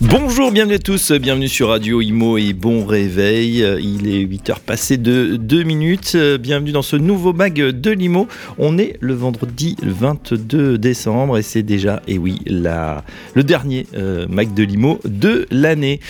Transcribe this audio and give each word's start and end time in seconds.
Bonjour, 0.00 0.50
bienvenue 0.50 0.74
à 0.74 0.78
tous, 0.80 1.12
bienvenue 1.12 1.48
sur 1.48 1.68
Radio 1.68 2.00
Imo 2.00 2.36
et 2.36 2.52
bon 2.52 2.84
réveil. 2.84 3.64
Il 3.80 4.08
est 4.08 4.24
8h 4.24 4.58
passé 4.60 4.96
de 4.96 5.36
2 5.36 5.62
minutes. 5.62 6.16
Bienvenue 6.16 6.72
dans 6.72 6.82
ce 6.82 6.96
nouveau 6.96 7.32
mag 7.32 7.54
de 7.54 7.90
l'Imo. 7.90 8.26
On 8.58 8.76
est 8.78 8.96
le 9.00 9.14
vendredi 9.14 9.76
22 9.82 10.78
décembre 10.78 11.38
et 11.38 11.42
c'est 11.42 11.62
déjà, 11.62 12.02
et 12.08 12.18
oui, 12.18 12.40
la, 12.46 13.04
le 13.34 13.44
dernier 13.44 13.86
euh, 13.94 14.26
mag 14.28 14.52
de 14.52 14.64
l'Imo 14.64 14.98
de 15.04 15.46
l'année. 15.50 16.00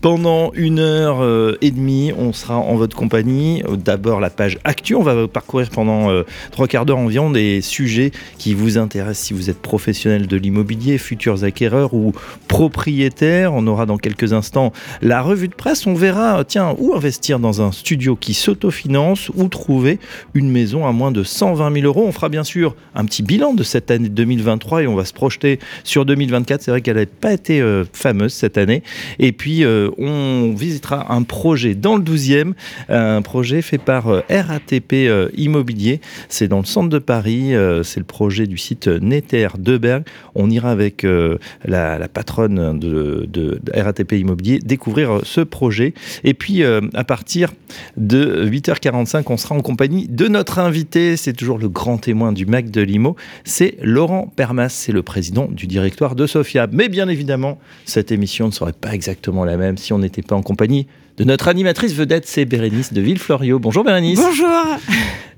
Pendant 0.00 0.52
une 0.54 0.78
heure 0.78 1.22
euh, 1.22 1.58
et 1.60 1.72
demie, 1.72 2.12
on 2.16 2.32
sera 2.32 2.56
en 2.56 2.76
votre 2.76 2.96
compagnie. 2.96 3.62
D'abord 3.84 4.20
la 4.20 4.30
page 4.30 4.58
Actu, 4.64 4.94
on 4.94 5.02
va 5.02 5.28
parcourir 5.28 5.68
pendant 5.68 6.10
euh, 6.10 6.22
trois 6.52 6.68
quarts 6.68 6.86
d'heure 6.86 6.98
environ 6.98 7.30
des 7.30 7.60
sujets 7.60 8.12
qui 8.38 8.54
vous 8.54 8.78
intéressent 8.78 9.26
si 9.26 9.34
vous 9.34 9.50
êtes 9.50 9.60
professionnel 9.60 10.26
de 10.26 10.36
l'immobilier, 10.38 10.96
futurs 10.96 11.44
acquéreurs 11.44 11.92
ou 11.92 12.12
propriétaires 12.48 13.09
on 13.50 13.66
aura 13.66 13.86
dans 13.86 13.96
quelques 13.96 14.32
instants 14.32 14.72
la 15.02 15.22
revue 15.22 15.48
de 15.48 15.54
presse. 15.54 15.86
On 15.86 15.94
verra, 15.94 16.44
tiens, 16.44 16.74
où 16.78 16.94
investir 16.94 17.38
dans 17.38 17.62
un 17.62 17.72
studio 17.72 18.16
qui 18.16 18.34
s'autofinance 18.34 19.30
ou 19.34 19.48
trouver 19.48 19.98
une 20.34 20.50
maison 20.50 20.86
à 20.86 20.92
moins 20.92 21.12
de 21.12 21.22
120 21.22 21.72
000 21.72 21.86
euros. 21.86 22.04
On 22.06 22.12
fera 22.12 22.28
bien 22.28 22.44
sûr 22.44 22.74
un 22.94 23.04
petit 23.04 23.22
bilan 23.22 23.54
de 23.54 23.62
cette 23.62 23.90
année 23.90 24.08
2023 24.08 24.82
et 24.82 24.86
on 24.86 24.94
va 24.94 25.04
se 25.04 25.12
projeter 25.12 25.58
sur 25.84 26.04
2024. 26.04 26.62
C'est 26.62 26.70
vrai 26.70 26.80
qu'elle 26.80 26.96
n'a 26.96 27.06
pas 27.06 27.32
été 27.32 27.60
euh, 27.60 27.84
fameuse 27.92 28.32
cette 28.32 28.58
année. 28.58 28.82
Et 29.18 29.32
puis, 29.32 29.64
euh, 29.64 29.90
on 29.98 30.54
visitera 30.56 31.12
un 31.12 31.22
projet 31.22 31.74
dans 31.74 31.96
le 31.96 32.02
12e, 32.02 32.52
un 32.88 33.22
projet 33.22 33.62
fait 33.62 33.78
par 33.78 34.08
euh, 34.08 34.22
RATP 34.30 35.10
Immobilier. 35.36 36.00
C'est 36.28 36.48
dans 36.48 36.58
le 36.58 36.64
centre 36.64 36.88
de 36.88 36.98
Paris. 36.98 37.52
c'est 37.82 38.00
le 38.00 38.04
projet 38.04 38.46
du 38.46 38.58
site 38.58 38.86
Netter 38.86 39.48
Deberg. 39.58 40.04
On 40.34 40.50
ira 40.50 40.70
avec 40.70 41.02
la, 41.02 41.98
la 41.98 42.08
patronne 42.08 42.78
de 42.78 42.99
de, 43.00 43.60
RATP 43.74 44.12
Immobilier 44.12 44.58
découvrir 44.58 45.10
euh, 45.10 45.20
ce 45.24 45.40
projet. 45.40 45.94
Et 46.24 46.34
puis, 46.34 46.62
euh, 46.62 46.80
à 46.94 47.04
partir 47.04 47.52
de 47.96 48.48
8h45, 48.48 49.24
on 49.26 49.36
sera 49.36 49.54
en 49.54 49.60
compagnie 49.60 50.08
de 50.08 50.28
notre 50.28 50.58
invité. 50.58 51.16
C'est 51.16 51.32
toujours 51.32 51.58
le 51.58 51.68
grand 51.68 51.98
témoin 51.98 52.32
du 52.32 52.46
MAC 52.46 52.70
de 52.70 52.80
Limo. 52.80 53.16
C'est 53.44 53.76
Laurent 53.82 54.32
Permas. 54.34 54.68
C'est 54.68 54.92
le 54.92 55.02
président 55.02 55.48
du 55.50 55.66
directoire 55.66 56.14
de 56.14 56.26
Sofia. 56.26 56.66
Mais 56.72 56.88
bien 56.88 57.08
évidemment, 57.08 57.58
cette 57.84 58.12
émission 58.12 58.46
ne 58.46 58.52
serait 58.52 58.72
pas 58.72 58.94
exactement 58.94 59.44
la 59.44 59.56
même 59.56 59.76
si 59.76 59.92
on 59.92 59.98
n'était 59.98 60.22
pas 60.22 60.36
en 60.36 60.42
compagnie 60.42 60.86
de 61.16 61.24
notre 61.24 61.48
animatrice 61.48 61.94
vedette, 61.94 62.26
c'est 62.26 62.46
Bérénice 62.46 62.94
de 62.94 63.00
Villefloriot. 63.02 63.58
Bonjour 63.58 63.84
Bérénice. 63.84 64.18
Bonjour. 64.18 64.48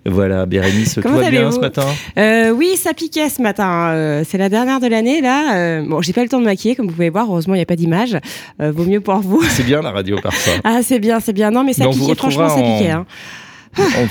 Voilà, 0.04 0.46
Bérénice, 0.46 0.98
tout 1.00 1.08
va 1.08 1.30
bien 1.30 1.52
ce 1.52 1.60
matin 1.60 1.86
euh, 2.18 2.50
Oui, 2.50 2.76
ça 2.76 2.92
piquait 2.92 3.28
ce 3.28 3.40
matin. 3.40 3.90
Euh, 3.90 4.24
c'est 4.28 4.38
la 4.38 4.48
dernière 4.48 4.80
de 4.80 4.88
l'année, 4.88 5.20
là. 5.20 5.54
Euh, 5.54 5.82
bon, 5.86 6.02
j'ai 6.02 6.12
pas 6.12 6.22
le 6.22 6.28
temps 6.28 6.40
de 6.40 6.44
maquiller, 6.44 6.74
comme 6.74 6.86
vous 6.86 6.92
pouvez 6.92 7.10
voir. 7.10 7.26
Heureusement, 7.28 7.54
il 7.54 7.58
n'y 7.58 7.62
a 7.62 7.66
pas 7.66 7.76
d'image. 7.76 8.18
vaut 8.58 8.84
mieux 8.84 9.00
pour 9.00 9.20
vous. 9.20 9.42
C'est 9.42 9.64
bien 9.64 9.80
la 9.80 9.92
radio 9.92 10.18
parfois. 10.20 10.54
ah, 10.64 10.80
c'est 10.82 10.98
bien, 10.98 11.20
c'est 11.20 11.32
bien. 11.32 11.50
Non, 11.50 11.62
mais 11.64 11.72
ça 11.72 11.86
piquait, 11.88 12.14
franchement, 12.14 12.48
ça 12.48 12.62
piquait. 12.62 12.90
Hein. 12.90 13.06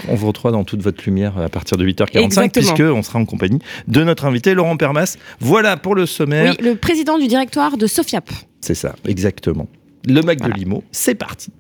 On, 0.10 0.16
vous 0.16 0.28
retrouve 0.28 0.52
dans 0.52 0.64
toute 0.64 0.82
votre 0.82 1.04
lumière 1.06 1.38
à 1.38 1.50
partir 1.50 1.78
de 1.78 1.86
8h45 1.86 2.52
puisque 2.52 2.80
on 2.80 3.04
sera 3.04 3.20
en 3.20 3.26
compagnie 3.26 3.60
de 3.88 4.04
notre 4.04 4.26
invité 4.26 4.56
Laurent 4.56 4.76
Permas. 4.76 5.18
Voilà 5.40 5.78
pour 5.78 5.94
le 5.94 6.06
sommaire. 6.06 6.56
Oui, 6.58 6.66
le 6.66 6.76
président 6.76 7.20
du 7.20 7.28
directoire 7.28 7.78
de 7.78 7.86
Sofiap. 7.86 8.30
C'est 8.62 8.76
ça, 8.76 8.96
exactement. 9.08 9.68
Le 10.08 10.22
Mac 10.22 10.42
de 10.42 10.52
Limo, 10.52 10.84
c'est 10.92 11.16
parti. 11.16 11.52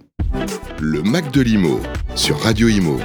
Le 0.79 1.03
Mac 1.03 1.31
de 1.31 1.41
Limo 1.41 1.79
sur 2.16 2.39
Radio 2.39 2.67
Imo. 2.67 2.97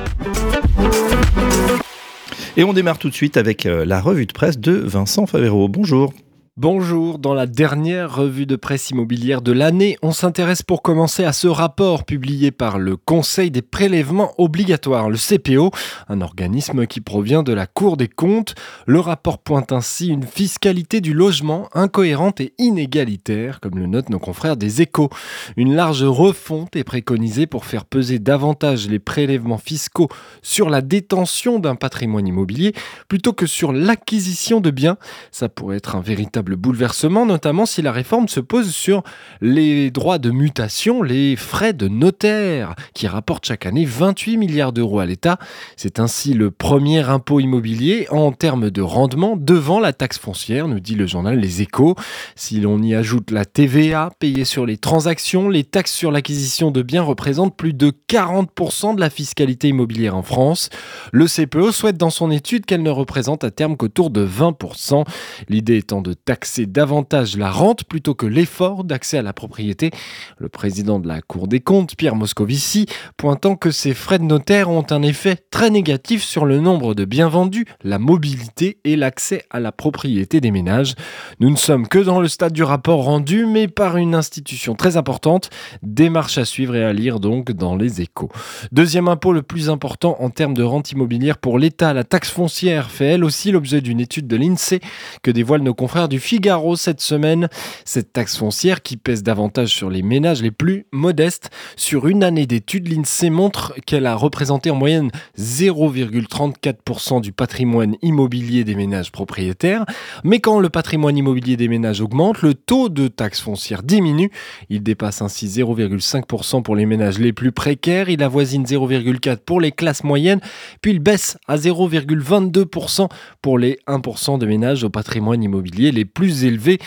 Et 2.58 2.64
on 2.64 2.72
démarre 2.72 2.98
tout 2.98 3.10
de 3.10 3.14
suite 3.14 3.36
avec 3.36 3.66
euh, 3.66 3.84
la 3.84 4.00
revue 4.00 4.24
de 4.24 4.32
presse 4.32 4.58
de 4.58 4.72
Vincent 4.72 5.26
Favero. 5.26 5.68
Bonjour. 5.68 6.14
Bonjour, 6.58 7.18
dans 7.18 7.34
la 7.34 7.44
dernière 7.44 8.17
revue 8.17 8.46
de 8.46 8.56
presse 8.56 8.89
immobilière 8.89 9.42
de 9.42 9.52
l'année, 9.52 9.98
on 10.00 10.12
s'intéresse 10.12 10.62
pour 10.62 10.80
commencer 10.80 11.22
à 11.22 11.34
ce 11.34 11.48
rapport 11.48 12.05
publié 12.05 12.50
par 12.50 12.78
le 12.78 12.96
Conseil 12.96 13.50
des 13.50 13.61
prélèvements 13.61 14.33
obligatoires, 14.39 15.11
le 15.11 15.18
CPO, 15.18 15.70
un 16.08 16.22
organisme 16.22 16.86
qui 16.86 17.02
provient 17.02 17.42
de 17.42 17.52
la 17.52 17.66
Cour 17.66 17.98
des 17.98 18.08
comptes. 18.08 18.55
Le 18.86 19.00
rapport 19.00 19.36
pointe 19.36 19.70
ainsi 19.70 20.08
une 20.08 20.22
fiscalité 20.22 21.02
du 21.02 21.12
logement 21.12 21.68
incohérente 21.74 22.40
et 22.40 22.55
inégalitaire, 22.56 23.61
comme 23.61 23.78
le 23.78 23.84
notent 23.84 24.08
nos 24.08 24.18
confrères 24.18 24.56
des 24.56 24.80
échos. 24.80 25.11
Une 25.58 25.74
large 25.74 26.05
refonte 26.05 26.74
est 26.74 26.84
préconisée 26.84 27.46
pour 27.46 27.66
faire 27.66 27.84
peser 27.84 28.18
davantage 28.18 28.89
les 28.89 28.98
prélèvements 28.98 29.58
fiscaux 29.58 30.08
sur 30.40 30.70
la 30.70 30.80
détention 30.80 31.58
d'un 31.58 31.74
patrimoine 31.74 32.27
immobilier 32.27 32.72
plutôt 33.08 33.34
que 33.34 33.45
sur 33.45 33.74
l'acquisition 33.74 34.62
de 34.62 34.70
biens. 34.70 34.96
Ça 35.33 35.50
pourrait 35.50 35.77
être 35.77 35.96
un 35.96 36.00
véritable 36.00 36.45
bouleversement, 36.55 37.27
notamment 37.27 37.67
si 37.67 37.83
la 37.83 37.90
réforme 37.90 38.29
se 38.29 38.39
pose 38.39 38.70
sur 38.70 39.02
les 39.40 39.90
droits 39.90 40.18
de 40.18 40.30
mutation, 40.30 41.02
les 41.02 41.34
frais 41.34 41.73
de 41.73 41.89
notaire, 41.89 42.77
qui 42.95 43.08
rapportent 43.08 43.46
chaque 43.46 43.67
année 43.67 43.84
28 43.84 44.36
milliards 44.36 44.73
d'euros 44.73 45.01
à 45.01 45.07
l'État. 45.07 45.39
C'est 45.77 45.98
ainsi 45.98 46.34
le 46.34 46.52
premier 46.52 47.01
impôt 47.01 47.40
immobilier 47.40 48.07
en 48.11 48.30
termes 48.30 48.70
de 48.70 48.83
rendement 48.83 49.36
devant 49.36 49.80
la 49.80 49.92
taxe 49.92 50.18
foncière, 50.18 50.68
nous 50.68 50.79
dit 50.79 50.95
le 50.95 51.07
journal 51.07 51.39
Les 51.40 51.62
Échos. 51.62 51.96
Si 52.36 52.61
l'on 52.61 52.80
y 52.80 52.95
ajoute 52.95 53.33
la 53.33 53.45
TVA 53.45 54.11
payée 54.20 54.45
sur 54.45 54.67
les 54.67 54.77
transactions, 54.77 55.48
les 55.48 55.64
taxes 55.64 55.92
sur 55.92 56.13
l'acquisition 56.13 56.70
de 56.70 56.83
biens 56.83 57.02
représentent 57.02 57.57
plus 57.57 57.73
de 57.73 57.92
40% 58.08 58.95
de 58.95 59.01
la 59.01 59.11
fiscalité 59.11 59.68
immobilière 59.68 60.17
en 60.17 60.23
France. 60.23 60.68
Le 61.11 61.27
CPE 61.27 61.73
souhaite 61.73 61.96
dans 61.96 62.11
son 62.11 62.30
étude 62.30 62.67
qu'elle 62.67 62.83
ne 62.83 62.90
représente 62.90 63.42
à 63.42 63.51
terme 63.51 63.77
qu'autour 63.77 64.11
de 64.11 64.27
20%. 64.27 65.05
L'idée 65.48 65.78
étant 65.78 66.02
de 66.02 66.13
taxer 66.13 66.36
d'accès 66.36 66.67
davantage 66.67 67.39
la 67.39 67.51
rente 67.51 67.85
plutôt 67.85 68.14
que 68.14 68.27
l'effort 68.27 68.85
d'accès 68.85 69.17
à 69.17 69.23
la 69.23 69.33
propriété. 69.33 69.91
Le 70.36 70.51
président 70.51 70.98
de 70.98 71.08
la 71.08 71.23
Cour 71.23 71.48
des 71.48 71.61
comptes, 71.61 71.97
Pierre 71.97 72.14
Moscovici, 72.14 72.85
pointant 73.17 73.57
que 73.57 73.70
ces 73.70 73.95
frais 73.95 74.19
de 74.19 74.24
notaire 74.24 74.69
ont 74.69 74.85
un 74.91 75.01
effet 75.01 75.39
très 75.51 75.70
négatif 75.70 76.23
sur 76.23 76.45
le 76.45 76.61
nombre 76.61 76.92
de 76.92 77.07
biens 77.07 77.30
vendus, 77.30 77.64
la 77.83 77.98
mobilité 77.98 78.80
et 78.85 78.96
l'accès 78.96 79.45
à 79.48 79.61
la 79.61 79.73
propriété 79.73 80.42
des 80.42 80.51
ménages. 80.51 80.95
Nous 81.41 81.48
ne 81.48 81.57
sommes 81.57 81.89
que 81.89 82.01
dans 82.01 82.20
le 82.20 82.29
stade 82.29 82.52
du 82.52 82.63
rapport 82.63 83.05
rendu, 83.05 83.46
mais 83.46 83.67
par 83.67 83.96
une 83.96 84.14
institution 84.14 84.75
très 84.75 84.98
importante. 84.98 85.48
Démarche 85.83 86.36
à 86.36 86.45
suivre 86.45 86.77
et 86.77 86.85
à 86.85 86.92
lire 86.92 87.19
donc 87.19 87.52
dans 87.52 87.77
les 87.77 88.02
échos. 88.02 88.30
Deuxième 88.73 89.08
impôt 89.08 89.33
le 89.33 89.41
plus 89.41 89.70
important 89.70 90.19
en 90.20 90.29
termes 90.29 90.52
de 90.52 90.63
rente 90.63 90.92
immobilière 90.92 91.39
pour 91.39 91.58
l'État, 91.58 91.95
la 91.95 92.05
taxe 92.05 92.29
foncière 92.29 92.91
fait 92.91 93.07
elle 93.07 93.25
aussi 93.25 93.52
l'objet 93.52 93.80
d'une 93.80 94.01
étude 94.01 94.27
de 94.27 94.36
l'INSEE 94.36 94.80
que 95.23 95.30
dévoilent 95.30 95.63
nos 95.63 95.73
confrères 95.73 96.11
du 96.11 96.20
Figaro 96.27 96.75
cette 96.75 97.01
semaine. 97.01 97.48
Cette 97.85 98.13
taxe 98.13 98.37
foncière 98.37 98.83
qui 98.83 98.97
pèse 98.97 99.23
davantage 99.23 99.69
sur 99.69 99.91
les 99.91 100.03
ménages 100.03 100.42
les 100.42 100.51
plus 100.51 100.87
modestes. 100.91 101.51
Sur 101.77 102.09
une 102.09 102.25
année 102.25 102.47
d'études, 102.47 102.89
l'INSEE 102.89 103.31
montre 103.31 103.75
qu'elle 103.87 104.07
a 104.07 104.17
représenté 104.17 104.70
en 104.70 104.75
moyenne 104.75 105.13
0,34% 105.39 107.20
du 107.20 107.31
patrimoine 107.31 107.95
immobilier 108.03 108.64
des 108.64 108.75
ménages 108.75 109.13
propriétaires. 109.13 109.87
Mais 110.25 110.41
quand 110.41 110.59
le 110.59 110.69
patrimoine 110.69 111.17
immobilier 111.17 111.57
des 111.57 111.69
ménages 111.69 112.01
augmente, 112.01 112.43
le 112.43 112.55
taux 112.55 112.89
de 112.89 113.07
taxe 113.07 113.41
foncière 113.41 113.85
diminue. 113.85 114.33
Il 114.69 114.83
dépasse 114.83 115.23
ainsi 115.23 115.47
0,5% 115.47 116.64
pour 116.64 116.75
les 116.75 116.87
ménages 116.87 117.20
les 117.20 117.33
plus 117.33 117.53
précaires. 117.53 118.08
Il 118.08 118.20
avoisine 118.25 118.64
0,4% 118.64 119.37
pour 119.47 119.61
les 119.61 119.70
classes 119.70 120.03
moyennes. 120.03 120.41
Puis 120.81 120.91
il 120.91 120.98
baisse 120.98 121.39
à 121.47 121.57
0,22% 121.57 123.08
pour 123.43 123.61
les 123.61 123.79
1% 123.87 124.39
de 124.39 124.47
ménages 124.47 124.83
au 124.83 124.91
patrimoine 124.91 125.41
immobilier 125.41 125.93
les 125.93 126.05
plus 126.16 126.44
élevé. 126.44 126.78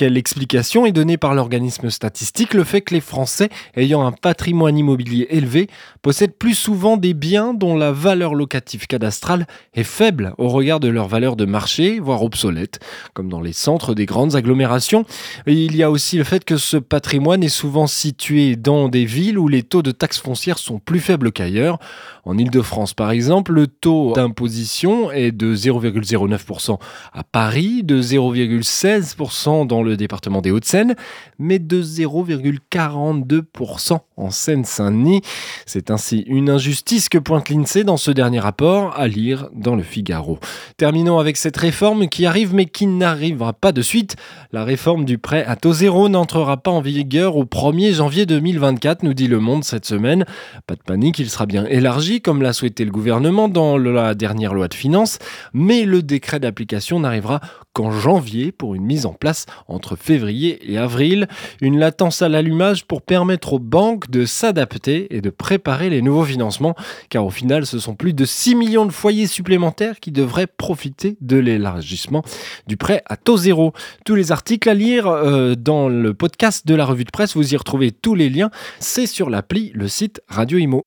Quelle 0.00 0.16
explication 0.16 0.86
est 0.86 0.92
donnée 0.92 1.18
par 1.18 1.34
l'organisme 1.34 1.90
statistique 1.90 2.54
Le 2.54 2.64
fait 2.64 2.80
que 2.80 2.94
les 2.94 3.02
Français 3.02 3.50
ayant 3.76 4.06
un 4.06 4.12
patrimoine 4.12 4.78
immobilier 4.78 5.26
élevé 5.28 5.68
possèdent 6.00 6.38
plus 6.38 6.54
souvent 6.54 6.96
des 6.96 7.12
biens 7.12 7.52
dont 7.52 7.76
la 7.76 7.92
valeur 7.92 8.34
locative 8.34 8.86
cadastrale 8.86 9.46
est 9.74 9.84
faible 9.84 10.32
au 10.38 10.48
regard 10.48 10.80
de 10.80 10.88
leur 10.88 11.06
valeur 11.06 11.36
de 11.36 11.44
marché, 11.44 12.00
voire 12.00 12.22
obsolète, 12.22 12.80
comme 13.12 13.28
dans 13.28 13.42
les 13.42 13.52
centres 13.52 13.92
des 13.92 14.06
grandes 14.06 14.36
agglomérations. 14.36 15.04
Il 15.46 15.76
y 15.76 15.82
a 15.82 15.90
aussi 15.90 16.16
le 16.16 16.24
fait 16.24 16.46
que 16.46 16.56
ce 16.56 16.78
patrimoine 16.78 17.42
est 17.42 17.50
souvent 17.50 17.86
situé 17.86 18.56
dans 18.56 18.88
des 18.88 19.04
villes 19.04 19.38
où 19.38 19.48
les 19.48 19.62
taux 19.62 19.82
de 19.82 19.90
taxes 19.90 20.20
foncières 20.20 20.56
sont 20.56 20.78
plus 20.78 21.00
faibles 21.00 21.30
qu'ailleurs. 21.30 21.78
En 22.24 22.38
Ile-de-France, 22.38 22.94
par 22.94 23.10
exemple, 23.10 23.52
le 23.52 23.66
taux 23.66 24.14
d'imposition 24.14 25.10
est 25.12 25.32
de 25.32 25.54
0,09% 25.54 26.78
à 27.12 27.22
Paris, 27.22 27.82
de 27.82 28.00
0,16% 28.00 29.66
dans 29.66 29.82
le 29.82 29.89
le 29.90 29.96
département 29.96 30.40
des 30.40 30.50
Hauts-de-Seine, 30.50 30.94
mais 31.38 31.58
de 31.58 31.82
0,42% 31.82 33.98
en 34.16 34.30
Seine-Saint-Denis. 34.30 35.20
C'est 35.66 35.90
ainsi 35.90 36.24
une 36.26 36.50
injustice 36.50 37.08
que 37.08 37.18
pointe 37.18 37.48
l'INSEE 37.48 37.84
dans 37.84 37.96
ce 37.96 38.10
dernier 38.10 38.40
rapport, 38.40 38.98
à 38.98 39.08
lire 39.08 39.48
dans 39.54 39.76
le 39.76 39.82
Figaro. 39.82 40.38
Terminons 40.76 41.18
avec 41.18 41.36
cette 41.36 41.56
réforme 41.56 42.08
qui 42.08 42.26
arrive 42.26 42.54
mais 42.54 42.66
qui 42.66 42.86
n'arrivera 42.86 43.52
pas 43.52 43.72
de 43.72 43.82
suite. 43.82 44.16
La 44.52 44.64
réforme 44.64 45.04
du 45.04 45.18
prêt 45.18 45.44
à 45.44 45.56
taux 45.56 45.72
zéro 45.72 46.08
n'entrera 46.08 46.56
pas 46.56 46.70
en 46.70 46.80
vigueur 46.80 47.36
au 47.36 47.44
1er 47.44 47.92
janvier 47.92 48.26
2024, 48.26 49.02
nous 49.02 49.14
dit 49.14 49.28
Le 49.28 49.40
Monde 49.40 49.64
cette 49.64 49.86
semaine. 49.86 50.24
Pas 50.66 50.76
de 50.76 50.82
panique, 50.82 51.18
il 51.18 51.28
sera 51.28 51.46
bien 51.46 51.66
élargi 51.66 52.20
comme 52.20 52.42
l'a 52.42 52.52
souhaité 52.52 52.84
le 52.84 52.90
gouvernement 52.90 53.48
dans 53.48 53.78
la 53.78 54.14
dernière 54.14 54.54
loi 54.54 54.68
de 54.68 54.74
finances, 54.74 55.18
mais 55.52 55.84
le 55.84 56.02
décret 56.02 56.40
d'application 56.40 57.00
n'arrivera 57.00 57.40
qu'en 57.72 57.90
janvier 57.90 58.52
pour 58.52 58.74
une 58.74 58.84
mise 58.84 59.06
en 59.06 59.12
place 59.12 59.46
entre 59.80 59.96
février 59.96 60.70
et 60.70 60.76
avril. 60.76 61.26
Une 61.62 61.78
latence 61.78 62.20
à 62.20 62.28
l'allumage 62.28 62.84
pour 62.84 63.00
permettre 63.00 63.54
aux 63.54 63.58
banques 63.58 64.10
de 64.10 64.26
s'adapter 64.26 65.16
et 65.16 65.22
de 65.22 65.30
préparer 65.30 65.88
les 65.88 66.02
nouveaux 66.02 66.26
financements, 66.26 66.74
car 67.08 67.24
au 67.24 67.30
final, 67.30 67.64
ce 67.64 67.78
sont 67.78 67.94
plus 67.94 68.12
de 68.12 68.26
6 68.26 68.56
millions 68.56 68.84
de 68.84 68.92
foyers 68.92 69.26
supplémentaires 69.26 69.98
qui 69.98 70.12
devraient 70.12 70.46
profiter 70.46 71.16
de 71.22 71.38
l'élargissement 71.38 72.22
du 72.66 72.76
prêt 72.76 73.02
à 73.06 73.16
taux 73.16 73.38
zéro. 73.38 73.72
Tous 74.04 74.14
les 74.14 74.32
articles 74.32 74.68
à 74.68 74.74
lire 74.74 75.06
euh, 75.06 75.54
dans 75.54 75.88
le 75.88 76.12
podcast 76.12 76.66
de 76.66 76.74
la 76.74 76.84
revue 76.84 77.04
de 77.04 77.10
presse, 77.10 77.34
vous 77.34 77.54
y 77.54 77.56
retrouvez 77.56 77.90
tous 77.90 78.14
les 78.14 78.28
liens, 78.28 78.50
c'est 78.80 79.06
sur 79.06 79.30
l'appli, 79.30 79.72
le 79.74 79.88
site 79.88 80.20
Radio 80.28 80.58
Imo. 80.58 80.82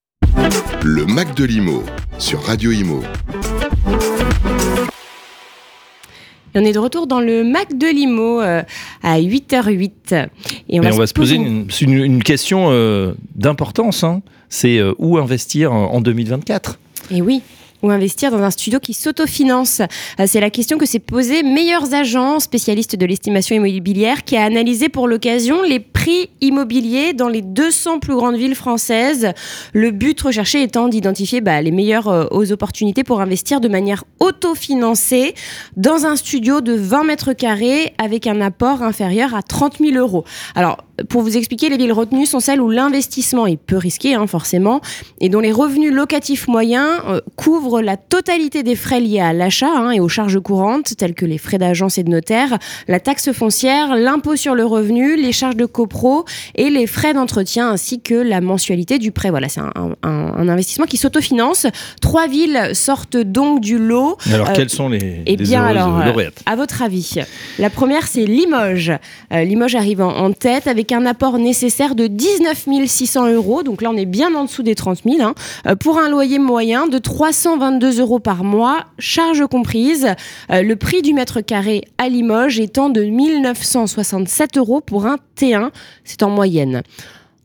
Le 0.84 1.08
Mac 1.08 1.34
de 1.36 1.46
l'Imo 1.46 1.84
sur 2.20 2.44
Radio 2.44 2.72
Imo. 2.72 3.02
On 6.56 6.64
est 6.66 6.74
de 6.74 6.80
retour 6.80 7.08
dans 7.08 7.20
le 7.20 7.44
Mac 7.44 7.78
de 7.78 7.88
Limo 7.88 8.42
euh, 8.42 8.62
à 9.02 9.20
8h08. 9.20 10.28
Et 10.70 10.80
on, 10.80 10.84
va, 10.84 11.08
se 11.08 11.14
poser 11.14 11.36
une, 11.36 12.24
question 12.24 12.68
euh, 12.72 13.14
d'importance. 13.36 14.04
Hein. 14.04 14.22
C'est 14.50 14.78
euh, 14.78 14.94
où 15.00 15.18
investir 15.18 15.74
en 15.74 16.00
2024 16.02 16.80
Et 17.12 17.22
oui 17.22 17.42
ou 17.84 17.92
investir 17.92 18.32
dans 18.32 18.42
un 18.42 18.50
studio 18.50 18.80
qui 18.80 18.94
s'autofinance 18.94 19.82
C'est 20.26 20.40
la 20.40 20.50
question 20.50 20.78
que 20.78 20.86
s'est 20.86 21.00
posée 21.00 21.44
Meilleurs 21.44 21.94
Agents, 21.94 22.40
spécialiste 22.40 22.96
de 22.96 23.06
l'estimation 23.06 23.56
immobilière, 23.56 24.24
qui 24.24 24.38
a 24.38 24.44
analysé 24.44 24.90
pour 24.90 25.08
l'occasion 25.08 25.62
les 25.62 25.80
prix 25.80 26.30
immobiliers 26.42 27.14
dans 27.14 27.28
les 27.28 27.42
200 27.42 28.00
plus 28.00 28.16
grandes 28.16 28.38
villes 28.38 28.56
françaises. 28.56 29.34
Le 29.74 29.92
but 29.92 30.20
recherché 30.22 30.64
étant 30.64 30.88
d'identifier 30.88 31.42
bah, 31.42 31.62
les 31.62 31.72
meilleures 31.72 32.30
aux 32.32 32.52
opportunités 32.52 33.04
pour 33.04 33.22
investir 33.22 33.60
de 33.60 33.68
manière 33.68 34.04
autofinancée 34.20 35.36
dans 35.76 36.06
un 36.06 36.16
studio 36.16 36.62
de 36.62 36.74
20 36.74 37.04
mètres 37.04 37.34
carrés 37.34 37.94
avec 37.98 38.28
un 38.28 38.42
apport 38.42 38.82
inférieur 38.82 39.36
à 39.36 39.42
30 39.42 39.80
000 39.80 39.98
euros. 39.98 40.24
Alors, 40.56 40.78
pour 41.10 41.24
vous 41.24 41.38
expliquer, 41.38 41.70
les 41.70 41.78
villes 41.78 41.92
retenues 41.92 42.28
sont 42.28 42.40
celles 42.40 42.62
où 42.62 42.70
l'investissement 42.70 43.48
est 43.48 43.58
peu 43.58 43.78
risqué, 43.78 44.14
hein, 44.14 44.28
forcément, 44.28 44.80
et 45.20 45.30
dont 45.30 45.40
les 45.40 45.52
revenus 45.52 45.92
locatifs 45.92 46.48
moyens 46.48 46.88
euh, 47.08 47.20
couvrent 47.36 47.82
la 47.82 47.98
totalité 47.98 48.62
des 48.62 48.76
frais 48.76 49.00
liés 49.00 49.20
à 49.20 49.34
l'achat 49.34 49.72
hein, 49.76 49.90
et 49.90 50.00
aux 50.00 50.08
charges 50.08 50.40
courantes, 50.40 50.96
telles 50.96 51.16
que 51.16 51.26
les 51.26 51.40
frais 51.40 51.58
d'agence 51.58 51.98
et 51.98 52.04
de 52.04 52.10
notaire, 52.10 52.60
la 52.88 53.00
taxe 53.00 53.32
foncière, 53.32 53.96
l'impôt 53.96 54.36
sur 54.36 54.54
le 54.54 54.66
revenu, 54.66 55.16
les 55.16 55.32
charges 55.32 55.56
de 55.56 55.66
copro 55.66 56.26
et 56.54 56.70
les 56.70 56.86
frais 56.86 57.16
d'entretien, 57.16 57.72
ainsi 57.72 58.00
que 58.00 58.14
la 58.14 58.40
mensualité 58.40 59.00
du 59.00 59.12
prêt. 59.12 59.32
Voilà, 59.32 59.50
c'est 59.50 59.62
un, 59.62 59.96
investissement 60.04 60.86
qui 60.86 60.98
s'autofinance. 60.98 61.66
Trois 62.02 62.28
villes 62.28 62.72
sortent 62.74 63.18
donc 63.18 63.62
du 63.62 63.80
lot. 63.80 64.18
Alors, 64.32 64.54
quelles 64.54 64.70
sont 64.70 64.90
les, 64.90 65.24
eh 65.26 65.38
bien, 65.38 65.64
alors, 65.64 66.04
À 66.46 66.56
votre 66.56 66.84
avis, 66.84 67.16
la 67.58 67.70
première, 67.70 68.06
c'est 68.08 68.26
Limoges. 68.26 68.92
Euh, 69.32 69.44
Limoges 69.44 69.76
arrive 69.76 70.02
en, 70.02 70.16
en 70.16 70.32
tête 70.32 70.68
avec 70.68 70.83
avec 70.84 70.92
un 70.92 71.06
apport 71.06 71.40
nécessaire 71.40 71.96
de 71.96 72.08
19 72.08 72.68
600 72.88 73.32
euros. 73.32 73.64
Donc 73.64 73.82
là, 73.82 73.90
on 73.90 73.96
est 73.96 74.06
bien 74.06 74.36
en 74.36 74.44
dessous 74.44 74.64
des 74.64 74.76
30 74.76 75.04
000. 75.06 75.22
Hein, 75.22 75.34
euh, 75.66 75.78
pour 75.78 75.98
un 75.98 76.10
loyer 76.10 76.40
moyen 76.40 76.88
de 76.88 76.98
322 76.98 78.02
euros 78.02 78.20
par 78.20 78.44
mois, 78.44 78.88
charges 79.00 79.48
comprises. 79.48 80.10
Euh, 80.52 80.62
le 80.62 80.76
prix 80.76 81.02
du 81.02 81.14
mètre 81.14 81.40
carré 81.40 81.86
à 81.98 82.10
Limoges 82.10 82.60
étant 82.60 82.90
de 82.90 83.02
1967 83.02 84.58
euros 84.58 84.82
pour 84.82 85.06
un 85.06 85.16
T1. 85.38 85.70
C'est 86.04 86.22
en 86.22 86.30
moyenne. 86.30 86.84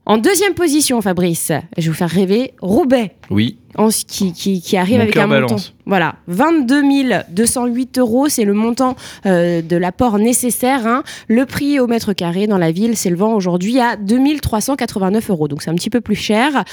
En 0.08 0.16
deuxième 0.16 0.54
position, 0.54 1.02
Fabrice, 1.02 1.52
je 1.76 1.82
vais 1.82 1.88
vous 1.88 1.94
faire 1.94 2.08
rêver, 2.08 2.54
Roubaix. 2.62 3.14
Oui. 3.28 3.58
qui, 4.06 4.32
qui, 4.32 4.76
arrive 4.78 5.02
avec 5.02 5.14
un 5.18 5.26
montant. 5.26 5.56
Voilà, 5.84 6.14
22 6.28 6.82
208 7.28 7.98
euros, 7.98 8.30
c'est 8.30 8.46
le 8.46 8.54
montant 8.54 8.96
euh, 9.26 9.60
de 9.60 9.76
l'apport 9.76 10.18
nécessaire. 10.18 10.86
Hein. 10.86 11.02
Le 11.28 11.44
prix 11.44 11.78
au 11.78 11.86
mètre 11.86 12.14
carré 12.14 12.46
dans 12.46 12.56
la 12.56 12.72
ville 12.72 12.96
s'élevant 12.96 13.34
aujourd'hui 13.34 13.80
à 13.80 13.96
2389 13.96 15.28
euros, 15.28 15.46
donc 15.46 15.60
c'est 15.60 15.68
un 15.68 15.74
petit 15.74 15.90
peu 15.90 16.00
plus 16.00 16.16
cher. 16.16 16.64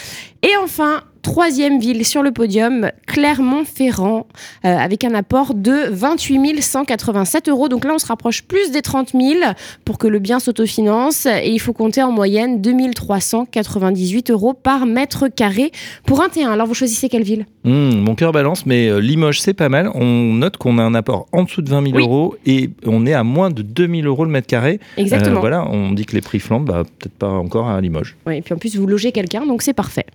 Et 0.41 0.55
enfin, 0.63 1.03
troisième 1.25 1.79
ville 1.79 2.05
sur 2.05 2.21
le 2.21 2.31
podium, 2.31 2.91
Clermont-Ferrand, 3.07 4.27
euh, 4.63 4.77
avec 4.77 5.03
un 5.03 5.15
apport 5.15 5.55
de 5.55 5.89
28 5.89 6.61
187 6.61 7.49
euros. 7.49 7.67
Donc 7.67 7.83
là, 7.83 7.93
on 7.95 7.97
se 7.97 8.05
rapproche 8.05 8.43
plus 8.43 8.69
des 8.71 8.83
30 8.83 9.13
000 9.13 9.39
pour 9.85 9.97
que 9.97 10.07
le 10.07 10.19
bien 10.19 10.39
s'autofinance. 10.39 11.25
Et 11.25 11.49
il 11.49 11.57
faut 11.59 11.73
compter 11.73 12.03
en 12.03 12.11
moyenne 12.11 12.61
2398 12.61 14.29
euros 14.29 14.53
par 14.53 14.85
mètre 14.85 15.27
carré 15.27 15.71
pour 16.05 16.21
un 16.21 16.27
T1. 16.27 16.47
Alors, 16.47 16.67
vous 16.67 16.75
choisissez 16.75 17.09
quelle 17.09 17.23
ville? 17.23 17.47
Hmm, 17.63 17.97
Mon 18.01 18.13
cœur 18.13 18.31
balance, 18.31 18.67
mais 18.67 18.87
euh, 18.87 18.99
Limoges, 18.99 19.41
c'est 19.41 19.55
pas 19.55 19.69
mal. 19.69 19.89
On 19.95 20.33
note 20.35 20.57
qu'on 20.57 20.77
a 20.77 20.83
un 20.83 20.93
apport 20.93 21.25
en 21.31 21.43
dessous 21.43 21.63
de 21.63 21.69
20 21.69 21.87
000 21.91 21.97
euros 21.97 22.35
et 22.45 22.69
on 22.85 23.07
est 23.07 23.13
à 23.13 23.23
moins 23.23 23.49
de 23.49 23.63
2 23.63 23.87
000 23.87 24.01
euros 24.03 24.25
le 24.25 24.31
mètre 24.31 24.47
carré. 24.47 24.79
Exactement. 24.97 25.37
Euh, 25.37 25.39
voilà, 25.39 25.67
on 25.71 25.91
dit 25.91 26.05
que 26.05 26.13
les 26.13 26.21
prix 26.21 26.39
flambent, 26.39 26.65
bah, 26.67 26.83
peut-être 26.99 27.15
pas 27.15 27.29
encore 27.29 27.67
à 27.67 27.81
Limoges. 27.81 28.15
Oui, 28.27 28.37
et 28.37 28.41
puis 28.43 28.53
en 28.53 28.57
plus, 28.57 28.77
vous 28.77 28.85
logez 28.85 29.11
quelqu'un, 29.11 29.47
donc 29.47 29.63
c'est 29.63 29.73
parfait. 29.73 30.05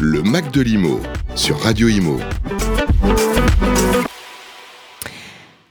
Le 0.00 0.22
Mac 0.22 0.52
de 0.52 0.60
l'Imo 0.60 1.00
sur 1.34 1.58
Radio 1.58 1.88
Imo. 1.88 2.18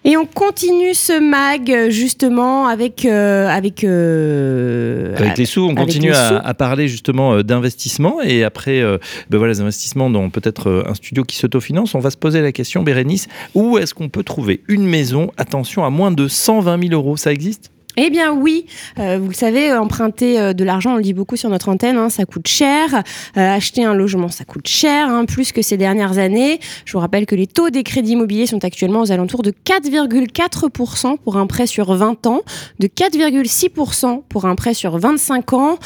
Et 0.04 0.16
on 0.16 0.26
continue 0.26 0.94
ce 0.94 1.20
mag 1.20 1.90
justement 1.90 2.68
avec 2.68 3.04
euh, 3.04 3.50
avec 3.50 3.84
euh, 3.84 5.14
avec 5.18 5.38
les 5.38 5.46
sous. 5.46 5.68
On 5.68 5.76
continue 5.76 6.14
à, 6.14 6.54
parler 6.54 6.88
justement 6.88 7.34
euh, 7.34 7.44
d'investissement 7.44 8.22
et 8.22 8.46
après 8.46 8.82
ben 9.30 9.38
voilà 9.38 9.52
les 9.52 9.60
investissements 9.60 10.10
dans 10.10 10.30
peut-être 10.30 10.86
un 10.88 10.94
studio 10.94 11.26
qui 11.26 11.36
s'autofinance. 11.36 11.94
On 11.94 12.00
va 12.00 12.10
se 12.10 12.18
poser 12.18 12.42
la 12.42 12.54
question, 12.54 12.84
Bérénice, 12.84 13.28
où 13.54 13.78
est-ce 13.78 13.94
qu'on 13.94 14.08
peut 14.08 14.24
trouver 14.24 14.64
une 14.70 14.86
maison 14.86 15.32
Attention 15.36 15.84
à 15.84 15.90
moins 15.90 16.12
de 16.12 16.30
120 16.30 16.88
000 16.88 16.94
euros, 16.94 17.18
ça 17.18 17.34
existe? 17.34 17.72
Eh 18.00 18.12
bien 18.12 18.32
oui, 18.32 18.68
euh, 19.00 19.18
vous 19.20 19.30
le 19.30 19.34
savez, 19.34 19.74
emprunter 19.74 20.40
euh, 20.40 20.54
de 20.54 20.64
l'argent, 20.64 20.94
on 20.94 20.98
le 20.98 21.02
dit 21.02 21.14
beaucoup 21.14 21.36
sur 21.36 21.50
notre 21.50 21.68
antenne, 21.70 21.98
hein, 21.98 22.10
ça 22.10 22.26
coûte 22.26 22.48
cher. 22.48 23.04
Euh, 23.38 23.56
acheter 23.56 23.84
un 23.84 23.96
logement, 23.96 24.28
ça 24.28 24.46
coûte 24.46 24.68
cher, 24.68 25.10
hein, 25.10 25.26
plus 25.26 25.52
que 25.52 25.64
ces 25.64 25.78
dernières 25.78 26.20
années. 26.20 26.60
Je 26.86 26.94
vous 26.94 27.00
rappelle 27.00 27.26
que 27.26 27.34
les 27.34 27.48
taux 27.48 27.72
des 27.72 27.82
crédits 27.82 28.12
immobiliers 28.12 28.46
sont 28.46 28.64
actuellement 28.64 29.02
aux 29.02 29.12
alentours 29.12 29.42
de 29.42 29.52
4,4% 29.66 31.18
pour 31.18 31.38
un 31.38 31.48
prêt 31.48 31.66
sur 31.66 31.92
20 31.92 32.28
ans, 32.28 32.42
de 32.78 32.86
4,6% 32.86 34.22
pour 34.30 34.46
un 34.46 34.54
prêt 34.54 34.76
sur 34.76 35.00
25 35.00 35.54
ans. 35.54 35.80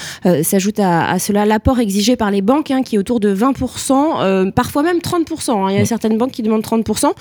S'ajoute 0.44 0.80
à, 0.80 1.18
cela 1.18 1.46
l'apport 1.46 1.80
exigé 1.80 2.18
par 2.18 2.30
les 2.30 2.42
banques, 2.42 2.72
hein, 2.72 2.84
qui 2.84 2.96
est 2.96 3.00
autour 3.00 3.22
de 3.22 3.34
20%, 3.34 4.52
parfois 4.52 4.84
même 4.84 4.98
30%. 4.98 5.72
Il 5.72 5.78
y 5.78 5.80
a 5.80 5.86
certaines 5.86 6.18
banques 6.18 6.32
qui 6.32 6.44
demandent 6.44 6.62
30%. 6.62 7.14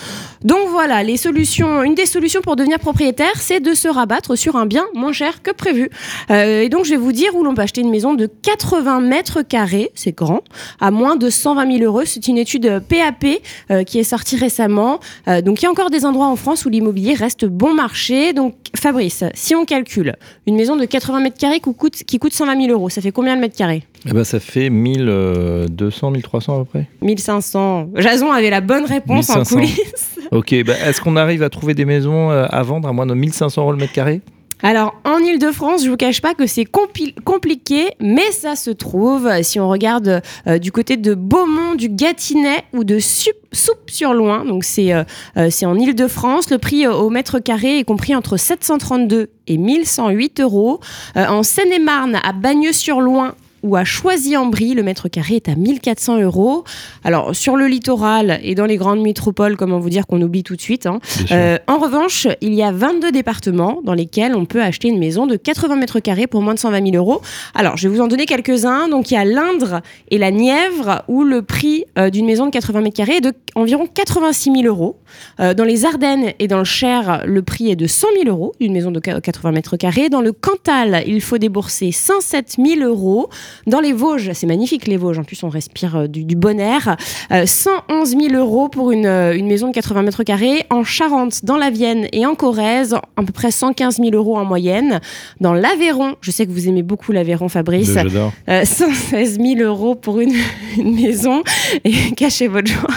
Donc 0.43 0.69
voilà, 0.71 1.05
les 1.05 1.17
solutions, 1.17 1.85
une 1.85 1.95
des 1.95 2.07
solutions 2.07 2.41
pour 2.41 2.57
devenir 2.57 2.81
propriétaire, 2.81 3.37
c'est 3.37 3.61
de 3.61 3.75
se 3.75 3.87
rabattre 3.87 4.37
sur 4.37 4.57
un 4.57 4.67
bien 4.67 4.80
moins 4.95 5.13
cher 5.13 5.43
que 5.43 5.51
prévu. 5.51 5.91
Euh, 6.31 6.63
et 6.63 6.69
donc, 6.69 6.85
je 6.85 6.91
vais 6.91 6.97
vous 6.97 7.13
dire 7.13 7.35
où 7.35 7.45
l'on 7.45 7.55
peut 7.55 7.63
acheter 7.63 7.81
une 7.81 7.91
maison 7.91 8.15
de 8.15 8.27
80 8.27 9.01
mètres 9.01 9.43
carrés, 9.43 9.91
c'est 9.95 10.17
grand, 10.17 10.43
à 10.81 10.91
moins 10.91 11.17
de 11.17 11.31
120 11.31 11.79
000 11.79 11.85
euros. 11.85 12.03
C'est 12.05 12.29
une 12.29 12.39
étude 12.39 12.83
PAP 12.89 13.41
euh, 13.71 13.85
qui 13.85 13.99
est 13.99 14.05
sortie 14.05 14.37
récemment. 14.37 15.01
Euh, 15.29 15.43
donc, 15.43 15.61
il 15.61 15.65
y 15.65 15.69
a 15.69 15.71
encore 15.71 15.91
des 15.91 16.05
endroits 16.05 16.27
en 16.27 16.37
France 16.37 16.65
où 16.65 16.69
l'immobilier 16.69 17.15
reste 17.15 17.45
bon 17.45 17.75
marché. 17.75 18.33
Donc, 18.33 18.55
Fabrice, 18.77 19.25
si 19.35 19.55
on 19.55 19.65
calcule 19.65 20.17
une 20.47 20.57
maison 20.57 20.77
de 20.77 20.85
80 20.85 21.21
mètres 21.21 21.39
carrés 21.39 21.61
qui 21.61 21.75
coûte, 21.75 22.05
qui 22.05 22.19
coûte 22.19 22.33
120 22.33 22.67
000 22.67 22.73
euros, 22.73 22.89
ça 22.89 23.01
fait 23.01 23.13
combien 23.13 23.37
de 23.37 23.41
mètres 23.41 23.57
carrés 23.57 23.85
eh 24.07 24.13
ben, 24.15 24.25
ça 24.25 24.41
fait 24.41 24.71
1200, 24.71 26.11
1300 26.11 26.55
à 26.55 26.59
peu 26.61 26.65
près. 26.65 26.89
1500. 27.03 27.91
Jason 27.97 28.33
avait 28.33 28.49
la 28.49 28.63
bonne 28.63 28.87
réponse 28.87 29.29
en 29.29 29.43
coulisses. 29.45 30.17
Ok, 30.31 30.55
bah, 30.65 30.73
est-ce 30.87 31.03
qu'on 31.03 31.17
arrive 31.17 31.43
à 31.43 31.51
trouver 31.51 31.75
des 31.75 31.85
maisons 31.85 32.31
à 32.31 32.63
vendre 32.63 32.89
à 32.89 32.93
moins 32.93 33.05
de 33.05 33.15
1500 33.15 33.61
euros 33.61 33.73
le 33.73 33.79
mètre 33.79 33.93
carré? 33.93 34.23
Alors, 34.63 34.95
en 35.05 35.19
Ile-de-France, 35.19 35.85
je 35.85 35.91
vous 35.91 35.97
cache 35.97 36.21
pas 36.21 36.35
que 36.35 36.47
c'est 36.47 36.67
compliqué, 36.67 37.93
mais 37.99 38.31
ça 38.31 38.57
se 38.57 38.71
trouve. 38.71 39.31
Si 39.43 39.59
on 39.59 39.69
regarde 39.69 40.23
euh, 40.47 40.59
du 40.59 40.71
côté 40.71 40.97
de 40.97 41.15
Beaumont, 41.15 41.75
du 41.75 41.89
Gâtinais 41.89 42.65
ou 42.75 42.85
de 42.85 42.99
Soupe-sur-Loing, 42.99 44.45
donc 44.45 44.65
c'est 44.65 44.93
euh, 44.93 45.05
euh, 45.39 45.51
en 45.63 45.79
Ile-de-France, 45.79 46.51
le 46.51 46.59
prix 46.59 46.87
au 46.87 47.09
mètre 47.09 47.39
carré 47.39 47.79
est 47.79 47.85
compris 47.85 48.15
entre 48.15 48.37
732 48.37 49.31
et 49.47 49.57
1108 49.57 50.41
euros. 50.41 50.81
en 51.17 51.43
Seine-et-Marne, 51.43 52.21
à 52.23 52.33
Bagneux-sur-Loing, 52.33 53.35
ou 53.63 53.77
à 53.77 53.85
Choisy-en-Brie, 53.85 54.75
le 54.75 54.83
mètre 54.83 55.09
carré 55.09 55.37
est 55.37 55.49
à 55.49 55.55
1400 55.55 56.21
euros. 56.21 56.65
Alors, 57.05 57.35
sur 57.35 57.57
le 57.57 57.67
littoral 57.67 58.41
et 58.43 58.55
dans 58.55 58.65
les 58.67 58.77
grandes 58.77 59.01
métropoles, 59.03 59.57
comment 59.57 59.79
vous 59.79 59.91
dire 59.91 60.07
qu'on 60.07 60.21
oublie 60.23 60.43
tout 60.43 60.57
de 60.57 60.61
suite. 60.61 60.87
hein. 60.87 60.99
Euh, 61.31 61.59
en 61.67 61.79
revanche, 61.79 62.27
il 62.41 62.55
y 62.55 62.63
a 62.63 62.73
22 62.73 63.13
départements 63.13 63.81
dans 63.85 63.95
lesquels 63.95 64.35
on 64.35 64.45
peut 64.45 64.63
acheter 64.63 64.89
une 64.89 64.99
maison 64.99 65.27
de 65.27 65.37
80 65.37 65.77
mètres 65.77 66.01
carrés 66.01 66.27
pour 66.27 66.43
moins 66.43 66.55
de 66.55 66.59
120 66.59 66.91
000 66.93 66.97
euros. 66.97 67.21
Alors, 67.55 67.77
je 67.77 67.89
vais 67.89 67.95
vous 67.95 68.01
en 68.03 68.09
donner 68.09 68.27
quelques-uns. 68.27 68.89
Donc, 68.89 69.11
il 69.11 69.15
y 69.15 69.17
a 69.17 69.25
l'Indre 69.25 69.81
et 70.11 70.19
la 70.19 70.31
Nièvre 70.31 71.03
où 71.09 71.25
le 71.25 71.43
prix 71.43 71.85
euh, 71.99 72.11
d'une 72.11 72.27
maison 72.27 72.47
de 72.47 72.51
80 72.51 72.81
mètres 72.81 72.97
carrés 72.97 73.17
est 73.17 73.21
de 73.21 73.33
environ 73.55 73.87
86 73.93 74.53
000 74.53 74.65
euros. 74.67 74.97
Euh, 75.41 75.55
dans 75.55 75.65
les 75.65 75.85
Ardennes 75.85 76.33
et 76.39 76.49
dans 76.49 76.59
le 76.59 76.65
Cher, 76.65 77.23
le 77.27 77.43
prix 77.43 77.71
est 77.71 77.77
de 77.77 77.87
100 77.87 78.07
000 78.25 78.29
euros 78.29 78.53
d'une 78.61 78.73
maison 78.73 78.91
de 78.91 79.01
80 79.01 79.53
mètres 79.53 79.77
carrés. 79.77 80.09
Dans 80.09 80.21
le 80.21 80.33
Cantal, 80.33 81.03
il 81.07 81.21
faut 81.21 81.39
débourser 81.39 81.93
107 81.93 82.57
000 82.65 82.81
euros. 82.89 83.29
Dans 83.67 83.81
les 83.81 83.93
Vosges, 83.93 84.31
c'est 84.35 84.47
magnifique 84.47 84.87
les 84.87 84.97
Vosges, 84.97 85.19
en 85.19 85.25
plus 85.25 85.43
on 85.43 85.49
respire 85.49 85.97
euh, 85.97 86.07
du, 86.07 86.25
du 86.25 86.37
bon 86.37 86.59
air, 86.61 86.97
euh, 87.33 87.47
111 87.47 88.11
000 88.11 88.35
euros 88.35 88.69
pour 88.69 88.91
une, 88.93 89.07
euh, 89.07 89.37
une 89.37 89.47
maison 89.47 89.69
de 89.69 89.75
80 89.75 90.03
mètres 90.03 90.23
carrés. 90.25 90.65
En 90.71 90.85
Charente, 90.85 91.45
dans 91.45 91.57
la 91.57 91.71
Vienne 91.71 92.07
et 92.13 92.27
en 92.27 92.35
Corrèze, 92.35 92.95
à 93.17 93.23
peu 93.23 93.33
près 93.33 93.51
115 93.51 93.97
000 93.97 94.11
euros 94.15 94.37
en 94.37 94.45
moyenne. 94.45 95.01
Dans 95.41 95.53
l'Aveyron, 95.55 96.17
je 96.21 96.31
sais 96.31 96.47
que 96.47 96.51
vous 96.53 96.69
aimez 96.69 96.83
beaucoup 96.83 97.13
l'Aveyron 97.13 97.49
Fabrice, 97.49 97.93
J'adore. 97.93 98.33
euh, 98.49 98.65
116 98.65 99.39
000 99.41 99.61
euros 99.61 99.95
pour 99.95 100.21
une, 100.21 100.35
une 100.79 100.95
maison, 100.95 101.43
et 101.85 102.13
cachez 102.17 102.49
votre 102.49 102.69
joie. 102.71 102.89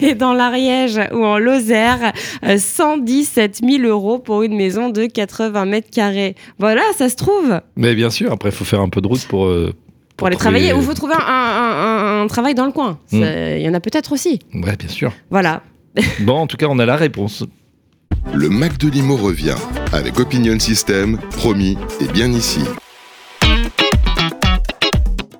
Et 0.00 0.14
dans 0.14 0.32
l'Ariège 0.34 1.00
ou 1.12 1.24
en 1.24 1.38
Lozère, 1.38 2.12
euh, 2.44 2.58
117 2.58 3.60
000 3.64 3.84
euros 3.84 4.18
pour 4.18 4.42
une 4.42 4.56
maison 4.56 4.90
de 4.90 5.06
80 5.06 5.64
mètres 5.66 5.90
carrés. 5.90 6.34
Voilà, 6.58 6.82
ça 6.96 7.08
se 7.08 7.16
trouve 7.16 7.60
Mais 7.76 7.94
bien 7.94 8.10
sûr, 8.10 8.32
après, 8.32 8.48
il 8.50 8.54
faut 8.54 8.64
faire 8.64 8.80
un 8.80 8.88
peu 8.88 9.00
de 9.00 9.06
route 9.06 9.24
pour. 9.26 9.46
euh, 9.46 9.72
pour 10.18 10.26
aller 10.26 10.36
travailler. 10.36 10.74
Ou 10.74 10.82
faut 10.82 10.92
trouver 10.94 11.14
un, 11.14 11.18
un- 11.18 12.20
un- 12.20 12.22
un 12.22 12.26
travail 12.26 12.54
dans 12.54 12.66
le 12.66 12.72
coin. 12.72 12.98
Mm. 13.12 13.20
Ça- 13.22 13.56
Il 13.56 13.62
y 13.62 13.68
en 13.70 13.74
a 13.74 13.80
peut-être 13.80 14.12
aussi. 14.12 14.38
Ouais, 14.52 14.76
bien 14.76 14.88
sûr. 14.88 15.12
Voilà. 15.30 15.62
Bon, 16.20 16.34
en 16.36 16.46
tout 16.46 16.56
cas, 16.58 16.66
on 16.68 16.78
a 16.78 16.84
la 16.86 16.96
réponse. 16.96 17.44
Le 18.34 18.50
Mac 18.50 18.76
de 18.76 18.88
Limo 18.88 19.16
revient 19.16 19.54
avec 19.92 20.20
Opinion 20.20 20.58
System, 20.58 21.18
promis 21.38 21.78
et 22.00 22.06
bien 22.12 22.30
ici. 22.30 22.60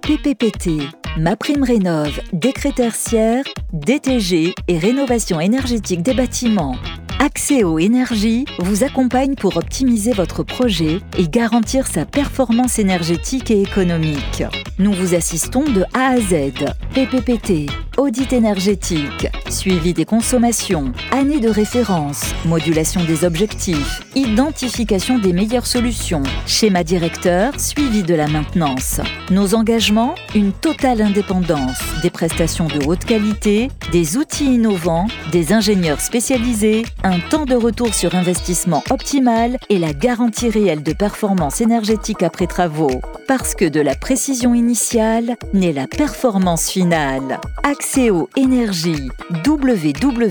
PPPT, 0.03 0.81
Ma 1.19 1.37
Prime 1.37 1.63
Rénov, 1.63 2.21
décret 2.33 2.73
tertiaire, 2.73 3.45
DTG 3.73 4.55
et 4.69 4.79
rénovation 4.79 5.39
énergétique 5.41 6.03
des 6.03 6.15
bâtiments. 6.15 6.77
Accès 7.21 7.65
aux 7.65 7.81
énergies 7.81 8.45
vous 8.61 8.85
accompagne 8.85 9.35
pour 9.35 9.57
optimiser 9.57 10.13
votre 10.13 10.45
projet 10.45 11.01
et 11.19 11.29
garantir 11.29 11.89
sa 11.89 12.07
performance 12.07 12.79
énergétique 12.79 13.51
et 13.51 13.61
économique. 13.61 14.45
Nous 14.79 14.93
vous 14.93 15.17
assistons 15.17 15.65
de 15.65 15.83
A 15.95 16.11
à 16.11 16.21
Z. 16.21 16.53
PPPT, 16.95 17.71
audit 17.97 18.33
énergétique, 18.33 19.27
suivi 19.51 19.93
des 19.93 20.05
consommations, 20.05 20.93
année 21.11 21.41
de 21.41 21.49
référence, 21.49 22.33
modulation 22.45 23.03
des 23.05 23.25
objectifs, 23.25 24.03
identification 24.15 25.19
des 25.19 25.33
meilleures 25.33 25.67
solutions, 25.67 26.23
schéma 26.47 26.85
directeur, 26.85 27.59
suivi 27.59 28.05
de 28.05 28.15
la 28.15 28.29
maintenance. 28.29 29.01
Nos 29.31 29.55
engagements, 29.55 30.15
une 30.35 30.53
totale 30.53 31.03
indépendance, 31.03 31.81
des 32.03 32.11
prestations 32.11 32.69
de 32.69 32.85
haute 32.87 33.05
qualité, 33.05 33.69
des 33.91 34.17
outils 34.17 34.55
innovants, 34.55 35.09
des 35.33 35.53
ingénieurs 35.53 36.01
spécialisés, 36.01 36.85
un 37.09 37.21
temps 37.21 37.47
de 37.47 37.55
retour 37.55 37.95
sur 37.95 38.15
investissement 38.15 38.85
optimal 38.91 39.57
et 39.71 39.79
la 39.79 39.95
garantie 39.95 40.51
réelle 40.51 40.83
de 40.83 40.93
performance 40.93 41.63
énergétique 41.63 42.23
après 42.23 42.47
travaux. 42.47 43.01
Parce 43.27 43.55
que 43.55 43.65
de 43.65 43.81
la 43.81 43.95
précision 43.95 44.53
initiale 44.55 45.37
naît 45.55 45.73
la 45.73 45.87
performance 45.87 46.69
finale. 46.69 47.41
Axéo 47.63 48.29
Énergie 48.37 49.09
www.acceo.eu 49.47 50.27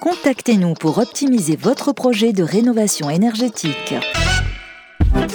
Contactez-nous 0.00 0.74
pour 0.74 0.98
optimiser 0.98 1.56
votre 1.56 1.92
projet 1.92 2.32
de 2.32 2.44
rénovation 2.44 3.10
énergétique. 3.10 3.94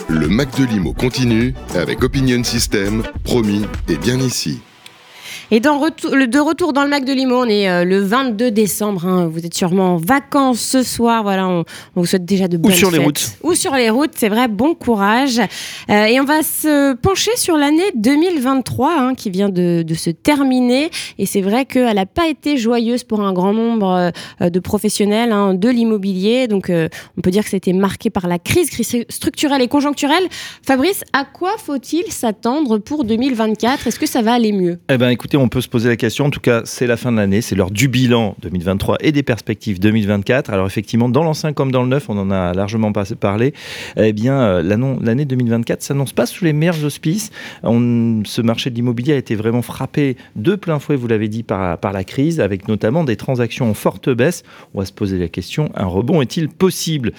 Le 0.07 0.29
Mac 0.29 0.57
de 0.57 0.63
Limo 0.63 0.93
continue 0.93 1.53
avec 1.75 2.01
Opinion 2.01 2.43
System, 2.45 3.03
promis 3.25 3.65
et 3.89 3.97
bien 3.97 4.19
ici. 4.19 4.61
Et 5.51 5.59
dans 5.59 5.79
de 5.79 6.39
retour 6.39 6.73
dans 6.73 6.83
le 6.83 6.89
Mac 6.89 7.05
de 7.05 7.13
Limo, 7.13 7.35
on 7.43 7.45
est 7.47 7.69
euh, 7.69 7.83
le 7.83 7.99
22 7.99 8.49
décembre. 8.51 9.05
hein. 9.05 9.27
Vous 9.31 9.45
êtes 9.45 9.53
sûrement 9.53 9.93
en 9.93 9.97
vacances 9.97 10.59
ce 10.59 10.81
soir. 10.81 11.21
Voilà, 11.23 11.47
on, 11.47 11.63
on 11.95 12.01
vous 12.01 12.05
souhaite 12.07 12.25
déjà 12.25 12.47
de 12.47 12.57
bonnes 12.57 12.71
sur 12.71 12.89
les 12.89 12.97
routes. 12.97 13.31
Ou 13.43 13.53
sur 13.53 13.75
les 13.75 13.89
routes, 13.91 14.13
c'est 14.15 14.29
vrai. 14.29 14.47
Bon 14.47 14.73
courage. 14.73 15.39
Euh, 15.89 16.05
et 16.05 16.19
on 16.19 16.23
va 16.23 16.41
se 16.41 16.93
pencher 16.95 17.31
sur 17.35 17.57
l'année 17.57 17.91
2023 17.95 18.95
hein, 18.99 19.13
qui 19.15 19.29
vient 19.29 19.49
de, 19.49 19.83
de 19.83 19.93
se 19.93 20.09
terminer. 20.09 20.89
Et 21.19 21.25
c'est 21.27 21.41
vrai 21.41 21.65
qu'elle 21.65 21.95
n'a 21.95 22.05
pas 22.07 22.27
été 22.27 22.57
joyeuse 22.57 23.03
pour 23.03 23.21
un 23.21 23.31
grand 23.33 23.53
nombre 23.53 24.11
euh, 24.41 24.49
de 24.49 24.59
professionnels 24.59 25.31
hein, 25.31 25.53
de 25.53 25.69
l'immobilier. 25.69 26.47
Donc, 26.47 26.71
on 26.71 27.21
peut 27.21 27.31
dire 27.31 27.43
que 27.43 27.49
c'était 27.51 27.73
marqué 27.73 28.09
par 28.09 28.27
la 28.27 28.39
crise, 28.39 28.69
crise 28.69 29.05
structurelle 29.09 29.61
et 29.61 29.67
conjoncturelle. 29.67 30.23
Fabrice, 30.65 31.03
à 31.13 31.23
quoi 31.23 31.51
faut-il 31.63 32.11
s'attendre 32.11 32.79
pour 32.79 33.03
2024 33.03 33.87
Est-ce 33.87 33.99
que 33.99 34.07
ça 34.07 34.21
va 34.21 34.33
aller 34.33 34.51
mieux? 34.51 34.79
Eh 34.89 34.97
ben, 34.97 35.09
écoutez, 35.09 35.34
on 35.37 35.49
peut 35.49 35.61
se 35.61 35.69
poser 35.69 35.89
la 35.89 35.95
question. 35.95 36.25
En 36.25 36.29
tout 36.29 36.39
cas, 36.39 36.61
c'est 36.65 36.87
la 36.87 36.97
fin 36.97 37.11
de 37.11 37.17
l'année, 37.17 37.41
c'est 37.41 37.55
l'heure 37.55 37.71
du 37.71 37.87
bilan 37.87 38.35
2023 38.41 38.97
et 39.01 39.11
des 39.11 39.23
perspectives 39.23 39.79
2024. 39.79 40.51
Alors 40.51 40.67
effectivement, 40.67 41.09
dans 41.09 41.23
l'ancien 41.23 41.53
comme 41.53 41.71
dans 41.71 41.83
le 41.83 41.89
neuf, 41.89 42.09
on 42.09 42.17
en 42.17 42.31
a 42.31 42.53
largement 42.53 42.91
parlé. 42.91 43.53
Eh 43.97 44.13
bien, 44.13 44.39
euh, 44.39 44.97
l'année 45.01 45.25
2024 45.25 45.81
s'annonce 45.81 46.13
pas 46.13 46.25
sous 46.25 46.45
les 46.45 46.53
meilleurs 46.53 46.83
auspices. 46.83 47.31
On- 47.63 48.23
ce 48.25 48.41
marché 48.41 48.69
de 48.69 48.75
l'immobilier 48.75 49.13
a 49.13 49.17
été 49.17 49.35
vraiment 49.35 49.61
frappé 49.61 50.17
de 50.35 50.55
plein 50.55 50.79
fouet, 50.79 50.95
vous 50.95 51.07
l'avez 51.07 51.27
dit, 51.27 51.43
par, 51.43 51.77
la 51.93 52.03
crise, 52.03 52.39
avec 52.39 52.67
notamment 52.67 53.03
des 53.03 53.15
transactions 53.15 53.69
en 53.69 53.73
forte 53.73 54.09
baisse. 54.09 54.43
On 54.73 54.79
va 54.79 54.85
se 54.85 54.93
poser 54.93 55.17
la 55.17 55.27
question 55.27 55.71
un 55.75 55.85
rebond 55.85 56.21
est-il 56.21 56.49
possible? 56.49 57.11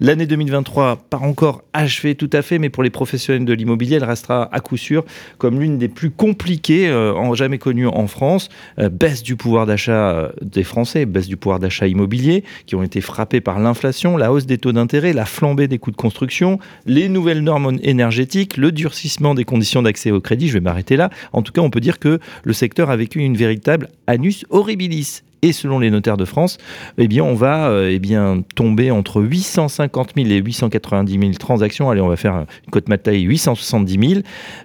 L'année 0.00 0.26
2023, 0.26 0.96
pas 1.10 1.18
encore 1.18 1.62
achevée 1.72 2.14
tout 2.14 2.30
à 2.32 2.42
fait, 2.42 2.58
mais 2.58 2.70
pour 2.70 2.82
les 2.82 2.90
professionnels 2.90 3.44
de 3.44 3.52
l'immobilier, 3.52 3.96
elle 3.96 4.04
restera 4.04 4.48
à 4.52 4.60
coup 4.60 4.76
sûr 4.76 5.04
comme 5.38 5.60
l'une 5.60 5.78
des 5.78 5.88
plus 5.88 6.10
compliquées 6.10 6.88
euh, 6.88 7.12
en 7.14 7.34
jamais 7.34 7.58
connues 7.64 7.86
en 7.86 8.06
France. 8.06 8.50
Euh, 8.78 8.90
baisse 8.90 9.22
du 9.22 9.36
pouvoir 9.36 9.64
d'achat 9.64 10.10
euh, 10.10 10.28
des 10.42 10.64
Français, 10.64 11.06
baisse 11.06 11.26
du 11.26 11.38
pouvoir 11.38 11.58
d'achat 11.58 11.86
immobilier, 11.86 12.44
qui 12.66 12.74
ont 12.74 12.82
été 12.82 13.00
frappés 13.00 13.40
par 13.40 13.58
l'inflation, 13.58 14.18
la 14.18 14.30
hausse 14.30 14.44
des 14.44 14.58
taux 14.58 14.72
d'intérêt, 14.72 15.14
la 15.14 15.24
flambée 15.24 15.66
des 15.66 15.78
coûts 15.78 15.90
de 15.90 15.96
construction, 15.96 16.58
les 16.84 17.08
nouvelles 17.08 17.42
normes 17.42 17.78
énergétiques, 17.82 18.58
le 18.58 18.70
durcissement 18.70 19.34
des 19.34 19.44
conditions 19.44 19.80
d'accès 19.80 20.10
au 20.10 20.20
crédit. 20.20 20.48
Je 20.48 20.54
vais 20.54 20.60
m'arrêter 20.60 20.96
là. 20.96 21.08
En 21.32 21.40
tout 21.40 21.52
cas, 21.52 21.62
on 21.62 21.70
peut 21.70 21.80
dire 21.80 21.98
que 21.98 22.20
le 22.44 22.52
secteur 22.52 22.90
a 22.90 22.96
vécu 22.96 23.20
une 23.20 23.36
véritable 23.36 23.88
annus 24.06 24.44
horribilis. 24.50 25.22
Et 25.44 25.52
selon 25.52 25.78
les 25.78 25.90
notaires 25.90 26.16
de 26.16 26.24
France, 26.24 26.56
eh 26.96 27.06
bien, 27.06 27.22
on 27.22 27.34
va 27.34 27.68
euh, 27.68 27.90
eh 27.92 27.98
bien, 27.98 28.42
tomber 28.54 28.90
entre 28.90 29.20
850 29.20 30.12
000 30.16 30.28
et 30.28 30.38
890 30.38 31.18
000 31.18 31.32
transactions. 31.34 31.90
Allez, 31.90 32.00
on 32.00 32.08
va 32.08 32.16
faire 32.16 32.46
une 32.64 32.70
cote 32.70 32.88
Maltaï 32.88 33.20
870 33.20 34.08
000 34.08 34.20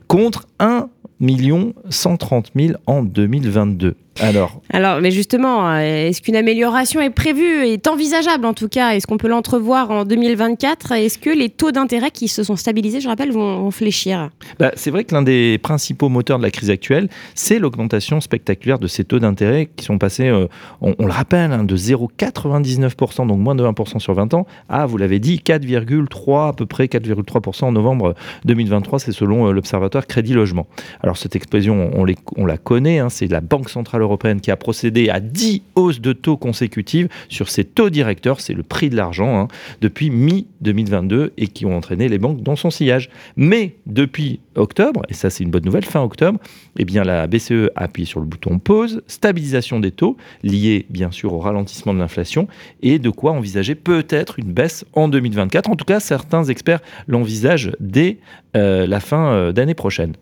contre 0.07 0.47
1 0.59 0.65
million 0.65 0.98
130 1.19 2.51
000 2.55 2.79
en 2.87 3.03
2022. 3.03 3.95
Alors, 4.21 4.61
Alors, 4.71 5.01
mais 5.01 5.11
justement, 5.11 5.69
euh, 5.69 6.07
est-ce 6.07 6.21
qu'une 6.21 6.35
amélioration 6.35 6.99
est 6.99 7.09
prévue, 7.09 7.65
est 7.65 7.87
envisageable 7.87 8.45
en 8.45 8.53
tout 8.53 8.67
cas? 8.67 8.91
Est-ce 8.91 9.07
qu'on 9.07 9.17
peut 9.17 9.29
l'entrevoir 9.29 9.91
en 9.91 10.03
2024 10.03 10.91
Est-ce 10.93 11.17
que 11.17 11.29
les 11.29 11.49
taux 11.49 11.71
d'intérêt 11.71 12.11
qui 12.11 12.27
se 12.27 12.43
sont 12.43 12.55
stabilisés, 12.55 12.99
je 12.99 13.07
rappelle, 13.07 13.31
vont, 13.31 13.59
vont 13.59 13.71
fléchir? 13.71 14.29
Bah, 14.59 14.71
c'est 14.75 14.91
vrai 14.91 15.05
que 15.05 15.15
l'un 15.15 15.21
des 15.21 15.57
principaux 15.57 16.09
moteurs 16.09 16.37
de 16.37 16.43
la 16.43 16.51
crise 16.51 16.69
actuelle, 16.69 17.07
c'est 17.33 17.59
l'augmentation 17.59 18.19
spectaculaire 18.19 18.79
de 18.79 18.87
ces 18.87 19.05
taux 19.05 19.19
d'intérêt 19.19 19.69
qui 19.75 19.85
sont 19.85 19.97
passés, 19.97 20.27
euh, 20.27 20.47
on, 20.81 20.95
on 20.99 21.05
le 21.05 21.11
rappelle, 21.11 21.51
hein, 21.51 21.63
de 21.63 21.77
0,99%, 21.77 23.27
donc 23.27 23.39
moins 23.39 23.55
de 23.55 23.63
1% 23.63 23.99
sur 23.99 24.13
20 24.13 24.33
ans, 24.33 24.45
à, 24.67 24.85
vous 24.85 24.97
l'avez 24.97 25.19
dit, 25.19 25.41
4,3, 25.45 26.49
à 26.49 26.53
peu 26.53 26.65
près 26.65 26.85
4,3% 26.85 27.65
en 27.65 27.71
novembre 27.71 28.15
2023, 28.45 28.99
c'est 28.99 29.11
selon 29.11 29.47
euh, 29.47 29.51
l'Observatoire 29.51 30.07
Crédit 30.07 30.33
Logement. 30.33 30.67
Alors 31.01 31.17
cette 31.17 31.35
explosion, 31.35 31.91
on 31.95 32.45
la 32.45 32.57
connaît, 32.57 32.99
hein, 32.99 33.09
c'est 33.09 33.27
la 33.27 33.41
Banque 33.41 33.69
Centrale 33.69 34.03
Qui 34.17 34.51
a 34.51 34.57
procédé 34.57 35.09
à 35.09 35.19
10 35.19 35.61
hausses 35.75 36.01
de 36.01 36.13
taux 36.13 36.37
consécutives 36.37 37.09
sur 37.29 37.49
ses 37.49 37.63
taux 37.63 37.89
directeurs, 37.89 38.41
c'est 38.41 38.53
le 38.53 38.63
prix 38.63 38.89
de 38.89 38.95
l'argent, 38.95 39.39
hein, 39.39 39.47
depuis 39.81 40.09
mi-2022 40.09 41.31
et 41.37 41.47
qui 41.47 41.65
ont 41.65 41.75
entraîné 41.75 42.09
les 42.09 42.17
banques 42.17 42.41
dans 42.41 42.55
son 42.55 42.69
sillage. 42.69 43.09
Mais 43.35 43.75
depuis 43.85 44.39
octobre, 44.55 45.03
et 45.09 45.13
ça 45.13 45.29
c'est 45.29 45.43
une 45.43 45.51
bonne 45.51 45.65
nouvelle, 45.65 45.85
fin 45.85 46.01
octobre, 46.01 46.39
eh 46.77 46.85
bien 46.85 47.03
la 47.03 47.27
BCE 47.27 47.69
a 47.75 47.83
appuyé 47.83 48.05
sur 48.05 48.19
le 48.19 48.25
bouton 48.25 48.59
pause, 48.59 49.01
stabilisation 49.07 49.79
des 49.79 49.91
taux, 49.91 50.17
liée 50.43 50.85
bien 50.89 51.11
sûr 51.11 51.33
au 51.33 51.39
ralentissement 51.39 51.93
de 51.93 51.99
l'inflation, 51.99 52.47
et 52.81 52.99
de 52.99 53.09
quoi 53.09 53.31
envisager 53.31 53.75
peut-être 53.75 54.39
une 54.39 54.51
baisse 54.51 54.85
en 54.93 55.07
2024. 55.07 55.69
En 55.69 55.75
tout 55.75 55.85
cas, 55.85 55.99
certains 55.99 56.45
experts 56.45 56.81
l'envisagent 57.07 57.71
dès 57.79 58.17
euh, 58.55 58.87
la 58.87 58.99
fin 58.99 59.31
euh, 59.31 59.51
d'année 59.51 59.75
prochaine. 59.75 60.13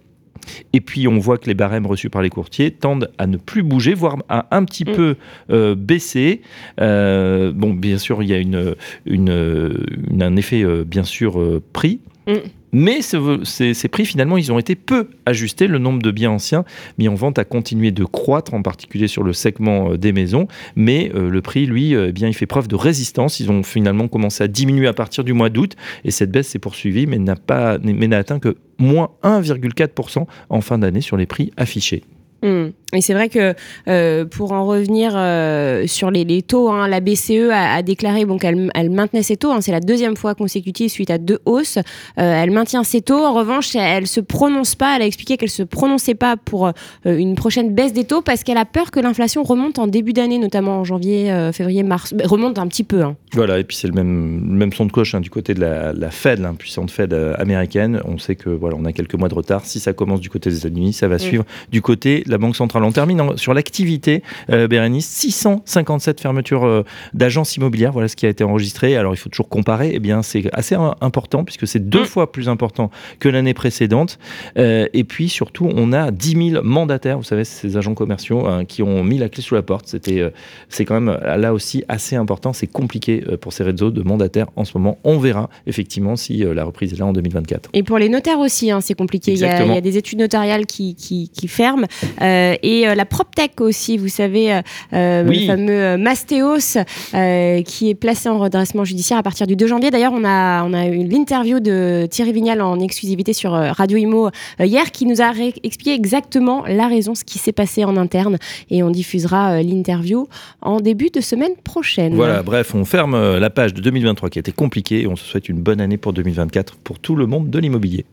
Et 0.74 0.82
puis 0.82 1.08
on 1.08 1.18
voit 1.20 1.38
que 1.38 1.46
les 1.48 1.54
barèmes 1.54 1.86
reçus 1.86 2.10
par 2.10 2.22
les 2.22 2.30
courtiers 2.30 2.72
tendent 2.72 3.12
à 3.18 3.28
ne 3.28 3.38
plus 3.38 3.64
bouger, 3.64 3.94
voire 3.94 4.18
à 4.30 4.48
un 4.56 4.64
petit 4.66 4.84
Mm. 4.86 4.92
peu 4.94 5.16
euh, 5.52 5.76
baisser. 5.76 6.42
Euh, 6.80 7.52
bon, 7.54 7.74
bien 7.74 7.98
sûr, 7.98 8.22
il 8.24 8.30
y 8.30 8.34
a 8.34 8.38
une, 8.38 8.76
une, 9.06 9.74
une- 10.12 10.24
un 10.24 10.36
effet 10.36 10.64
euh, 10.64 10.84
bien 10.84 11.04
sûr 11.04 11.40
prix. 11.74 12.00
Mm. 12.28 12.34
Mais 12.74 13.02
ce- 13.02 13.42
ces, 13.44 13.88
prix, 13.88 14.06
finalement, 14.06 14.38
ils 14.38 14.52
ont 14.52 14.60
été 14.60 14.76
peu 14.76 15.10
ajustés. 15.26 15.68
Le 15.68 15.80
nombre 15.80 16.02
de 16.02 16.12
biens 16.12 16.32
anciens 16.32 16.66
mis 16.98 17.08
en 17.08 17.16
vente 17.16 17.40
a 17.40 17.46
continué 17.46 17.92
de 17.92 18.04
croître, 18.04 18.54
en 18.54 18.62
particulier 18.62 19.08
sur 19.08 19.24
le 19.24 19.34
segment 19.34 19.92
euh, 19.92 19.98
des 19.98 20.12
maisons. 20.12 20.48
Mais 20.76 21.12
euh, 21.16 21.30
le 21.30 21.42
prix, 21.42 21.66
lui, 21.66 21.96
euh, 21.96 22.08
eh 22.10 22.12
bien, 22.12 22.28
il 22.28 22.34
fait 22.34 22.46
preuve 22.46 22.68
de 22.68 22.76
résistance. 22.76 23.40
Ils 23.40 23.52
ont 23.52 23.64
finalement 23.64 24.08
commencé 24.08 24.44
à 24.44 24.48
diminuer 24.48 24.88
à 24.88 24.94
partir 24.94 25.24
du 25.24 25.34
mois 25.34 25.50
d'août. 25.50 25.76
Et 26.04 26.12
cette 26.12 26.32
baisse 26.32 26.50
s'est 26.50 26.60
poursuivie, 26.60 27.08
mais 27.08 27.18
n'a 27.18 27.36
pas, 27.36 27.78
mais 27.82 28.08
n'a 28.08 28.18
atteint 28.18 28.40
que 28.40 28.58
moins 28.80 29.10
1,4% 29.24 30.26
en 30.50 30.62
fin 30.62 30.78
d'année 30.78 31.02
sur 31.02 31.18
les 31.18 31.26
prix 31.26 31.52
affichés. 31.58 32.04
Mm. 32.44 32.68
Et 32.94 33.02
c'est 33.02 33.14
vrai 33.14 33.28
que 33.28 33.54
euh, 33.90 34.24
pour 34.24 34.54
en 34.54 34.66
revenir 34.66 35.12
euh, 35.14 35.86
sur 35.88 36.10
les, 36.10 36.24
les 36.24 36.42
taux, 36.42 36.70
hein, 36.70 36.88
la 36.88 37.02
BCE 37.02 37.50
a, 37.52 37.74
a 37.76 37.82
déclaré 37.82 38.24
bon, 38.24 38.38
qu'elle 38.38 38.72
elle 38.74 38.90
maintenait 38.92 39.24
ses 39.24 39.36
taux. 39.36 39.52
hein, 39.52 39.60
c'est 39.60 39.74
la 39.74 39.82
deuxième 39.82 40.16
fois 40.16 40.36
consécutive 40.36 40.90
suite 40.90 41.10
à 41.12 41.18
deux 41.18 41.40
hausses. 41.46 41.78
Euh, 41.78 41.82
elle 42.18 42.52
maintient 42.52 42.86
ses 42.86 43.02
taux. 43.02 43.26
En 43.26 43.34
revanche, 43.34 43.76
elle, 43.76 43.82
elle 44.04 44.08
se 44.08 44.22
prononce 44.22 44.76
pas. 44.76 44.96
Elle 44.96 45.02
a 45.02 45.06
expliqué 45.06 45.36
qu'elle 45.36 45.50
se 45.50 45.64
prononçait 45.64 46.16
pas 46.16 46.38
pour 46.38 46.72
une 47.04 47.36
prochaine 47.36 47.74
baisse 47.76 47.92
des 47.92 48.06
taux 48.06 48.22
parce 48.22 48.46
qu'elle 48.46 48.58
a 48.58 48.64
peur 48.64 48.90
que 48.92 49.02
l'inflation 49.02 49.44
remonte 49.44 49.80
en 49.80 49.88
début 49.88 50.14
d'année, 50.14 50.38
notamment 50.38 50.80
en 50.80 50.84
janvier, 50.86 51.50
février, 51.52 51.84
mars. 51.84 52.14
Bah, 52.14 52.24
remonte 52.26 52.58
un 52.58 52.68
petit 52.68 52.86
peu. 52.86 53.02
hein. 53.02 53.18
Voilà, 53.34 53.60
et 53.60 53.66
puis 53.66 53.76
c'est 53.76 53.88
le 53.88 53.94
même, 53.94 54.40
le 54.50 54.56
même 54.58 54.72
son 54.72 54.86
de 54.86 54.94
cloche 54.94 55.14
du 55.16 55.30
côté 55.30 55.54
de 55.54 55.60
la, 55.60 55.92
la 55.92 56.10
Fed, 56.10 56.40
la 56.40 56.54
puissante 56.54 56.90
Fed 56.92 57.14
américaine. 57.38 58.02
On 58.06 58.18
sait 58.18 58.36
que 58.36 58.50
voilà, 58.50 58.78
on 58.80 58.86
a 58.86 58.94
quelques 58.94 59.16
mois 59.16 59.28
de 59.28 59.36
retard. 59.36 59.66
Si 59.66 59.82
ça 59.82 59.92
commence 59.92 60.22
du 60.22 60.30
côté 60.30 60.50
des 60.50 60.60
États-Unis, 60.60 60.94
ça 60.94 61.10
va 61.10 61.20
suivre 61.20 61.44
du 61.70 61.82
côté 61.82 62.24
de 62.26 62.32
la 62.32 62.38
Banque 62.38 62.56
centrale. 62.56 62.77
On 62.86 62.92
termine 62.92 63.22
en- 63.22 63.38
sur 63.38 63.54
l'activité, 63.54 64.24
euh, 64.52 64.68
Bérénice, 64.68 65.08
657 65.08 66.22
fermetures 66.22 66.66
euh, 66.66 66.84
d'agences 67.14 67.56
immobilières. 67.56 67.92
Voilà 67.92 68.08
ce 68.08 68.16
qui 68.16 68.26
a 68.26 68.30
été 68.30 68.44
enregistré. 68.44 68.96
Alors 68.96 69.14
il 69.14 69.18
faut 69.18 69.30
toujours 69.30 69.50
comparer. 69.50 69.92
Eh 69.94 70.00
bien, 70.00 70.22
c'est 70.22 70.50
assez 70.54 70.76
important 71.02 71.44
puisque 71.44 71.68
c'est 71.68 71.80
deux 71.90 72.02
Mm. 72.02 72.06
fois 72.06 72.32
plus 72.32 72.50
important 72.50 72.90
que 73.20 73.30
l'année 73.30 73.54
précédente. 73.54 74.20
Euh, 74.58 74.88
et 74.94 75.04
puis 75.04 75.30
surtout, 75.30 75.70
on 75.76 75.94
a 75.94 76.12
10 76.12 76.52
000 76.52 76.64
mandataires. 76.64 77.18
Vous 77.18 77.24
savez, 77.24 77.44
ces 77.44 77.78
agents 77.78 77.94
commerciaux 77.96 78.46
hein, 78.48 78.66
qui 78.66 78.84
ont 78.84 79.04
mis 79.04 79.18
la 79.18 79.30
clé 79.30 79.42
sous 79.42 79.56
la 79.56 79.62
porte. 79.62 79.88
C'était 79.88 80.20
euh, 80.20 80.30
c'est 80.70 80.86
quand 80.86 81.00
même 81.00 81.18
là 81.24 81.54
aussi 81.54 81.84
assez 81.88 82.16
important. 82.16 82.54
C'est 82.54 82.68
compliqué 82.68 83.24
pour 83.42 83.54
ces 83.54 83.64
réseaux 83.64 83.92
de 83.92 84.02
mandataires 84.04 84.48
en 84.56 84.66
ce 84.66 84.78
moment. 84.78 84.98
On 85.04 85.18
verra 85.18 85.50
effectivement 85.66 86.16
si 86.16 86.38
la 86.38 86.64
reprise 86.64 86.94
est 86.94 86.98
là 86.98 87.06
en 87.06 87.14
2024. 87.14 87.70
Et 87.74 87.84
pour 87.84 87.98
les 87.98 88.10
notaires 88.10 88.40
aussi, 88.40 88.72
hein, 88.72 88.82
c'est 88.82 88.94
compliqué. 88.94 89.32
Il 89.34 89.40
y, 89.40 89.44
a, 89.44 89.48
Exactement. 89.48 89.74
il 89.74 89.76
y 89.76 89.78
a 89.78 89.82
des 89.82 89.98
études 89.98 90.20
notariales 90.20 90.66
qui, 90.66 90.96
qui, 90.96 91.30
qui 91.30 91.48
ferment. 91.48 91.86
Euh, 92.22 92.56
et 92.62 92.67
euh, 92.88 92.96
la 92.96 93.06
PropTech 93.06 93.60
aussi, 93.62 93.98
vous 93.98 94.08
savez, 94.08 94.54
euh, 94.54 94.62
euh, 94.94 95.24
Oui. 95.28 95.42
le 95.42 95.46
fameux 95.48 95.98
Mastéos, 95.98 96.78
euh, 97.14 97.62
qui 97.64 97.90
est 97.90 97.96
placé 97.96 98.30
en 98.30 98.40
redressement 98.40 98.84
judiciaire 98.84 99.18
à 99.18 99.24
partir 99.24 99.48
du 99.48 99.56
2 99.56 99.68
janvier. 99.68 99.92
D'ailleurs, 99.92 100.14
on 100.14 100.24
a, 100.26 100.64
on 100.64 100.74
a 100.74 100.88
eu 100.88 101.04
l'interview 101.06 101.60
de 101.60 102.08
Thierry 102.10 102.34
Vignal 102.34 102.62
en 102.62 102.80
exclusivité 102.80 103.34
sur 103.34 103.52
Radio 103.52 103.98
Imo 103.98 104.30
hier, 104.60 104.92
qui 104.92 105.06
nous 105.06 105.22
a 105.22 105.32
expliqué 105.64 105.94
exactement 105.94 106.64
la 106.68 106.88
raison, 106.88 107.16
ce 107.16 107.24
qui 107.24 107.38
s'est 107.40 107.52
passé 107.52 107.86
en 107.86 107.96
interne. 107.98 108.38
Et 108.70 108.84
on 108.84 108.90
diffusera 108.90 109.52
euh, 109.54 109.62
l'interview 109.62 110.28
en 110.62 110.80
début 110.80 111.10
de 111.14 111.22
semaine 111.22 111.54
prochaine. 111.64 112.16
Voilà, 112.16 112.44
bref, 112.44 112.74
on 112.76 112.86
ferme 112.86 113.38
la 113.38 113.50
page 113.50 113.74
de 113.74 113.82
2023 113.82 114.30
qui 114.30 114.40
a 114.40 114.42
été 114.42 114.52
compliquée 114.52 115.02
et 115.02 115.08
on 115.08 115.16
se 115.16 115.24
souhaite 115.26 115.50
une 115.50 115.60
bonne 115.62 115.80
année 115.82 115.98
pour 115.98 116.14
2024 116.14 116.76
pour 116.84 117.00
tout 117.00 117.16
le 117.16 117.26
monde 117.28 117.50
de 117.50 117.60
l'immobilier. 117.60 118.06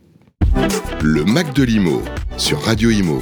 Le 1.03 1.25
Mac 1.25 1.55
de 1.55 1.63
l'Imo 1.63 2.03
sur 2.37 2.61
Radio 2.61 2.91
Imo. 2.91 3.21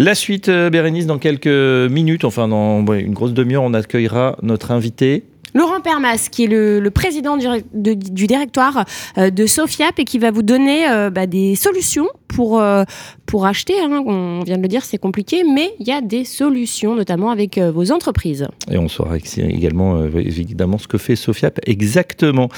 La 0.00 0.14
suite, 0.14 0.48
euh, 0.48 0.70
Bérénice, 0.70 1.06
dans 1.06 1.18
quelques 1.18 1.48
minutes, 1.90 2.24
enfin 2.24 2.46
dans 2.46 2.84
une 2.94 3.12
grosse 3.14 3.32
demi-heure, 3.32 3.64
on 3.64 3.74
accueillera 3.74 4.36
notre 4.42 4.70
invité. 4.70 5.24
Laurent 5.54 5.80
Permas, 5.80 6.28
qui 6.30 6.44
est 6.44 6.46
le, 6.46 6.88
président 6.90 7.36
du, 7.36 7.46
de- 7.74 7.94
du 7.94 8.28
directoire 8.28 8.84
euh, 9.16 9.30
de 9.30 9.44
Sofiap 9.46 9.98
et 9.98 10.04
qui 10.04 10.18
va 10.20 10.30
vous 10.30 10.42
donner 10.44 10.88
euh, 10.88 11.10
bah, 11.10 11.26
des 11.26 11.56
solutions 11.56 12.06
pour, 12.28 12.60
euh, 12.60 12.84
pour 13.26 13.46
acheter. 13.46 13.74
hein. 13.80 14.02
On 14.06 14.42
vient 14.44 14.56
de 14.56 14.62
le 14.62 14.68
dire, 14.68 14.84
c'est 14.84 14.98
compliqué, 14.98 15.42
mais 15.44 15.72
il 15.80 15.88
y 15.88 15.92
a 15.92 16.00
des 16.00 16.24
solutions, 16.24 16.94
notamment 16.94 17.30
avec 17.30 17.58
euh, 17.58 17.70
vos 17.70 17.90
entreprises. 17.92 18.46
Et 18.70 18.78
on 18.78 18.88
saura 18.88 19.16
également, 19.38 19.96
euh, 19.96 20.08
évidemment, 20.16 20.78
ce 20.78 20.86
que 20.88 20.98
fait 20.98 21.16
Sofiap 21.16 21.58
exactement. 21.66 22.48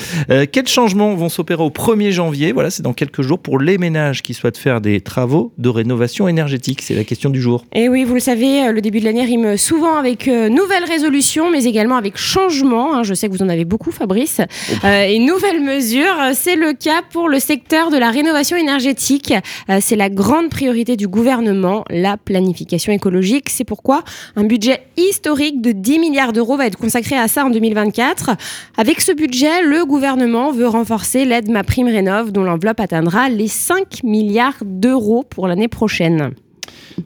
Quels 0.52 0.66
changements 0.68 1.14
vont 1.14 1.28
s'opérer 1.28 1.62
au 1.62 1.70
1er 1.70 2.10
janvier? 2.10 2.52
Voilà, 2.52 2.70
c'est 2.70 2.82
dans 2.82 2.92
quelques 2.92 3.22
jours 3.22 3.38
pour 3.38 3.58
les 3.58 3.78
ménages 3.78 4.22
qui 4.22 4.34
souhaitent 4.34 4.58
faire 4.58 4.80
des 4.80 5.00
travaux 5.00 5.52
de 5.58 5.68
rénovation 5.68 6.28
énergétique. 6.28 6.82
C'est 6.82 6.94
la 6.94 7.04
question 7.04 7.30
du 7.30 7.40
jour. 7.40 7.64
Et 7.74 7.88
oui, 7.88 8.04
vous 8.04 8.14
le 8.14 8.20
savez, 8.20 8.70
le 8.72 8.80
début 8.80 9.00
de 9.00 9.04
l'année 9.04 9.24
rime 9.24 9.56
souvent 9.56 9.96
avec 9.96 10.26
nouvelles 10.26 10.84
résolutions, 10.86 11.50
mais 11.50 11.64
également 11.64 11.96
avec 11.96 12.16
changements. 12.16 12.94
hein. 12.94 13.02
Je 13.02 13.14
sais 13.14 13.28
que 13.28 13.32
vous 13.32 13.42
en 13.42 13.48
avez 13.48 13.64
beaucoup, 13.64 13.90
Fabrice. 13.90 14.40
Euh, 14.84 15.02
et 15.04 15.18
nouvelles 15.18 15.62
mesures, 15.62 16.16
c'est 16.34 16.56
le 16.56 16.72
cas 16.72 17.02
pour 17.10 17.28
le 17.28 17.38
secteur 17.38 17.90
de 17.90 17.96
la 17.98 18.10
rénovation 18.10 18.56
énergétique. 18.56 19.32
Euh, 19.68 19.78
c'est 19.80 19.96
la 19.96 20.08
grande 20.08 20.48
priorité 20.48 20.96
du 20.96 21.08
gouvernement, 21.08 21.84
la 21.90 22.16
planification 22.16 22.92
écologique. 22.92 23.48
C'est 23.50 23.64
pourquoi 23.64 24.02
un 24.36 24.44
budget 24.44 24.82
historique 24.96 25.60
de 25.60 25.72
10 25.72 25.98
milliards 25.98 26.32
d'euros 26.32 26.56
va 26.56 26.66
être 26.66 26.78
consacré 26.78 27.16
à 27.16 27.28
ça 27.28 27.44
en 27.44 27.50
2024. 27.50 28.30
Avec 28.76 29.00
ce 29.00 29.12
budget, 29.12 29.62
le 29.62 29.84
gouvernement 29.84 30.52
veut 30.52 30.68
renforcer 30.68 31.24
l'aide 31.24 31.50
Ma 31.50 31.64
Prime 31.64 31.88
Rénov, 31.88 32.32
dont 32.32 32.44
l'enveloppe 32.44 32.80
atteindra 32.80 33.28
les 33.28 33.48
5 33.48 34.02
milliards 34.04 34.62
d'euros 34.64 35.24
pour 35.28 35.48
l'année 35.48 35.68
prochaine. 35.68 36.32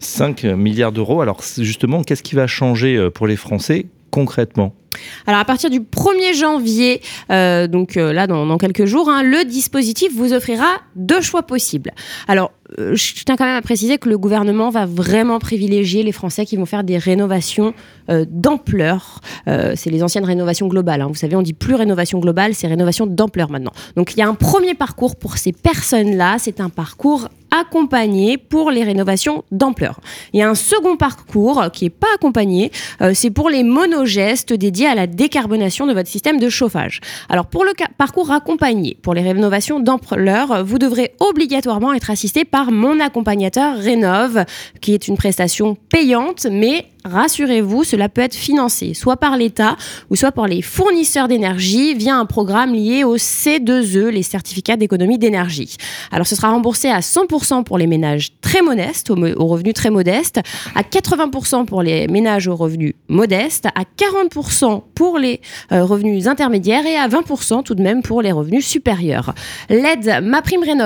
5 0.00 0.44
milliards 0.44 0.92
d'euros. 0.92 1.20
Alors 1.20 1.42
justement, 1.58 2.02
qu'est-ce 2.02 2.22
qui 2.22 2.34
va 2.34 2.46
changer 2.46 2.96
euh, 2.96 3.10
pour 3.10 3.26
les 3.26 3.36
Français 3.36 3.86
concrètement? 4.10 4.74
Alors 5.26 5.40
à 5.40 5.44
partir 5.44 5.70
du 5.70 5.80
1er 5.80 6.34
janvier, 6.34 7.00
euh, 7.30 7.66
donc 7.66 7.96
euh, 7.96 8.12
là 8.12 8.26
dans, 8.26 8.58
quelques 8.58 8.84
jours, 8.84 9.08
hein, 9.08 9.22
le 9.22 9.44
dispositif 9.44 10.12
vous 10.14 10.32
offrira 10.32 10.80
deux 10.96 11.20
choix 11.20 11.42
possibles. 11.42 11.92
Alors 12.28 12.52
je 12.78 13.24
tiens 13.24 13.36
quand 13.36 13.44
même 13.44 13.56
à 13.56 13.62
préciser 13.62 13.98
que 13.98 14.08
le 14.08 14.18
gouvernement 14.18 14.70
va 14.70 14.86
vraiment 14.86 15.38
privilégier 15.38 16.02
les 16.02 16.12
Français 16.12 16.46
qui 16.46 16.56
vont 16.56 16.66
faire 16.66 16.84
des 16.84 16.98
rénovations 16.98 17.74
euh, 18.10 18.24
d'ampleur. 18.28 19.20
Euh, 19.48 19.72
c'est 19.76 19.90
les 19.90 20.02
anciennes 20.02 20.24
rénovations 20.24 20.68
globales. 20.68 21.00
hein. 21.00 21.08
Vous 21.08 21.14
savez, 21.14 21.36
on 21.36 21.42
dit 21.42 21.52
plus 21.52 21.74
rénovation 21.74 22.18
globale, 22.18 22.54
c'est 22.54 22.66
rénovation 22.66 23.06
d'ampleur 23.06 23.50
maintenant. 23.50 23.72
Donc 23.96 24.12
il 24.14 24.18
y 24.18 24.22
a 24.22 24.28
un 24.28 24.34
premier 24.34 24.74
parcours 24.74 25.16
pour 25.16 25.38
ces 25.38 25.52
personnes-là. 25.52 26.36
C'est 26.38 26.60
un 26.60 26.68
parcours 26.68 27.28
accompagné 27.50 28.36
pour 28.36 28.70
les 28.70 28.82
rénovations 28.82 29.44
d'ampleur. 29.52 30.00
Il 30.32 30.40
y 30.40 30.42
a 30.42 30.50
un 30.50 30.56
second 30.56 30.96
parcours 30.96 31.70
qui 31.72 31.84
n'est 31.84 31.90
pas 31.90 32.08
accompagné, 32.14 32.72
euh, 33.00 33.12
c'est 33.14 33.30
pour 33.30 33.48
les 33.48 33.62
monogestes 33.62 34.52
dédiés 34.52 34.88
à 34.88 34.94
la 34.94 35.06
décarbonation 35.06 35.86
de 35.86 35.92
votre 35.92 36.08
système 36.08 36.40
de 36.40 36.48
chauffage. 36.48 37.00
Alors 37.28 37.46
pour 37.46 37.64
le 37.64 37.72
parcours 37.96 38.32
accompagné, 38.32 38.98
pour 39.02 39.14
les 39.14 39.22
rénovations 39.22 39.78
d'ampleur, 39.78 40.64
vous 40.64 40.78
devrez 40.78 41.14
obligatoirement 41.20 41.92
être 41.92 42.10
assisté 42.10 42.44
par 42.44 42.63
mon 42.70 43.00
accompagnateur 43.00 43.76
Rénov, 43.76 44.44
qui 44.80 44.94
est 44.94 45.08
une 45.08 45.16
prestation 45.16 45.76
payante, 45.88 46.46
mais 46.50 46.86
rassurez-vous, 47.04 47.84
cela 47.84 48.08
peut 48.08 48.22
être 48.22 48.34
financé 48.34 48.94
soit 48.94 49.16
par 49.16 49.36
l'État 49.36 49.76
ou 50.10 50.16
soit 50.16 50.32
par 50.32 50.46
les 50.46 50.62
fournisseurs 50.62 51.28
d'énergie 51.28 51.94
via 51.94 52.16
un 52.16 52.24
programme 52.24 52.72
lié 52.72 53.04
au 53.04 53.18
C2E, 53.18 54.08
les 54.08 54.22
certificats 54.22 54.76
d'économie 54.76 55.18
d'énergie. 55.18 55.76
Alors 56.10 56.26
ce 56.26 56.34
sera 56.34 56.50
remboursé 56.50 56.88
à 56.88 57.00
100% 57.00 57.64
pour 57.64 57.76
les 57.76 57.86
ménages 57.86 58.30
très 58.40 58.62
modestes, 58.62 59.10
aux, 59.10 59.46
revenus 59.46 59.74
très 59.74 59.90
modestes, 59.90 60.40
à 60.74 60.82
80% 60.82 61.66
pour 61.66 61.82
les 61.82 62.08
ménages 62.08 62.48
aux 62.48 62.56
revenus 62.56 62.94
modestes, 63.08 63.66
à 63.74 63.82
40% 63.82 64.82
pour 64.94 65.18
les 65.18 65.40
euh, 65.72 65.84
revenus 65.84 66.26
intermédiaires 66.26 66.86
et 66.86 66.96
à 66.96 67.08
20% 67.08 67.64
tout 67.64 67.74
de 67.74 67.82
même 67.82 68.02
pour 68.02 68.22
les 68.22 68.32
revenus 68.32 68.66
supérieurs. 68.66 69.34
L'aide 69.68 70.22
Ma 70.22 70.40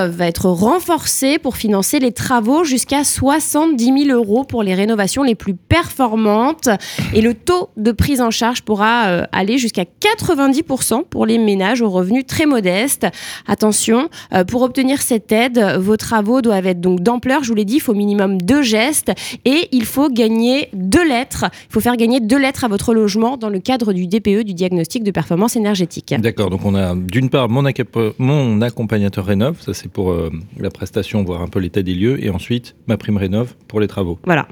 va 0.09 0.27
être 0.27 0.47
renforcée 0.47 1.39
pour 1.39 1.57
financer 1.57 2.01
les 2.01 2.13
travaux 2.13 2.65
jusqu'à 2.65 3.05
70 3.05 4.07
000 4.07 4.19
euros 4.19 4.45
pour 4.45 4.63
les 4.63 4.75
rénovations 4.75 5.23
les 5.23 5.35
plus 5.35 5.55
performantes 5.55 6.08
et 7.15 7.21
le 7.21 7.35
taux 7.35 7.71
de 7.77 7.93
prise 7.93 8.21
en 8.21 8.31
charge 8.31 8.63
pourra 8.63 9.09
euh, 9.09 9.25
aller 9.33 9.59
jusqu'à 9.59 9.85
90% 9.85 11.05
pour 11.09 11.27
les 11.27 11.39
ménages 11.39 11.83
aux 11.83 11.91
revenus 11.91 12.27
très 12.27 12.47
modestes. 12.47 13.07
Attention, 13.47 14.09
euh, 14.33 14.45
pour 14.45 14.63
obtenir 14.63 15.03
cette 15.03 15.33
aide, 15.33 15.59
vos 15.79 15.97
travaux 15.97 16.43
doivent 16.43 16.67
être 16.67 16.81
donc 16.81 17.01
d'ampleur. 17.01 17.43
Je 17.43 17.49
vous 17.49 17.55
l'ai 17.55 17.65
dit, 17.65 17.77
il 17.77 17.81
faut 17.81 17.93
au 17.93 17.95
minimum 17.95 18.41
deux 18.41 18.63
gestes 18.63 19.13
et 19.45 19.69
il 19.73 19.85
faut 19.85 20.11
gagner 20.11 20.69
deux 20.73 21.07
lettres. 21.07 21.47
Il 21.71 21.73
faut 21.73 21.81
faire 21.81 21.97
gagner 21.97 22.21
deux 22.21 22.39
lettres 22.39 22.65
à 22.65 22.69
votre 22.69 22.95
logement 22.95 23.37
dans 23.37 23.49
le 23.49 23.59
cadre 23.59 23.93
du 23.93 24.07
DPE, 24.07 24.45
du 24.45 24.55
diagnostic 24.55 25.03
de 25.05 25.11
performance 25.11 25.57
énergétique. 25.57 26.15
D'accord, 26.19 26.51
donc 26.51 26.65
on 26.65 26.75
a 26.75 26.95
d'une 26.95 27.31
part 27.31 27.49
mon, 27.49 28.61
accompagnateur 28.61 29.25
Rénov, 29.25 29.61
ça 29.61 29.75
c'est 29.75 29.91
pour 29.91 30.13
euh, 30.13 30.31
la 30.59 30.71
prestation, 30.71 31.23
voir 31.25 31.43
un 31.43 31.49
peu 31.49 31.59
l'état 31.59 31.83
des 31.83 31.95
lieux, 31.95 32.23
et 32.23 32.31
ensuite 32.31 32.75
ma 32.87 32.97
prime 32.97 33.17
Rénov 33.17 33.55
pour 33.67 33.81
les 33.81 33.89
travaux. 33.89 34.19
Voilà. 34.25 34.47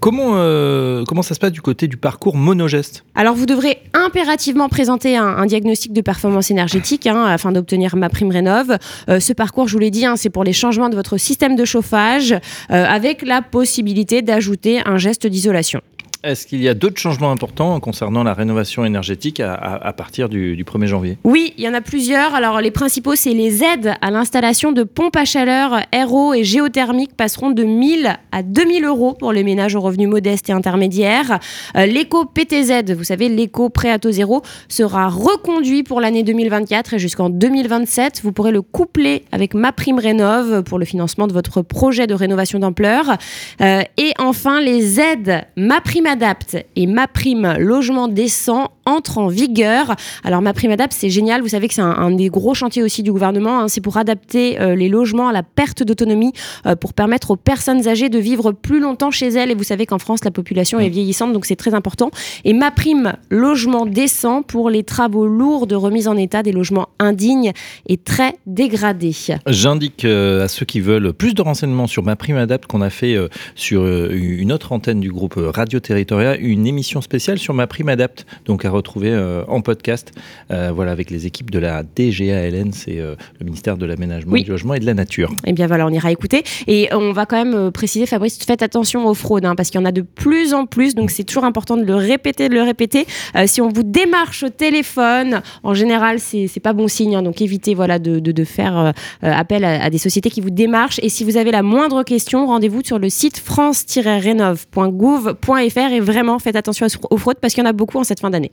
Comment, 0.00 0.36
euh, 0.36 0.97
comment 1.06 1.22
ça 1.22 1.34
se 1.34 1.40
passe 1.40 1.52
du 1.52 1.60
côté 1.60 1.88
du 1.88 1.96
parcours 1.96 2.36
monogeste 2.36 3.04
Alors 3.14 3.34
vous 3.34 3.46
devrez 3.46 3.78
impérativement 3.94 4.68
présenter 4.68 5.16
un, 5.16 5.46
diagnostic 5.46 5.92
de 5.92 6.00
performance 6.00 6.50
énergétique 6.50 7.06
hein, 7.06 7.24
afin 7.24 7.52
d'obtenir 7.52 7.96
ma 7.96 8.08
prime 8.08 8.30
rénov. 8.30 8.76
Euh, 9.08 9.20
ce 9.20 9.32
parcours, 9.32 9.68
je 9.68 9.74
vous 9.74 9.78
l'ai 9.78 9.90
dit, 9.90 10.04
hein, 10.04 10.16
c'est 10.16 10.30
pour 10.30 10.44
les 10.44 10.52
changements 10.52 10.88
de 10.88 10.94
votre 10.94 11.16
système 11.16 11.56
de 11.56 11.64
chauffage 11.64 12.32
euh, 12.32 12.38
avec 12.70 13.22
la 13.22 13.42
possibilité 13.42 14.22
d'ajouter 14.22 14.80
un 14.84 14.98
geste 14.98 15.26
d'isolation. 15.26 15.80
Est-ce 16.24 16.48
qu'il 16.48 16.60
y 16.60 16.68
a 16.68 16.74
d'autres 16.74 16.98
changements 16.98 17.30
importants 17.30 17.78
concernant 17.78 18.24
la 18.24 18.34
rénovation 18.34 18.84
énergétique 18.84 19.38
à, 19.38 19.92
partir 19.96 20.28
du, 20.28 20.56
du 20.56 20.64
1er 20.64 20.86
janvier? 20.86 21.18
Oui, 21.22 21.54
il 21.56 21.62
y 21.62 21.68
en 21.68 21.74
a 21.74 21.80
plusieurs. 21.80 22.34
Alors 22.34 22.60
les 22.60 22.72
principaux, 22.72 23.14
c'est 23.14 23.34
les 23.34 23.62
aides 23.62 23.94
à 24.00 24.10
l'installation 24.10 24.72
de 24.72 24.82
pompes 24.82 25.16
à 25.16 25.24
chaleur 25.24 25.80
RO 25.94 26.34
et 26.34 26.42
géothermiques 26.42 27.16
passeront 27.16 27.50
de 27.50 27.62
1000 27.62 28.18
à 28.32 28.42
2000 28.42 28.84
euros 28.84 29.14
pour 29.14 29.32
les 29.32 29.44
ménages 29.44 29.76
aux 29.76 29.80
revenus 29.80 30.08
modestes 30.08 30.50
et 30.50 30.52
intermédiaires. 30.52 31.38
Euh, 31.76 31.86
L'éco 31.86 32.24
PTZ, 32.24 32.92
vous 32.96 33.04
savez, 33.04 33.28
l'éco 33.28 33.68
prêt 33.68 33.90
à 33.90 34.00
taux 34.00 34.10
zéro, 34.10 34.42
sera 34.68 35.08
reconduit 35.08 35.84
pour 35.84 36.00
l'année 36.00 36.24
2024 36.24 36.94
et 36.94 36.98
jusqu'en 36.98 37.30
2027. 37.30 38.22
Vous 38.24 38.32
pourrez 38.32 38.50
le 38.50 38.62
coupler 38.62 39.24
avec 39.30 39.54
ma 39.54 39.70
prime 39.70 40.00
rénov 40.00 40.64
pour 40.64 40.80
le 40.80 40.84
financement 40.84 41.28
de 41.28 41.32
votre 41.32 41.62
projet 41.62 42.08
de 42.08 42.14
rénovation 42.14 42.58
d'ampleur. 42.58 43.16
Euh, 43.60 43.82
et 43.96 44.12
enfin, 44.18 44.60
les 44.60 44.98
aides 44.98 45.46
ma 45.56 45.80
prime 45.80 46.07
adapte 46.08 46.56
et 46.74 46.86
ma 46.86 47.06
prime 47.06 47.56
logement 47.58 48.08
décent 48.08 48.72
entrent 48.88 49.18
en 49.18 49.28
vigueur. 49.28 49.94
Alors 50.24 50.42
ma 50.42 50.52
prime 50.52 50.70
adapte, 50.70 50.94
c'est 50.96 51.10
génial. 51.10 51.42
Vous 51.42 51.48
savez 51.48 51.68
que 51.68 51.74
c'est 51.74 51.82
un, 51.82 51.90
un 51.90 52.10
des 52.10 52.28
gros 52.28 52.54
chantiers 52.54 52.82
aussi 52.82 53.02
du 53.02 53.12
gouvernement. 53.12 53.60
hein. 53.60 53.68
C'est 53.68 53.80
pour 53.80 53.96
adapter 53.96 54.60
euh, 54.60 54.74
les 54.74 54.88
logements 54.88 55.28
à 55.28 55.32
la 55.32 55.42
perte 55.42 55.82
d'autonomie, 55.82 56.32
euh, 56.66 56.74
pour 56.74 56.94
permettre 56.94 57.30
aux 57.32 57.36
personnes 57.36 57.86
âgées 57.86 58.08
de 58.08 58.18
vivre 58.18 58.52
plus 58.52 58.80
longtemps 58.80 59.10
chez 59.10 59.28
elles. 59.28 59.50
Et 59.50 59.54
vous 59.54 59.64
savez 59.64 59.86
qu'en 59.86 59.98
France, 59.98 60.24
la 60.24 60.30
population 60.30 60.80
est 60.80 60.88
vieillissante, 60.88 61.32
donc 61.32 61.44
c'est 61.46 61.56
très 61.56 61.74
important. 61.74 62.10
Et 62.44 62.52
ma 62.52 62.70
prime 62.70 63.12
logement 63.30 63.86
décent 63.86 64.42
pour 64.42 64.70
les 64.70 64.82
travaux 64.82 65.26
lourds 65.26 65.66
de 65.66 65.74
remise 65.74 66.08
en 66.08 66.16
état 66.16 66.42
des 66.42 66.52
logements 66.52 66.88
indignes 66.98 67.52
et 67.86 67.96
très 67.96 68.34
dégradés. 68.46 69.14
J'indique 69.46 70.04
euh, 70.04 70.44
à 70.44 70.48
ceux 70.48 70.66
qui 70.66 70.80
veulent 70.80 71.12
plus 71.12 71.34
de 71.34 71.42
renseignements 71.42 71.86
sur 71.86 72.02
ma 72.02 72.16
prime 72.16 72.36
adapt 72.36 72.66
qu'on 72.66 72.82
a 72.82 72.90
fait 72.90 73.16
sur 73.54 73.86
une 73.86 74.52
autre 74.52 74.72
antenne 74.72 75.00
du 75.00 75.10
groupe 75.10 75.34
Radio 75.36 75.80
Territoria, 75.80 76.36
une 76.36 76.66
émission 76.66 77.00
spéciale 77.00 77.38
sur 77.38 77.54
ma 77.54 77.66
prime 77.66 77.88
adapt, 77.88 78.26
donc 78.46 78.64
à 78.64 78.70
retrouver 78.78 79.10
euh, 79.10 79.44
en 79.48 79.60
podcast, 79.60 80.12
euh, 80.50 80.72
voilà 80.74 80.92
avec 80.92 81.10
les 81.10 81.26
équipes 81.26 81.50
de 81.50 81.58
la 81.58 81.82
DGALN, 81.82 82.72
c'est 82.72 82.98
euh, 82.98 83.14
le 83.38 83.44
ministère 83.44 83.76
de 83.76 83.84
l'aménagement, 83.86 84.32
Oui. 84.32 84.44
du 84.44 84.50
logement 84.50 84.74
et 84.74 84.80
de 84.80 84.86
la 84.86 84.94
nature. 84.94 85.32
Eh 85.46 85.52
bien 85.52 85.66
voilà, 85.66 85.86
on 85.86 85.90
ira 85.90 86.10
écouter. 86.10 86.42
Et 86.66 86.88
on 86.92 87.12
va 87.12 87.26
quand 87.26 87.42
même 87.44 87.70
préciser, 87.70 88.06
Fabrice, 88.06 88.38
faites 88.44 88.62
attention 88.62 89.06
aux 89.06 89.14
fraudes, 89.14 89.44
hein, 89.44 89.54
parce 89.54 89.70
qu'il 89.70 89.80
y 89.80 89.82
en 89.82 89.86
a 89.86 89.92
de 89.92 90.02
plus 90.02 90.54
en 90.54 90.64
plus, 90.66 90.94
donc 90.94 91.10
c'est 91.10 91.24
toujours 91.24 91.44
important 91.44 91.76
de 91.76 91.84
le 91.84 91.94
répéter, 91.94 92.48
de 92.48 92.54
le 92.54 92.62
répéter. 92.62 93.06
Si 93.46 93.60
on 93.60 93.68
vous 93.68 93.82
démarche 93.82 94.42
au 94.44 94.48
téléphone, 94.48 95.42
en 95.62 95.74
général, 95.74 96.18
c'est 96.20 96.48
pas 96.62 96.72
bon 96.72 96.88
signe, 96.88 97.16
hein, 97.16 97.22
donc 97.22 97.42
évitez 97.42 97.74
voilà, 97.74 97.98
de, 97.98 98.18
de- 98.18 98.32
de 98.32 98.44
faire 98.44 98.92
appel 99.22 99.64
à, 99.64 99.82
à 99.84 99.90
des 99.90 99.98
sociétés 99.98 100.30
qui 100.30 100.40
vous 100.40 100.50
démarchent. 100.50 101.00
Et 101.02 101.08
si 101.08 101.24
vous 101.24 101.36
avez 101.36 101.50
la 101.50 101.62
moindre 101.62 102.02
question, 102.02 102.46
rendez-vous 102.46 102.82
sur 102.84 102.98
le 102.98 103.08
site 103.10 103.38
france-rénov.gouv.fr 103.38 105.92
et 105.92 106.00
vraiment 106.00 106.38
faites 106.38 106.56
attention 106.56 106.86
aux 107.10 107.16
fraudes, 107.16 107.38
parce 107.40 107.54
qu'il 107.54 107.64
y 107.64 107.66
en 107.66 107.70
a 107.70 107.72
beaucoup 107.72 107.98
en 107.98 108.04
cette 108.04 108.20
fin 108.20 108.30
d'année. 108.30 108.52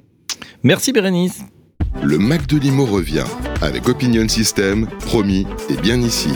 Merci 0.63 0.91
Bérénice. 0.91 1.41
Le 2.03 2.17
Mac 2.17 2.45
de 2.47 2.57
Limo 2.57 2.85
revient 2.85 3.25
avec 3.61 3.87
Opinion 3.87 4.27
System, 4.27 4.87
promis 5.05 5.47
et 5.69 5.75
bien 5.75 5.99
ici. 6.01 6.29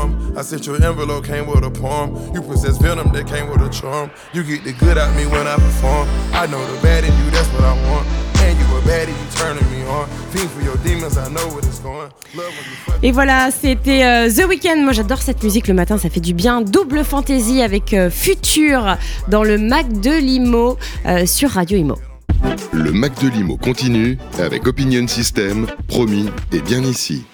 Palm. 0.00 0.36
I 0.36 0.42
sent 0.42 0.66
your 0.66 0.76
envelope, 0.76 1.24
came 1.24 1.46
with 1.46 1.64
a 1.64 1.70
poem. 1.70 2.14
You 2.34 2.42
possess 2.42 2.76
venom 2.78 3.12
that 3.12 3.26
came 3.26 3.48
with 3.50 3.60
a 3.62 3.70
charm. 3.70 4.10
You 4.32 4.42
get 4.42 4.64
the 4.64 4.72
good 4.72 4.98
out 4.98 5.14
me 5.16 5.26
when 5.26 5.46
I 5.46 5.56
perform. 5.56 6.08
I 6.32 6.46
know 6.46 6.60
the 6.72 6.80
bad 6.82 7.04
in 7.04 7.12
you, 7.18 7.30
that's 7.30 7.48
what 7.52 7.64
I 7.64 7.74
want. 7.90 8.06
And 8.42 8.58
you 8.58 8.66
a 8.76 8.80
baddie, 8.82 9.12
you 9.12 9.28
turning 9.36 9.68
me 9.70 9.86
on. 9.86 10.08
Fiend 10.32 10.50
for 10.50 10.62
your 10.62 10.76
demons, 10.78 11.16
I 11.18 11.28
know 11.28 11.46
what 11.54 11.64
it's 11.66 11.80
going. 11.80 12.10
Love 12.34 12.52
when 12.56 12.66
you 12.70 12.76
fuck. 12.84 13.02
Et 13.02 13.12
voilà, 13.12 13.50
c'était 13.50 14.04
euh, 14.04 14.30
The 14.30 14.48
Weeknd. 14.48 14.82
Moi, 14.82 14.92
j'adore 14.92 15.20
cette 15.22 15.42
musique 15.42 15.68
le 15.68 15.74
matin, 15.74 15.98
ça 15.98 16.08
fait 16.08 16.20
du 16.20 16.34
bien. 16.34 16.62
Double 16.62 17.04
fantaisie 17.04 17.62
avec 17.62 17.92
euh, 17.92 18.10
Futur 18.10 18.96
dans 19.28 19.44
le 19.44 19.58
Mac 19.58 20.00
de 20.00 20.12
Limo 20.18 20.78
euh, 21.06 21.26
sur 21.26 21.50
Radio 21.50 21.78
Imo. 21.78 21.96
Le 22.72 22.92
Mac 22.92 23.20
de 23.22 23.28
Limo 23.28 23.58
continue 23.58 24.16
avec 24.38 24.66
Opinion 24.66 25.06
System, 25.06 25.66
promis 25.88 26.30
et 26.52 26.60
bien 26.60 26.82
ici. 26.82 27.24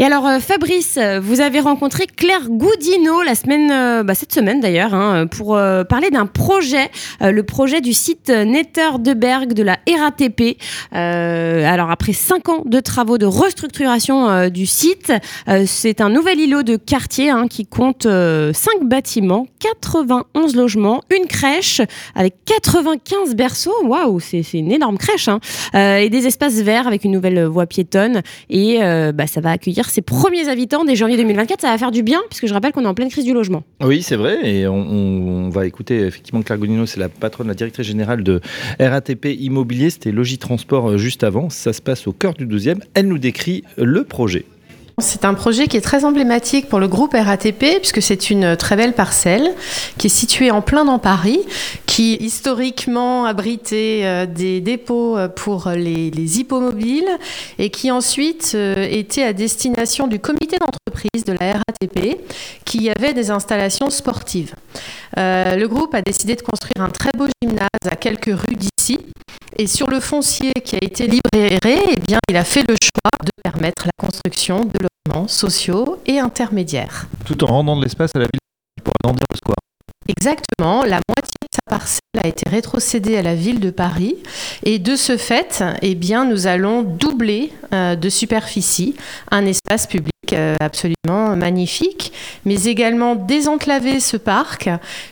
Et 0.00 0.04
alors 0.04 0.28
euh, 0.28 0.38
Fabrice, 0.38 0.96
vous 1.20 1.40
avez 1.40 1.58
rencontré 1.58 2.06
Claire 2.06 2.48
Goudino 2.48 3.22
la 3.22 3.34
semaine, 3.34 3.70
euh, 3.72 4.04
bah, 4.04 4.14
cette 4.14 4.32
semaine 4.32 4.60
d'ailleurs, 4.60 4.94
hein, 4.94 5.26
pour 5.26 5.56
euh, 5.56 5.82
parler 5.82 6.10
d'un 6.10 6.26
projet, 6.26 6.88
euh, 7.20 7.32
le 7.32 7.42
projet 7.42 7.80
du 7.80 7.92
site 7.92 8.28
Netterdeberg 8.28 9.54
de 9.54 9.64
la 9.64 9.78
RATP. 9.88 10.56
Euh, 10.94 11.64
alors 11.66 11.90
après 11.90 12.12
cinq 12.12 12.48
ans 12.48 12.62
de 12.64 12.78
travaux 12.78 13.18
de 13.18 13.26
restructuration 13.26 14.28
euh, 14.28 14.48
du 14.50 14.66
site, 14.66 15.12
c'est 15.66 16.00
un 16.00 16.10
nouvel 16.10 16.38
îlot 16.38 16.62
de 16.62 16.76
quartier 16.76 17.30
hein, 17.30 17.46
qui 17.48 17.66
compte 17.66 18.04
cinq 18.04 18.84
bâtiments, 18.84 19.46
91 19.58 20.54
logements, 20.54 21.02
une 21.10 21.26
crèche 21.26 21.80
avec 22.14 22.34
95 22.44 23.34
berceaux. 23.34 23.74
Waouh, 23.84 24.20
c'est 24.20 24.42
une 24.52 24.70
énorme 24.70 24.98
crèche. 24.98 25.28
Hein. 25.28 25.40
Et 25.98 26.08
des 26.10 26.26
espaces 26.26 26.60
verts 26.60 26.86
avec 26.86 27.04
une 27.04 27.12
nouvelle 27.12 27.44
voie 27.44 27.66
piétonne. 27.66 28.22
Et 28.50 28.78
bah, 29.12 29.26
ça 29.26 29.40
va 29.40 29.50
accueillir 29.50 29.87
ses 29.90 30.02
premiers 30.02 30.48
habitants 30.48 30.84
dès 30.84 30.96
janvier 30.96 31.16
2024. 31.16 31.60
Ça 31.60 31.68
va 31.68 31.78
faire 31.78 31.90
du 31.90 32.02
bien, 32.02 32.20
puisque 32.28 32.46
je 32.46 32.52
rappelle 32.52 32.72
qu'on 32.72 32.84
est 32.84 32.88
en 32.88 32.94
pleine 32.94 33.08
crise 33.08 33.24
du 33.24 33.32
logement. 33.32 33.62
Oui, 33.82 34.02
c'est 34.02 34.16
vrai. 34.16 34.38
Et 34.48 34.66
on, 34.66 35.48
va 35.50 35.66
écouter 35.66 36.00
effectivement 36.00 36.42
Claire 36.42 36.58
Godino, 36.58 36.86
c'est 36.86 37.00
la 37.00 37.08
patronne, 37.08 37.48
la 37.48 37.54
directrice 37.54 37.86
générale 37.86 38.22
de 38.22 38.40
RATP 38.78 39.26
Immobilier. 39.38 39.90
C'était 39.90 40.12
Logis 40.12 40.38
Transport 40.38 40.90
euh, 40.90 40.98
juste 40.98 41.24
avant. 41.24 41.50
Ça 41.50 41.72
se 41.72 41.80
passe 41.80 42.06
au 42.06 42.12
cœur 42.12 42.34
du 42.34 42.46
12e. 42.46 42.80
Elle 42.94 43.08
nous 43.08 43.18
décrit 43.18 43.64
le 43.76 44.04
projet. 44.04 44.44
C'est 45.00 45.24
un 45.24 45.34
projet 45.34 45.68
qui 45.68 45.76
est 45.76 45.80
très 45.80 46.04
emblématique 46.04 46.68
pour 46.68 46.80
le 46.80 46.88
groupe 46.88 47.14
RATP, 47.14 47.78
puisque 47.78 48.02
c'est 48.02 48.30
une 48.30 48.56
très 48.56 48.74
belle 48.74 48.94
parcelle 48.94 49.54
qui 49.96 50.08
est 50.08 50.10
située 50.10 50.50
en 50.50 50.60
plein 50.60 50.84
dans 50.84 50.98
Paris, 50.98 51.40
qui 51.86 52.16
historiquement 52.16 53.24
abritait 53.24 54.00
euh, 54.02 54.26
des 54.26 54.60
dépôts 54.60 55.16
euh, 55.16 55.28
pour 55.28 55.68
les, 55.70 56.10
les 56.10 56.40
hippomobiles 56.40 57.08
et 57.60 57.70
qui 57.70 57.92
ensuite 57.92 58.52
euh, 58.56 58.88
était 58.90 59.22
à 59.22 59.32
destination 59.32 60.08
du 60.08 60.18
comité 60.18 60.56
d'entreprise 60.58 61.24
de 61.24 61.32
la 61.32 61.54
RATP, 61.54 62.20
qui 62.64 62.90
avait 62.90 63.14
des 63.14 63.30
installations 63.30 63.90
sportives. 63.90 64.54
Le 65.16 65.66
groupe 65.66 65.94
a 65.94 66.02
décidé 66.02 66.36
de 66.36 66.42
construire 66.42 66.84
un 66.84 66.90
très 66.90 67.10
beau 67.16 67.26
gymnase 67.42 67.68
à 67.90 67.96
quelques 67.96 68.26
rues 68.26 68.56
d'ici. 68.56 68.98
Et 69.56 69.66
sur 69.66 69.88
le 69.88 70.00
foncier 70.00 70.52
qui 70.64 70.76
a 70.76 70.78
été 70.82 71.06
libéré, 71.06 71.78
eh 71.90 72.00
bien, 72.06 72.18
il 72.28 72.36
a 72.36 72.44
fait 72.44 72.62
le 72.68 72.76
choix 72.82 73.10
de 73.24 73.30
permettre 73.42 73.86
la 73.86 73.92
construction 73.98 74.64
de 74.64 74.74
logements 75.08 75.28
sociaux 75.28 76.00
et 76.06 76.18
intermédiaires. 76.18 77.06
Tout 77.24 77.42
en 77.44 77.48
rendant 77.48 77.76
de 77.76 77.82
l'espace 77.82 78.10
à 78.14 78.18
la 78.18 78.26
ville 78.26 78.40
pour 78.84 78.92
agrandir 79.02 79.24
le 79.30 79.36
square. 79.36 79.56
Exactement, 80.08 80.84
la 80.84 81.00
sa 81.52 81.60
parcelle 81.70 82.00
a 82.22 82.28
été 82.28 82.48
rétrocédée 82.48 83.16
à 83.16 83.22
la 83.22 83.34
ville 83.34 83.60
de 83.60 83.70
Paris. 83.70 84.16
Et 84.64 84.78
de 84.78 84.96
ce 84.96 85.16
fait, 85.16 85.62
eh 85.82 85.94
bien, 85.94 86.24
nous 86.24 86.46
allons 86.46 86.82
doubler 86.82 87.52
euh, 87.72 87.96
de 87.96 88.08
superficie 88.08 88.94
un 89.30 89.46
espace 89.46 89.86
public 89.86 90.12
euh, 90.32 90.56
absolument 90.60 91.36
magnifique, 91.36 92.12
mais 92.44 92.64
également 92.64 93.14
désenclaver 93.14 94.00
ce 94.00 94.16
parc, 94.16 94.68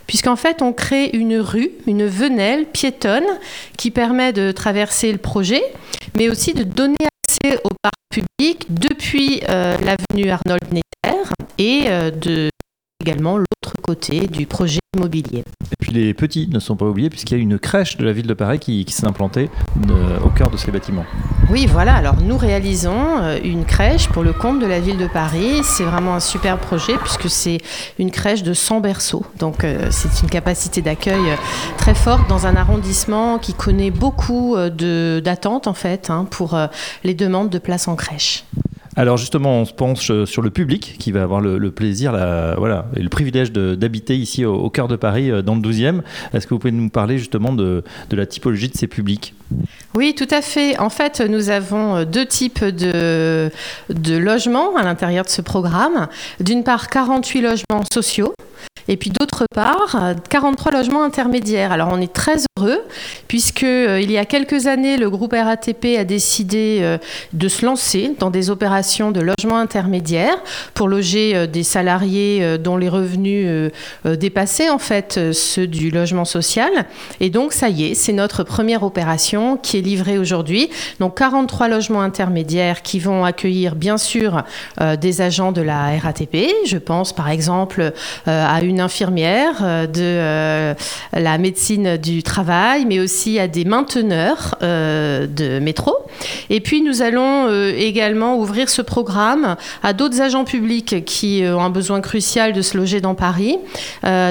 puisqu'en 0.07 0.37
fait 0.37 0.61
on 0.61 0.73
crée 0.73 1.11
une 1.15 1.39
rue, 1.39 1.71
une 1.87 2.07
venelle 2.07 2.67
piétonne 2.67 3.25
qui 3.79 3.91
permet 3.91 4.33
de 4.33 4.53
traverser 4.53 5.13
le 5.13 5.19
projet, 5.19 5.63
mais 6.17 6.29
aussi 6.29 6.53
de 6.53 6.65
donner 6.65 6.97
accès 7.25 7.59
au 7.65 7.71
parc 7.83 7.95
public 8.11 8.67
depuis 8.69 9.41
euh, 9.49 9.77
l'avenue 9.79 10.31
Arnold 10.31 10.71
Netter 10.71 11.31
et 11.59 11.89
de 12.21 12.51
également 13.03 13.39
côté 13.87 14.27
du 14.27 14.47
projet 14.47 14.81
immobilier. 14.97 15.39
Et 15.41 15.77
puis 15.79 15.93
les 15.93 16.15
petits 16.15 16.49
ne 16.49 16.59
sont 16.59 16.75
pas 16.77 16.87
oubliés 16.87 17.11
puisqu'il 17.11 17.37
y 17.37 17.41
a 17.41 17.43
une 17.43 17.59
crèche 17.59 17.97
de 17.99 18.05
la 18.05 18.13
ville 18.13 18.27
de 18.27 18.35
Paris 18.35 18.59
qui, 18.59 18.85
qui 18.85 18.93
s'est 18.93 19.07
implantée 19.07 19.49
euh, 19.91 20.19
au 20.25 20.31
cœur 20.31 20.51
de 20.51 20.57
ces 20.57 20.71
bâtiments. 20.73 21.05
Oui, 21.51 21.67
voilà. 21.67 21.95
Alors, 21.95 22.17
nous 22.21 22.37
réalisons 22.37 23.19
euh, 23.21 23.39
une 23.45 23.65
crèche 23.65 24.09
pour 24.09 24.23
le 24.25 24.33
compte 24.33 24.59
de 24.61 24.67
la 24.67 24.81
ville 24.81 24.97
de 24.99 25.07
Paris. 25.07 25.61
C'est 25.63 25.85
vraiment 25.85 26.15
un 26.15 26.21
super 26.21 26.59
projet 26.59 26.95
puisque 26.99 27.31
c'est 27.31 27.59
une 27.99 28.11
crèche 28.11 28.43
de 28.43 28.53
100 28.55 28.81
berceaux. 28.81 29.25
Donc, 29.39 29.63
euh, 29.63 29.89
c'est 29.91 30.23
une 30.23 30.31
capacité 30.31 30.83
d'accueil 30.83 31.23
très 31.77 31.95
forte 31.95 32.29
dans 32.29 32.47
un 32.47 32.57
arrondissement 32.57 33.39
qui 33.39 33.55
connaît 33.55 33.91
beaucoup 33.93 34.57
de- 34.57 35.21
d'attentes, 35.25 35.67
en 35.69 35.75
fait, 35.75 36.11
hein, 36.11 36.27
pour 36.31 36.55
euh, 36.55 36.67
les 37.05 37.15
demandes 37.15 37.51
de 37.51 37.59
places 37.59 37.87
en 37.87 37.95
crèche. 37.97 38.45
Alors 38.99 39.19
justement, 39.19 39.61
on 39.61 39.65
se 39.67 39.75
penche 39.75 40.11
euh, 40.11 40.25
sur 40.25 40.41
le 40.41 40.49
public 40.49 40.97
qui 40.99 41.13
va 41.13 41.23
avoir 41.23 41.43
le, 41.43 41.71
plaisir 41.71 42.13
la, 42.13 42.55
voilà, 42.57 42.87
et 42.97 43.03
le 43.03 43.11
privilège 43.11 43.53
d'habiter 43.53 44.17
ici 44.17 44.47
au, 44.47 44.71
cœur 44.71 44.89
de 44.89 44.97
Paris, 44.97 45.31
euh, 45.31 45.43
dans 45.43 45.55
le 45.55 45.61
12e. 45.61 46.01
Est-ce 46.33 46.47
que 46.47 46.55
vous 46.55 46.59
pouvez 46.59 46.73
nous 46.73 46.89
parler 46.89 47.19
justement 47.19 47.53
de, 47.53 47.85
la 48.11 48.25
typologie 48.25 48.69
de 48.69 48.77
ces 48.77 48.87
publics? 48.87 49.35
Oui, 49.95 50.15
tout 50.15 50.29
à 50.31 50.41
fait. 50.41 50.79
En 50.79 50.89
fait, 50.89 51.21
nous 51.21 51.51
avons 51.51 51.97
euh, 51.97 52.05
deux 52.07 52.25
types 52.25 52.65
de, 52.65 53.51
de 53.91 54.17
logements 54.17 54.77
à 54.77 54.83
l'intérieur 54.83 55.27
de 55.27 55.31
ce 55.31 55.43
programme. 55.43 56.09
D'une 56.41 56.65
part, 56.65 56.89
48 56.89 57.43
logements 57.43 57.85
sociaux. 57.93 58.33
Et 58.89 58.97
puis 58.97 59.11
d'autre 59.11 59.45
part, 59.55 59.97
euh, 60.01 60.15
43 60.31 60.73
logements 60.73 61.03
intermédiaires. 61.03 61.73
Alors 61.73 61.89
on 61.93 62.01
est 62.01 62.13
très 62.13 62.37
heureux 62.59 62.83
puisque 63.29 63.65
euh, 63.65 64.01
il 64.01 64.11
y 64.11 64.19
a 64.19 64.25
quelques 64.25 64.67
années, 64.67 64.97
le 64.97 65.11
groupe 65.11 65.33
RATP 65.33 65.97
a 65.99 66.05
décidé 66.05 66.79
euh, 66.81 66.99
de 67.33 67.49
se 67.49 67.65
lancer 67.65 68.13
dans 68.19 68.31
des 68.31 68.51
opérations 68.51 69.11
de 69.11 69.21
logement 69.21 69.59
intermédiaire 69.59 70.37
pour 70.75 70.89
loger 70.89 71.35
euh, 71.35 71.47
des 71.47 71.63
salariés 71.63 72.57
dont 72.59 72.77
les 72.77 72.89
revenus 72.89 73.73
dépassaient 74.05 74.69
en 74.69 74.79
fait 74.79 75.33
ceux 75.33 75.67
du 75.67 75.91
logement 75.91 76.25
social. 76.25 76.71
Et 77.21 77.31
donc 77.31 77.53
ça 77.53 77.69
y 77.69 77.85
est, 77.85 77.95
c'est 77.95 78.13
notre 78.13 78.45
première 78.45 78.83
opération 78.83 79.57
qui 79.57 79.79
est 79.79 79.81
livrée 79.81 80.19
aujourd'hui. 80.19 80.71
Donc 81.01 81.17
43 81.17 81.69
logements 81.69 82.03
intermédiaires 82.03 82.83
qui 82.83 82.99
vont 82.99 83.25
accueillir 83.25 83.75
bien 83.75 83.99
sûr 83.99 84.43
des 85.01 85.21
agents 85.21 85.53
de 85.53 85.63
la 85.63 85.99
RATP. 85.99 86.49
Je 86.67 86.79
pense 86.79 87.13
par 87.13 87.29
exemple 87.29 87.93
à 88.27 88.61
une 88.63 88.76
infirmière 88.81 89.59
euh, 89.63 89.87
de 89.87 90.01
euh, 90.03 90.75
la 91.13 91.39
médecine 91.39 91.97
du 91.97 92.23
travail, 92.23 92.85
mais 92.87 93.01
aussi 93.01 93.39
à 93.39 93.49
des 93.49 93.65
mainteneurs 93.65 94.57
euh, 94.63 95.27
de 95.27 95.59
métro. 95.59 95.95
Et 96.51 96.61
puis 96.61 96.83
nous 96.83 97.03
allons 97.03 97.49
également 97.77 98.39
ouvrir 98.39 98.69
ce 98.69 98.83
programme 98.83 99.57
à 99.83 99.93
d'autres 99.93 100.21
agents 100.21 100.45
publics 100.45 101.05
qui 101.05 101.43
ont 101.45 101.61
un 101.61 101.71
besoin 101.71 102.01
crucial 102.01 102.53
de 102.53 102.63
se 102.63 102.77
loger 102.77 103.01
dans 103.01 103.15
Paris. 103.15 103.59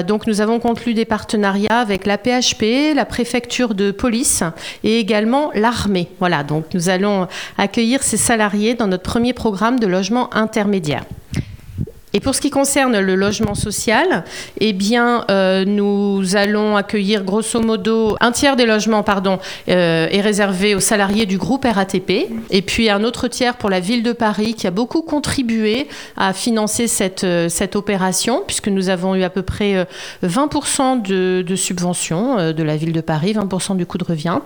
Donc 0.06 0.26
nous 0.26 0.40
avons 0.40 0.58
conclu 0.58 0.94
des 0.94 1.04
partenariats 1.04 1.78
avec 1.78 2.06
la 2.06 2.18
PHP, 2.18 2.94
la 2.94 3.04
préfecture 3.04 3.74
de 3.74 3.90
police 3.90 4.42
et 4.82 4.98
également 4.98 5.50
l'armée. 5.54 6.08
Voilà, 6.18 6.42
donc 6.42 6.64
nous 6.74 6.88
allons 6.88 7.28
accueillir 7.56 8.02
ces 8.02 8.16
salariés 8.16 8.74
dans 8.74 8.88
notre 8.88 9.04
premier 9.04 9.32
programme 9.32 9.78
de 9.78 9.86
logement 9.86 10.34
intermédiaire. 10.34 11.04
Et 12.16 12.20
pour 12.20 12.34
ce 12.34 12.40
qui 12.40 12.48
concerne 12.48 12.98
le 12.98 13.14
logement 13.14 13.54
social, 13.54 14.24
eh 14.58 14.72
bien, 14.72 15.26
euh, 15.30 15.66
nous 15.66 16.34
allons 16.34 16.74
accueillir 16.74 17.24
grosso 17.24 17.60
modo 17.60 18.16
un 18.22 18.32
tiers 18.32 18.56
des 18.56 18.64
logements, 18.64 19.02
pardon, 19.02 19.38
euh, 19.68 20.08
est 20.10 20.22
réservé 20.22 20.74
aux 20.74 20.80
salariés 20.80 21.26
du 21.26 21.36
groupe 21.36 21.66
RATP, 21.70 22.30
et 22.48 22.62
puis 22.62 22.88
un 22.88 23.04
autre 23.04 23.28
tiers 23.28 23.58
pour 23.58 23.68
la 23.68 23.80
ville 23.80 24.02
de 24.02 24.12
Paris 24.12 24.54
qui 24.54 24.66
a 24.66 24.70
beaucoup 24.70 25.02
contribué 25.02 25.88
à 26.16 26.32
financer 26.32 26.86
cette, 26.86 27.24
euh, 27.24 27.50
cette 27.50 27.76
opération, 27.76 28.42
puisque 28.46 28.68
nous 28.68 28.88
avons 28.88 29.14
eu 29.14 29.22
à 29.22 29.28
peu 29.28 29.42
près 29.42 29.76
euh, 29.76 29.84
20% 30.24 31.02
de, 31.02 31.44
de 31.46 31.54
subventions 31.54 32.50
de 32.50 32.62
la 32.62 32.78
ville 32.78 32.92
de 32.92 33.02
Paris, 33.02 33.34
20% 33.34 33.76
du 33.76 33.84
coût 33.84 33.98
de 33.98 34.04
revient, 34.04 34.38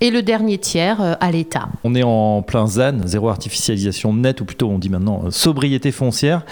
et 0.00 0.10
le 0.10 0.22
dernier 0.22 0.56
tiers 0.56 1.18
à 1.20 1.30
l'État. 1.30 1.68
On 1.84 1.94
est 1.94 2.02
en 2.02 2.40
plein 2.40 2.66
ZAN, 2.66 3.00
zéro 3.04 3.28
artificialisation 3.28 4.14
nette, 4.14 4.40
ou 4.40 4.46
plutôt 4.46 4.70
on 4.70 4.78
dit 4.78 4.88
maintenant 4.88 5.30
sobriété 5.30 5.92
foncière. 5.92 6.46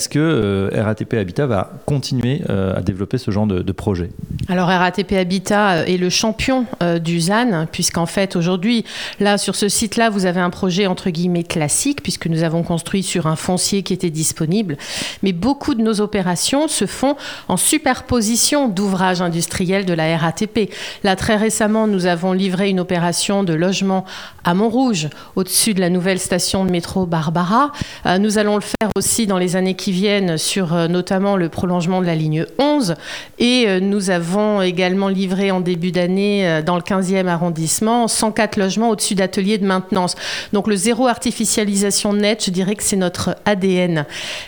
Est-ce 0.00 0.08
que 0.08 0.18
euh, 0.18 0.82
RATP 0.82 1.12
Habitat 1.12 1.46
va 1.46 1.72
continuer 1.84 2.40
euh, 2.48 2.74
à 2.74 2.80
développer 2.80 3.18
ce 3.18 3.30
genre 3.30 3.46
de, 3.46 3.72
projet? 3.72 4.08
Alors 4.48 4.68
RATP 4.68 5.12
Habitat 5.12 5.72
euh, 5.72 5.84
est 5.84 5.98
le 5.98 6.08
champion 6.08 6.64
du 7.02 7.20
ZAN, 7.20 7.66
puisqu'en 7.70 8.06
fait 8.06 8.34
aujourd'hui, 8.34 8.86
là 9.20 9.36
sur 9.36 9.54
ce 9.54 9.68
site-là, 9.68 10.08
vous 10.08 10.24
avez 10.24 10.40
un 10.40 10.48
projet 10.48 10.86
entre 10.86 11.10
guillemets 11.10 11.44
classique, 11.44 12.02
puisque 12.02 12.28
nous 12.28 12.44
avons 12.44 12.62
construit 12.62 13.02
sur 13.02 13.26
un 13.26 13.36
foncier 13.36 13.82
qui 13.82 13.92
était 13.92 14.08
disponible. 14.08 14.78
Mais 15.22 15.32
beaucoup 15.32 15.74
de 15.74 15.82
nos 15.82 16.00
opérations 16.00 16.66
se 16.66 16.86
font 16.86 17.16
en 17.48 17.58
superposition 17.58 18.68
d'ouvrages 18.68 19.20
industriels 19.20 19.84
de 19.84 19.92
la 19.92 20.16
RATP. 20.16 20.72
Là 21.04 21.14
très 21.14 21.36
récemment, 21.36 21.86
nous 21.86 22.06
avons 22.06 22.32
livré 22.32 22.70
une 22.70 22.80
opération 22.80 23.44
de 23.44 23.52
logement 23.52 24.06
à 24.44 24.54
Montrouge, 24.54 25.10
au-dessus 25.36 25.74
de 25.74 25.80
la 25.80 25.90
nouvelle 25.90 26.18
station 26.18 26.64
de 26.64 26.70
métro 26.70 27.04
Barbara. 27.04 27.72
Nous 28.18 28.38
allons 28.38 28.54
le 28.54 28.62
faire 28.62 28.90
aussi 28.96 29.26
dans 29.26 29.36
les 29.36 29.56
années 29.56 29.74
qui 29.80 29.92
viennent 29.92 30.36
sur 30.36 30.74
euh, 30.74 30.88
notamment 30.88 31.36
le 31.36 31.48
prolongement 31.48 32.02
de 32.02 32.06
la 32.06 32.14
ligne 32.14 32.44
11. 32.58 32.96
Et 33.38 33.64
euh, 33.66 33.80
nous 33.80 34.10
avons 34.10 34.60
également 34.60 35.08
livré 35.08 35.50
en 35.50 35.60
début 35.60 35.90
d'année 35.90 36.46
euh, 36.46 36.60
dans 36.60 36.76
le 36.76 36.82
15e 36.82 37.26
arrondissement 37.28 38.06
104 38.06 38.58
logements 38.58 38.90
au-dessus 38.90 39.14
d'ateliers 39.14 39.56
de 39.56 39.64
maintenance. 39.64 40.16
Donc 40.52 40.66
le 40.66 40.76
zéro 40.76 41.06
artificialisation 41.06 42.12
nette, 42.12 42.44
je 42.44 42.50
dirais 42.50 42.74
que 42.74 42.82
c'est 42.82 42.96
notre 42.96 43.36
ADN. 43.46 44.04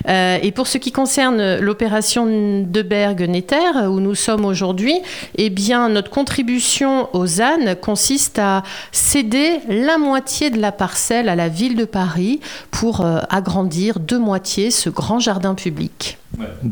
Et 0.06 0.52
pour 0.52 0.66
ce 0.66 0.76
qui 0.76 0.92
concerne 0.92 1.58
l'opération 1.58 2.26
de 2.26 2.82
Berg-Netter, 2.82 3.86
où 3.88 4.00
nous 4.00 4.14
sommes 4.14 4.44
aujourd'hui, 4.44 4.96
eh 5.36 5.48
bien 5.48 5.88
notre 5.88 6.10
contribution 6.10 7.08
aux 7.14 7.26
ZAN 7.26 7.74
consiste 7.80 8.38
à 8.38 8.62
céder 8.90 9.60
la 9.68 9.96
moitié 9.96 10.50
de 10.50 10.60
la 10.60 10.72
parcelle 10.72 11.28
à 11.28 11.36
la 11.36 11.48
ville 11.48 11.76
de 11.76 11.84
Paris 11.84 12.40
pour 12.70 13.06
agrandir 13.30 14.00
de 14.00 14.16
moitié 14.16 14.70
ce 14.70 14.90
grand 14.90 15.21
jardin 15.22 15.54
public. 15.54 16.18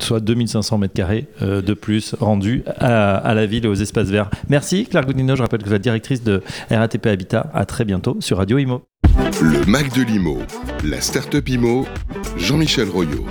Soit 0.01 0.21
2500 0.21 0.79
mètres 0.79 0.95
carrés 0.95 1.27
euh, 1.43 1.63
de 1.63 1.75
plus 1.75 2.15
rendus 2.19 2.63
à, 2.79 3.17
à 3.17 3.35
la 3.35 3.47
ville 3.47 3.65
et 3.65 3.69
aux 3.69 3.75
espaces 3.75 4.09
verts. 4.09 4.31
Merci 4.49 4.85
Claire 4.87 5.07
Godino, 5.07 5.37
je 5.37 5.43
rappelle 5.43 5.63
que 5.63 5.69
vous 5.69 5.75
êtes 5.75 5.83
directrice 5.83 6.23
de 6.23 6.43
RATP 6.71 7.07
Habitat. 7.07 7.51
À 7.55 7.65
très 7.65 7.85
bientôt 7.85 8.17
sur 8.21 8.39
Radio 8.39 8.59
Imo. 8.59 8.83
Le 9.41 9.65
Mac 9.67 9.95
de 9.95 10.03
l'IMO, 10.03 10.39
la 10.85 11.01
start-up 11.01 11.49
IMO, 11.49 11.87
Jean-Michel 12.37 12.89
Royot. 12.91 13.25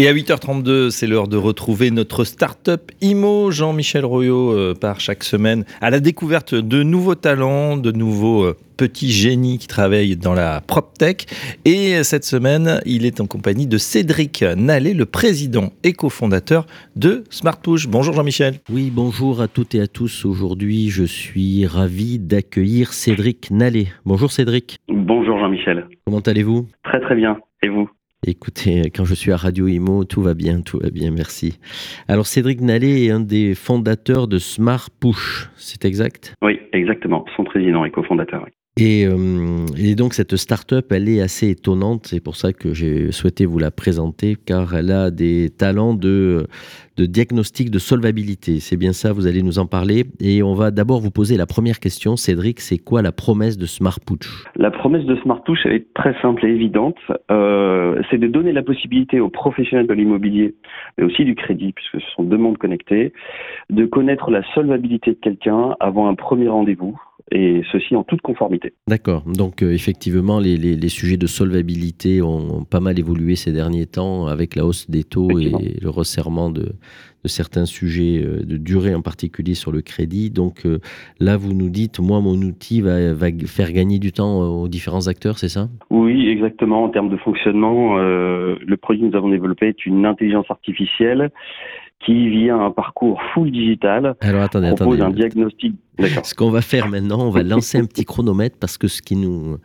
Et 0.00 0.06
à 0.06 0.14
8h32, 0.14 0.90
c'est 0.90 1.08
l'heure 1.08 1.26
de 1.26 1.36
retrouver 1.36 1.90
notre 1.90 2.22
start-up 2.22 2.92
IMO. 3.00 3.50
Jean-Michel 3.50 4.04
Royot 4.04 4.52
euh, 4.52 4.72
part 4.72 5.00
chaque 5.00 5.24
semaine 5.24 5.64
à 5.80 5.90
la 5.90 5.98
découverte 5.98 6.54
de 6.54 6.84
nouveaux 6.84 7.16
talents, 7.16 7.76
de 7.76 7.90
nouveaux 7.90 8.44
euh, 8.44 8.56
petits 8.76 9.10
génies 9.10 9.58
qui 9.58 9.66
travaillent 9.66 10.14
dans 10.14 10.34
la 10.34 10.60
PropTech. 10.60 11.26
Et 11.64 12.04
cette 12.04 12.22
semaine, 12.22 12.80
il 12.86 13.06
est 13.06 13.20
en 13.20 13.26
compagnie 13.26 13.66
de 13.66 13.76
Cédric 13.76 14.44
Nallet, 14.56 14.94
le 14.94 15.04
président 15.04 15.72
et 15.82 15.94
cofondateur 15.94 16.66
de 16.94 17.24
SmartPush. 17.30 17.88
Bonjour 17.88 18.14
Jean-Michel. 18.14 18.60
Oui, 18.70 18.92
bonjour 18.94 19.40
à 19.40 19.48
toutes 19.48 19.74
et 19.74 19.80
à 19.80 19.88
tous. 19.88 20.24
Aujourd'hui, 20.24 20.90
je 20.90 21.02
suis 21.02 21.66
ravi 21.66 22.20
d'accueillir 22.20 22.92
Cédric 22.92 23.50
Nallet. 23.50 23.88
Bonjour 24.06 24.30
Cédric. 24.30 24.76
Bonjour 24.86 25.40
Jean-Michel. 25.40 25.88
Comment 26.06 26.20
allez-vous? 26.20 26.68
Très 26.84 27.00
très 27.00 27.16
bien. 27.16 27.40
Et 27.64 27.68
vous? 27.68 27.90
Écoutez, 28.26 28.90
quand 28.90 29.04
je 29.04 29.14
suis 29.14 29.30
à 29.30 29.36
Radio 29.36 29.68
Imo, 29.68 30.04
tout 30.04 30.22
va 30.22 30.34
bien, 30.34 30.60
tout 30.60 30.80
va 30.80 30.90
bien, 30.90 31.12
merci. 31.12 31.60
Alors 32.08 32.26
Cédric 32.26 32.60
Nallet 32.60 33.04
est 33.04 33.10
un 33.10 33.20
des 33.20 33.54
fondateurs 33.54 34.26
de 34.26 34.38
Smart 34.38 34.88
Push, 35.00 35.48
c'est 35.56 35.84
exact? 35.84 36.34
Oui, 36.42 36.58
exactement. 36.72 37.24
Son 37.36 37.44
président 37.44 37.84
et 37.84 37.92
cofondateur. 37.92 38.44
Euh, 38.80 39.66
et 39.76 39.94
donc 39.94 40.14
cette 40.14 40.36
start-up, 40.36 40.86
elle 40.92 41.08
est 41.08 41.20
assez 41.20 41.50
étonnante, 41.50 42.06
c'est 42.06 42.22
pour 42.22 42.36
ça 42.36 42.52
que 42.52 42.74
j'ai 42.74 43.10
souhaité 43.12 43.44
vous 43.46 43.58
la 43.58 43.70
présenter, 43.70 44.36
car 44.46 44.74
elle 44.74 44.92
a 44.92 45.10
des 45.10 45.50
talents 45.50 45.94
de, 45.94 46.46
diagnostic 46.96 47.70
de 47.70 47.78
solvabilité. 47.78 48.60
C'est 48.60 48.76
bien 48.76 48.92
ça, 48.92 49.12
vous 49.12 49.26
allez 49.26 49.42
nous 49.42 49.58
en 49.58 49.66
parler. 49.66 50.04
Et 50.20 50.42
on 50.42 50.54
va 50.54 50.70
d'abord 50.70 51.00
vous 51.00 51.10
poser 51.10 51.36
la 51.36 51.46
première 51.46 51.80
question, 51.80 52.16
Cédric, 52.16 52.60
c'est 52.60 52.78
quoi 52.78 53.02
la 53.02 53.12
promesse 53.12 53.58
de 53.58 53.66
Smart 53.66 53.98
Push 54.04 54.44
La 54.56 54.70
promesse 54.70 55.04
de 55.04 55.16
Smart 55.16 55.42
Touch 55.44 55.60
elle 55.64 55.72
est 55.72 55.94
très 55.94 56.14
simple 56.20 56.46
et 56.46 56.50
évidente. 56.50 56.98
Euh, 57.30 58.00
c'est 58.10 58.18
de 58.18 58.28
donner 58.28 58.52
la 58.52 58.62
possibilité 58.62 59.20
aux 59.20 59.30
professionnels 59.30 59.86
de 59.86 59.94
l'immobilier, 59.94 60.54
mais 60.96 61.04
aussi 61.04 61.24
du 61.24 61.34
crédit, 61.34 61.72
puisque 61.72 62.00
ce 62.00 62.10
sont 62.14 62.22
deux 62.22 62.38
mondes 62.38 62.58
connectés, 62.58 63.12
de 63.70 63.86
connaître 63.86 64.30
la 64.30 64.42
solvabilité 64.54 65.12
de 65.12 65.18
quelqu'un 65.20 65.74
avant 65.80 66.08
un 66.08 66.14
premier 66.14 66.48
rendez-vous, 66.48 66.98
et 67.32 67.62
ceci 67.72 67.94
en 67.96 68.04
toute 68.04 68.20
conformité. 68.20 68.72
D'accord. 68.88 69.22
Donc 69.26 69.62
euh, 69.62 69.72
effectivement, 69.72 70.38
les, 70.40 70.56
les- 70.56 70.76
les 70.76 70.88
sujets 70.88 71.16
de 71.16 71.26
solvabilité 71.26 72.22
ont 72.22 72.64
pas 72.64 72.80
mal 72.80 72.98
évolué 72.98 73.34
ces 73.36 73.52
derniers 73.52 73.86
temps 73.86 74.26
avec 74.26 74.56
la 74.56 74.64
hausse 74.64 74.88
des 74.90 75.04
taux 75.04 75.38
et 75.38 75.52
le 75.82 75.90
resserrement 75.90 76.50
de, 76.50 76.62
de 77.24 77.28
certains 77.28 77.66
sujets 77.66 78.22
euh, 78.22 78.44
de 78.44 78.56
durée 78.56 78.94
en 78.94 79.02
particulier 79.02 79.54
sur 79.54 79.72
le 79.72 79.82
crédit. 79.82 80.30
Donc 80.30 80.64
euh, 80.66 80.78
là, 81.20 81.36
vous 81.36 81.52
nous 81.52 81.68
dites, 81.68 82.00
moi, 82.00 82.20
mon 82.20 82.36
outil 82.36 82.80
va, 82.80 83.12
va 83.12 83.26
faire 83.46 83.72
gagner 83.72 83.98
du 83.98 84.12
temps 84.12 84.40
aux 84.40 84.68
différents 84.68 85.08
acteurs, 85.08 85.38
c'est 85.38 85.48
ça? 85.48 85.68
Oui, 85.90 86.28
exactement. 86.28 86.84
En 86.84 86.88
termes 86.88 87.10
de 87.10 87.16
fonctionnement, 87.16 87.96
le 87.98 88.76
produit 88.76 89.02
que 89.02 89.06
nous 89.06 89.16
avons 89.16 89.28
développé 89.30 89.68
est 89.68 89.86
une 89.86 90.06
intelligence 90.06 90.46
artificielle 90.50 91.30
qui, 92.04 92.28
via 92.28 92.54
un 92.56 92.70
parcours 92.70 93.20
full 93.34 93.50
digital, 93.50 94.14
Alors 94.20 94.42
attendez, 94.42 94.68
propose 94.74 95.00
attendez. 95.00 95.02
un 95.02 95.10
diagnostic. 95.28 95.74
Ce 96.22 96.34
qu'on 96.34 96.50
va 96.50 96.60
faire 96.62 96.88
maintenant, 96.88 97.20
on 97.26 97.30
va 97.30 97.42
lancer 97.42 97.78
un 97.78 97.84
petit 97.86 98.04
chronomètre 98.04 98.56
parce 98.58 98.78
que 98.78 98.86
ce 98.88 99.02
qui 99.02 99.16
nous, 99.16 99.58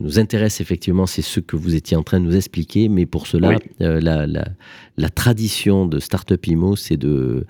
nous 0.00 0.18
intéresse 0.18 0.60
effectivement, 0.60 1.06
c'est 1.06 1.22
ce 1.22 1.40
que 1.40 1.56
vous 1.56 1.74
étiez 1.74 1.96
en 1.96 2.02
train 2.02 2.20
de 2.20 2.24
nous 2.26 2.36
expliquer. 2.36 2.88
Mais 2.88 3.06
pour 3.06 3.26
cela, 3.26 3.48
Oui. 3.50 3.56
euh, 3.80 4.00
la, 4.00 4.26
la, 4.26 4.44
la 4.98 5.08
tradition 5.08 5.86
de 5.86 5.98
Startup 5.98 6.46
Imo, 6.46 6.76
c'est 6.76 6.98
de, 6.98 7.46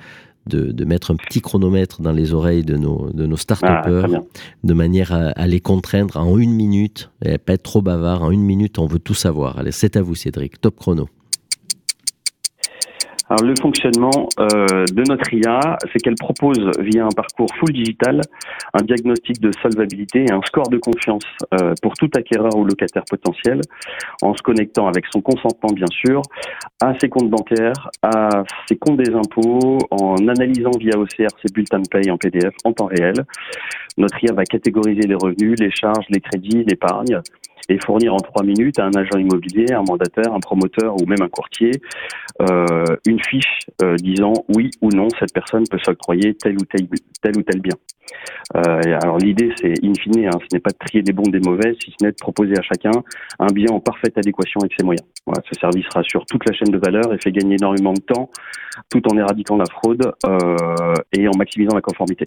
de, 0.47 0.71
de 0.73 0.85
mettre 0.85 1.11
un 1.11 1.17
petit 1.17 1.41
chronomètre 1.41 2.01
dans 2.01 2.13
les 2.13 2.33
oreilles 2.33 2.65
de 2.65 2.77
nos, 2.77 3.11
de 3.13 3.27
nos 3.27 3.37
Ah, 3.63 3.81
très 3.85 4.07
bien. 4.09 4.23
de 4.63 4.73
manière 4.75 5.13
à, 5.13 5.31
à 5.31 5.47
les 5.49 5.61
contraindre 5.61 6.17
en 6.17 6.39
une 6.39 6.53
minute 6.53 7.11
et 7.25 7.33
à 7.33 7.39
pas 7.39 7.55
être 7.55 7.63
trop 7.65 7.83
bavard. 7.83 8.23
En 8.23 8.31
une 8.31 8.43
minute, 8.43 8.79
on 8.79 8.87
veut 8.87 8.99
tout 9.01 9.15
savoir. 9.15 9.59
Allez, 9.59 9.73
c'est 9.73 9.97
à 9.97 10.03
vous, 10.03 10.15
Cédric. 10.15 10.61
Top 10.61 10.77
chrono. 10.77 11.09
Alors 13.33 13.49
le 13.49 13.55
fonctionnement 13.63 14.29
euh, 14.41 14.85
de 14.93 15.09
notre 15.09 15.33
IA, 15.33 15.79
c'est 15.91 16.01
qu'elle 16.01 16.17
propose 16.17 16.71
via 16.81 17.07
un 17.07 17.15
parcours 17.17 17.49
full 17.59 17.73
digital 17.73 18.21
un 18.75 18.83
diagnostic 18.83 19.41
de 19.41 19.51
solvabilité 19.63 20.27
et 20.29 20.33
un 20.33 20.43
score 20.43 20.69
de 20.69 20.77
confiance 20.77 21.25
euh, 21.55 21.73
pour 21.81 21.95
tout 21.95 22.11
acquéreur 22.15 22.55
ou 22.55 22.67
locataire 22.67 23.05
potentiel, 23.09 23.63
en 24.21 24.35
se 24.35 24.43
connectant 24.43 24.87
avec 24.87 25.07
son 25.11 25.23
consentement 25.23 25.73
bien 25.73 25.87
sûr 25.91 26.21
à 26.83 26.93
ses 26.99 27.09
comptes 27.09 27.31
bancaires, 27.31 27.91
à 28.03 28.45
ses 28.69 28.77
comptes 28.77 28.99
des 28.99 29.15
impôts, 29.15 29.79
en 29.91 30.29
analysant 30.29 30.73
via 30.79 30.99
OCR 30.99 31.33
ses 31.41 31.53
bulletins 31.55 31.81
de 31.81 31.89
paye 31.89 32.11
en 32.11 32.19
PDF 32.19 32.53
en 32.65 32.73
temps 32.75 32.87
réel. 32.87 33.25
Notre 33.97 34.23
IA 34.23 34.35
va 34.35 34.45
catégoriser 34.45 35.07
les 35.07 35.15
revenus, 35.15 35.55
les 35.59 35.71
charges, 35.71 36.05
les 36.11 36.21
crédits, 36.21 36.65
l'épargne 36.67 37.23
et 37.73 37.79
fournir 37.85 38.13
en 38.15 38.19
trois 38.19 38.45
minutes 38.45 38.79
à 38.79 38.85
un 38.85 38.95
agent 38.95 39.19
immobilier, 39.19 39.73
un 39.73 39.83
mandataire, 39.89 40.33
un 40.33 40.41
promoteur 40.41 40.95
ou 41.01 41.07
même 41.07 41.23
un 41.23 41.29
courtier 41.29 41.71
euh, 42.43 42.97
une 43.07 43.23
fiche 43.23 43.61
euh, 43.83 43.97
disant 43.97 44.33
oui 44.55 44.71
ou 44.81 44.89
non 44.91 45.09
cette 45.19 45.33
personne 45.33 45.65
peut 45.71 45.79
s'octroyer 45.85 46.35
tel 46.35 46.55
ou 46.55 46.65
tel, 46.65 46.87
tel 47.23 47.33
ou 47.37 47.43
tel 47.43 47.61
bien. 47.61 47.75
Euh, 48.57 48.99
alors 49.03 49.19
l'idée 49.19 49.51
c'est 49.57 49.73
in 49.83 49.93
fine, 49.95 50.27
hein, 50.27 50.39
ce 50.41 50.55
n'est 50.55 50.61
pas 50.61 50.71
de 50.71 50.79
trier 50.79 51.03
des 51.03 51.13
bons 51.13 51.31
des 51.31 51.41
mauvais, 51.41 51.75
si 51.83 51.95
ce 51.99 52.05
n'est 52.05 52.13
de 52.13 52.17
proposer 52.21 52.53
à 52.59 52.63
chacun 52.63 52.93
un 53.39 53.47
bien 53.47 53.71
en 53.71 53.81
parfaite 53.81 54.19
adéquation 54.19 54.61
avec 54.61 54.73
ses 54.79 54.85
moyens. 54.85 55.07
Voilà, 55.27 55.43
ce 55.51 55.59
service 55.59 55.87
rassure 55.95 56.25
toute 56.27 56.45
la 56.47 56.55
chaîne 56.55 56.71
de 56.71 56.79
valeur 56.79 57.13
et 57.15 57.19
fait 57.19 57.33
gagner 57.33 57.57
énormément 57.59 57.93
de 57.95 58.01
temps 58.01 58.31
tout 58.91 59.03
en 59.11 59.17
éradiquant 59.17 59.57
la 59.57 59.67
fraude 59.67 60.13
euh, 60.27 60.95
et 61.13 61.29
en 61.29 61.33
maximisant 61.37 61.75
la 61.75 61.81
conformité. 61.81 62.25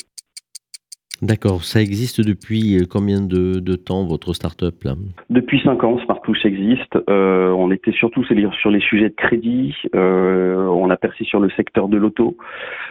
D'accord. 1.21 1.63
Ça 1.63 1.81
existe 1.81 2.19
depuis 2.19 2.77
euh, 2.77 2.85
combien 2.89 3.21
de, 3.21 3.59
de 3.59 3.75
temps, 3.75 4.05
votre 4.05 4.33
start-up 4.33 4.83
là? 4.83 4.95
Depuis 5.29 5.61
cinq 5.61 5.83
ans, 5.83 5.97
Smartpush 6.03 6.45
existe. 6.45 6.97
Euh, 7.09 7.49
on 7.51 7.71
était 7.71 7.93
surtout 7.93 8.23
sur 8.25 8.69
les, 8.69 8.81
sujets 8.81 9.09
de 9.09 9.15
crédit. 9.15 9.73
Euh, 9.95 10.67
on 10.67 10.89
a 10.89 10.97
percé 10.97 11.23
sur 11.23 11.39
le 11.39 11.49
secteur 11.51 11.87
de 11.87 11.97
l'auto. 11.97 12.35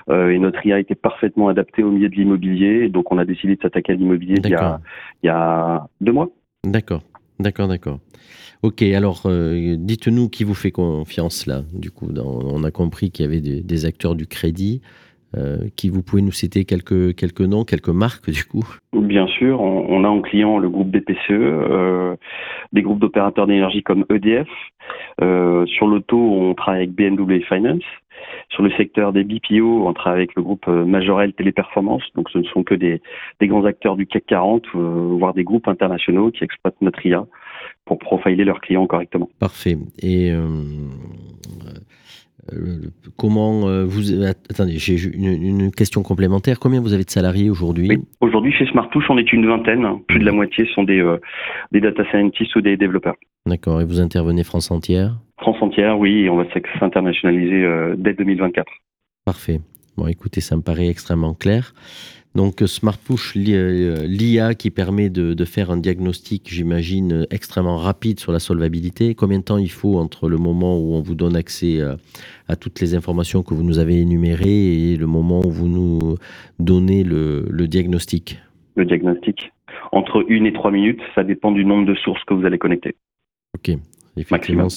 Euh, 0.08 0.30
et 0.30 0.38
notre 0.38 0.64
IA 0.64 0.80
était 0.80 0.94
parfaitement 0.94 1.48
adaptée 1.48 1.82
au 1.82 1.90
milieu 1.90 2.08
de 2.08 2.14
l'immobilier. 2.14 2.88
Donc, 2.88 3.12
on 3.12 3.18
a 3.18 3.24
décidé 3.24 3.56
de 3.56 3.60
s'attaquer 3.62 3.92
à 3.92 3.96
l'immobilier 3.96 4.36
il, 4.38 4.50
y 4.50 4.54
a- 4.54 4.58
D'accord. 4.58 4.78
il 5.22 5.26
y 5.26 5.30
a 5.30 5.86
deux 6.00 6.12
mois. 6.12 6.30
D'accord, 6.64 7.02
d'accord, 7.38 7.68
d'accord. 7.68 7.98
Ok, 8.62 8.80
alors 8.80 9.28
dites-nous 9.28 10.30
qui 10.30 10.44
vous 10.44 10.54
fait 10.54 10.70
confiance 10.70 11.46
là. 11.46 11.62
Du 11.74 11.90
coup, 11.90 12.08
on 12.16 12.64
a 12.64 12.70
compris 12.70 13.10
qu'il 13.10 13.26
y 13.26 13.28
avait 13.28 13.42
des, 13.42 13.60
des 13.60 13.84
acteurs 13.84 14.14
du 14.14 14.26
crédit. 14.26 14.80
Euh, 15.36 15.56
qui 15.76 15.88
vous 15.88 16.02
pouvez 16.02 16.22
nous 16.22 16.32
citer 16.32 16.64
quelques, 16.64 17.16
quelques 17.16 17.40
noms, 17.40 17.64
quelques 17.64 17.88
marques 17.88 18.30
du 18.30 18.44
coup 18.44 18.64
Bien 18.92 19.26
sûr, 19.26 19.60
on, 19.60 19.86
on 19.88 20.04
a 20.04 20.08
en 20.08 20.20
client 20.20 20.58
le 20.58 20.68
groupe 20.68 20.90
BPCE, 20.90 21.30
euh, 21.30 22.14
des 22.72 22.82
groupes 22.82 23.00
d'opérateurs 23.00 23.46
d'énergie 23.46 23.82
comme 23.82 24.04
EDF. 24.10 24.46
Euh, 25.22 25.66
sur 25.66 25.86
l'auto, 25.86 26.18
on 26.18 26.54
travaille 26.54 26.82
avec 26.82 26.92
BMW 26.92 27.40
Finance. 27.48 27.82
Sur 28.50 28.62
le 28.62 28.70
secteur 28.72 29.12
des 29.12 29.24
BPO, 29.24 29.86
on 29.86 29.92
travaille 29.92 30.20
avec 30.20 30.34
le 30.36 30.42
groupe 30.42 30.66
euh, 30.68 30.84
Majorel 30.84 31.32
Téléperformance. 31.32 32.02
Donc, 32.14 32.30
ce 32.30 32.38
ne 32.38 32.44
sont 32.44 32.62
que 32.62 32.74
des, 32.74 33.02
des 33.40 33.48
grands 33.48 33.64
acteurs 33.64 33.96
du 33.96 34.06
CAC 34.06 34.26
40, 34.26 34.62
euh, 34.74 34.78
voire 35.18 35.34
des 35.34 35.44
groupes 35.44 35.68
internationaux 35.68 36.30
qui 36.30 36.44
exploitent 36.44 36.80
notre 36.80 37.04
IA 37.04 37.26
pour 37.84 37.98
profiler 37.98 38.44
leurs 38.44 38.60
clients 38.60 38.86
correctement. 38.86 39.28
Parfait. 39.40 39.76
Et 40.00 40.30
euh, 40.30 40.46
euh, 42.52 42.90
comment 43.16 43.84
vous 43.84 44.22
attendez 44.24 44.78
J'ai 44.78 45.02
une, 45.02 45.42
une 45.42 45.70
question 45.70 46.02
complémentaire. 46.02 46.60
Combien 46.60 46.80
vous 46.80 46.92
avez 46.92 47.04
de 47.04 47.10
salariés 47.10 47.50
aujourd'hui? 47.50 47.88
Oui. 47.88 47.98
Aujourd'hui, 48.20 48.52
chez 48.52 48.66
Smartouche, 48.66 49.06
on 49.08 49.18
est 49.18 49.32
une 49.32 49.46
vingtaine. 49.46 49.86
Plus 50.06 50.20
de 50.20 50.24
la 50.24 50.32
moitié 50.32 50.66
sont 50.74 50.84
des, 50.84 51.02
des 51.72 51.80
data 51.80 52.04
scientists 52.10 52.54
ou 52.56 52.60
des 52.60 52.76
développeurs. 52.76 53.16
D'accord. 53.46 53.80
Et 53.80 53.84
vous 53.84 54.00
intervenez 54.00 54.44
France 54.44 54.70
entière? 54.70 55.16
France 55.38 55.56
entière, 55.60 55.98
oui, 55.98 56.20
et 56.24 56.30
on 56.30 56.36
va 56.36 56.44
s'internationaliser 56.78 57.64
euh, 57.64 57.94
dès 57.98 58.14
2024. 58.14 58.70
Parfait. 59.24 59.60
Bon, 59.96 60.06
écoutez, 60.06 60.40
ça 60.40 60.56
me 60.56 60.62
paraît 60.62 60.88
extrêmement 60.88 61.34
clair. 61.34 61.74
Donc 62.34 62.60
Smart 62.66 62.98
Push, 62.98 63.36
li- 63.36 63.54
euh, 63.54 64.06
l'IA 64.08 64.54
qui 64.54 64.70
permet 64.70 65.08
de, 65.08 65.34
de 65.34 65.44
faire 65.44 65.70
un 65.70 65.76
diagnostic, 65.76 66.48
j'imagine, 66.52 67.12
euh, 67.12 67.26
extrêmement 67.30 67.76
rapide 67.76 68.18
sur 68.18 68.32
la 68.32 68.40
solvabilité. 68.40 69.14
Combien 69.14 69.38
de 69.38 69.44
temps 69.44 69.58
il 69.58 69.70
faut 69.70 69.98
entre 69.98 70.28
le 70.28 70.36
moment 70.36 70.76
où 70.76 70.94
on 70.94 71.00
vous 71.00 71.14
donne 71.14 71.36
accès 71.36 71.80
euh, 71.80 71.94
à 72.48 72.56
toutes 72.56 72.80
les 72.80 72.96
informations 72.96 73.44
que 73.44 73.54
vous 73.54 73.62
nous 73.62 73.78
avez 73.78 74.00
énumérées 74.00 74.92
et 74.92 74.96
le 74.96 75.06
moment 75.06 75.42
où 75.46 75.50
vous 75.50 75.68
nous 75.68 76.16
donnez 76.58 77.04
le, 77.04 77.46
le 77.48 77.68
diagnostic? 77.68 78.40
Le 78.74 78.84
diagnostic. 78.84 79.52
Entre 79.92 80.24
une 80.28 80.46
et 80.46 80.52
trois 80.52 80.72
minutes, 80.72 81.00
ça 81.14 81.22
dépend 81.22 81.52
du 81.52 81.64
nombre 81.64 81.86
de 81.86 81.94
sources 81.94 82.24
que 82.24 82.34
vous 82.34 82.44
allez 82.44 82.58
connecter. 82.58 82.96
Ok, 83.56 83.76
effectivement, 84.16 84.68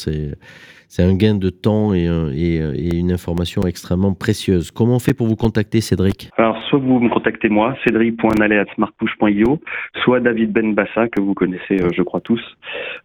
c'est 0.89 1.04
un 1.04 1.15
gain 1.15 1.35
de 1.35 1.50
temps 1.50 1.94
et, 1.94 2.08
un- 2.08 2.31
et, 2.31 2.56
et 2.58 2.96
une 2.96 3.12
information 3.12 3.63
extrêmement 3.67 4.13
précieuse. 4.13 4.71
Comment 4.71 4.96
on 4.96 5.00
fait 5.00 5.13
pour 5.13 5.27
vous 5.27 5.35
contacter, 5.35 5.81
Cédric? 5.81 6.29
Alors, 6.38 6.58
soit 6.69 6.79
vous 6.79 7.00
me 7.00 7.10
contactez 7.10 7.50
moi, 7.50 7.75
cédric.nalé@smartpush.io, 7.85 9.60
soit 10.04 10.19
David 10.21 10.52
Benbassa, 10.54 11.08
que 11.10 11.19
vous 11.21 11.33
connaissez, 11.33 11.81
euh, 11.81 11.90
je 11.96 12.02
crois 12.04 12.21
tous, 12.21 12.42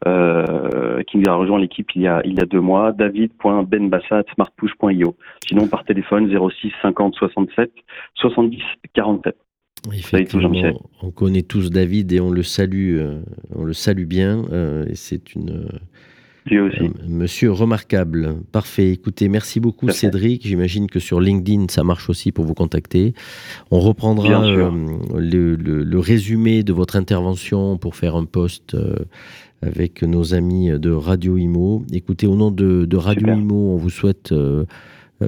euh, 0.06 1.02
qui 1.10 1.18
a 1.28 1.34
rejoint 1.34 1.58
l'équipe 1.58 1.90
il 1.96 2.02
y 2.02 2.06
a, 2.06 2.22
il 2.24 2.34
y 2.34 2.40
a 2.40 2.44
deux 2.46 2.60
mois, 2.60 2.92
david.benbassa@smartpush.io. 2.92 5.16
Sinon, 5.46 5.66
par 5.68 5.84
téléphone, 5.84 6.28
06 6.30 6.72
50 6.82 7.14
67 7.14 7.70
70 8.16 8.60
47. 8.94 9.34
Effectivement, 9.92 10.52
on 11.02 11.10
connaît 11.10 11.42
tous 11.42 11.70
David 11.70 12.12
et 12.12 12.20
on 12.20 12.30
le 12.30 12.44
salue, 12.44 12.98
euh, 12.98 13.20
on 13.56 13.64
le 13.64 13.72
salue 13.72 14.04
bien. 14.04 14.44
euh, 14.52 14.84
et 14.88 14.94
c'est 14.94 15.34
une 15.34 15.66
Dieu 16.46 16.62
aussi. 16.64 16.78
un 16.80 17.08
monsieur 17.08 17.52
remarquable. 17.52 18.34
Parfait. 18.50 18.90
Écoutez, 18.90 19.28
merci 19.28 19.60
beaucoup 19.60 19.86
Cédric. 19.92 20.46
J'imagine 20.46 20.88
que 20.88 20.98
sur 20.98 21.20
LinkedIn 21.20 21.66
ça 21.70 21.84
marche 21.84 22.10
aussi 22.10 22.32
pour 22.32 22.44
vous 22.44 22.54
contacter. 22.54 23.14
On 23.70 23.78
reprendra 23.80 24.44
euh, 24.44 24.70
le, 25.16 25.54
le- 25.56 25.84
le 25.84 25.98
résumé 25.98 26.62
de 26.64 26.72
votre 26.72 26.96
intervention 26.96 27.76
pour 27.78 27.94
faire 27.96 28.16
un 28.16 28.24
post. 28.24 28.74
euh, 28.74 28.96
avec 29.64 30.02
nos 30.02 30.34
amis 30.34 30.70
de 30.76 30.90
Radio 30.90 31.36
Imo. 31.38 31.84
Écoutez, 31.92 32.26
au 32.26 32.34
nom 32.34 32.50
de, 32.50 32.84
de 32.84 32.96
Radio 32.96 33.20
Super. 33.20 33.36
Imo, 33.38 33.74
on 33.74 33.76
vous 33.76 33.90
souhaite 33.90 34.32
euh, 34.32 34.64
euh, 34.64 34.64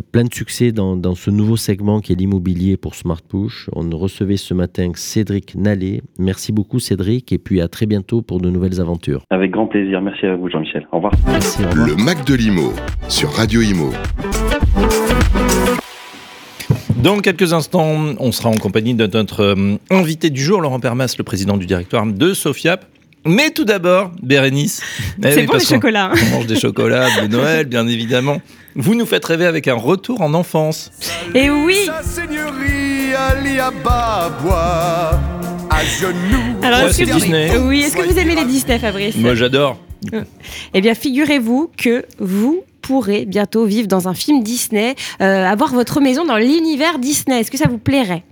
plein 0.01 0.24
de 0.24 0.32
succès 0.34 0.72
dans, 0.72 0.97
dans 0.97 1.14
ce 1.14 1.30
nouveau 1.30 1.57
segment 1.57 2.01
qui 2.01 2.12
est 2.12 2.16
l'immobilier 2.16 2.76
pour 2.76 2.95
Smart 2.95 3.20
Push. 3.22 3.68
On 3.74 3.88
recevait 3.97 4.36
ce 4.36 4.55
matin 4.55 4.92
Cédric 4.95 5.55
Nallet. 5.55 6.03
Merci 6.18 6.53
beaucoup 6.53 6.78
Cédric 6.78 7.32
et 7.32 7.38
puis 7.38 7.61
à 7.61 7.68
très 7.68 7.86
bientôt 7.86 8.22
pour 8.22 8.40
de 8.40 8.51
nouvelles 8.51 8.80
aventures. 8.80 9.22
Avec 9.30 9.51
grand 9.51 9.66
plaisir. 9.66 10.01
Merci 10.01 10.26
à 10.26 10.36
vous, 10.36 10.49
Jean-Michel. 10.49 10.86
Au 10.92 10.97
revoir. 10.97 11.12
Merci, 11.26 11.62
au 11.64 11.68
revoir. 11.70 11.86
Le 11.86 11.97
Mac 11.97 12.24
de 12.26 12.34
l'Imo 12.34 12.72
sur 13.09 13.30
Radio 13.30 13.61
Imo. 13.61 13.90
Dans 17.03 17.18
quelques 17.18 17.53
instants, 17.53 18.14
on 18.18 18.32
sera 18.32 18.49
en 18.49 18.55
compagnie 18.55 18.95
de 18.95 19.07
notre 19.07 19.40
euh, 19.40 19.76
invité 19.90 20.30
du 20.30 20.40
jour, 20.40 20.62
Laurent 20.62 20.80
Permas, 20.80 21.14
le 21.18 21.24
président 21.24 21.59
du 21.59 21.66
directoire 21.66 22.07
de 22.07 22.32
Sofiap. 22.32 22.86
Mais 23.27 23.51
tout 23.51 23.64
d'abord, 23.64 24.11
Bérénice. 24.22 24.81
Eh 25.22 25.31
C'est 25.33 25.41
oui, 25.41 25.47
bon 25.47 25.55
les 25.55 25.64
chocolats. 25.64 26.11
hein. 26.12 26.18
On 26.33 26.37
mange 26.37 26.47
des 26.47 26.57
chocolats 26.57 27.09
de 27.22 27.27
Noël, 27.29 27.66
bien 27.66 27.87
évidemment. 27.87 28.41
Vous 28.77 28.95
nous 28.95 29.07
faites 29.07 29.25
rêver 29.25 29.47
avec 29.47 29.68
un 29.68 29.75
retour 29.75 30.20
en 30.20 30.35
enfance. 30.35 30.91
Et 31.35 31.49
oui 31.49 31.77
Sa 31.87 32.03
seigneurie 32.03 33.14
Ali 33.16 33.59
Ababa, 33.61 35.20
à 35.70 35.85
genoux. 35.85 36.57
Alors, 36.62 36.81
Ouais, 36.83 36.91
est-ce 36.91 36.99
que 36.99 37.05
Disney. 37.05 37.57
Oui, 37.59 37.83
est-ce 37.83 37.97
que 37.97 38.03
vous 38.03 38.18
aimez 38.18 38.35
les 38.35 38.45
Disney, 38.45 38.79
Fabrice 38.79 39.16
Moi, 39.16 39.35
j'adore. 39.35 39.79
Eh 40.75 40.81
bien, 40.81 40.95
figurez-vous 40.95 41.70
que 41.77 42.05
vous 42.18 42.62
pourrez 42.83 43.25
bientôt 43.25 43.64
vivre 43.64 43.89
dans 43.89 44.09
un 44.09 44.14
film 44.14 44.43
Disney, 44.43 44.95
euh, 45.22 45.47
avoir 45.47 45.72
votre 45.72 46.01
maison 46.01 46.27
dans 46.27 46.37
l'univers 46.37 46.99
Disney. 46.99 47.41
Est-ce 47.41 47.51
que 47.51 47.57
ça 47.57 47.68
vous 47.68 47.79
plairait? 47.79 48.22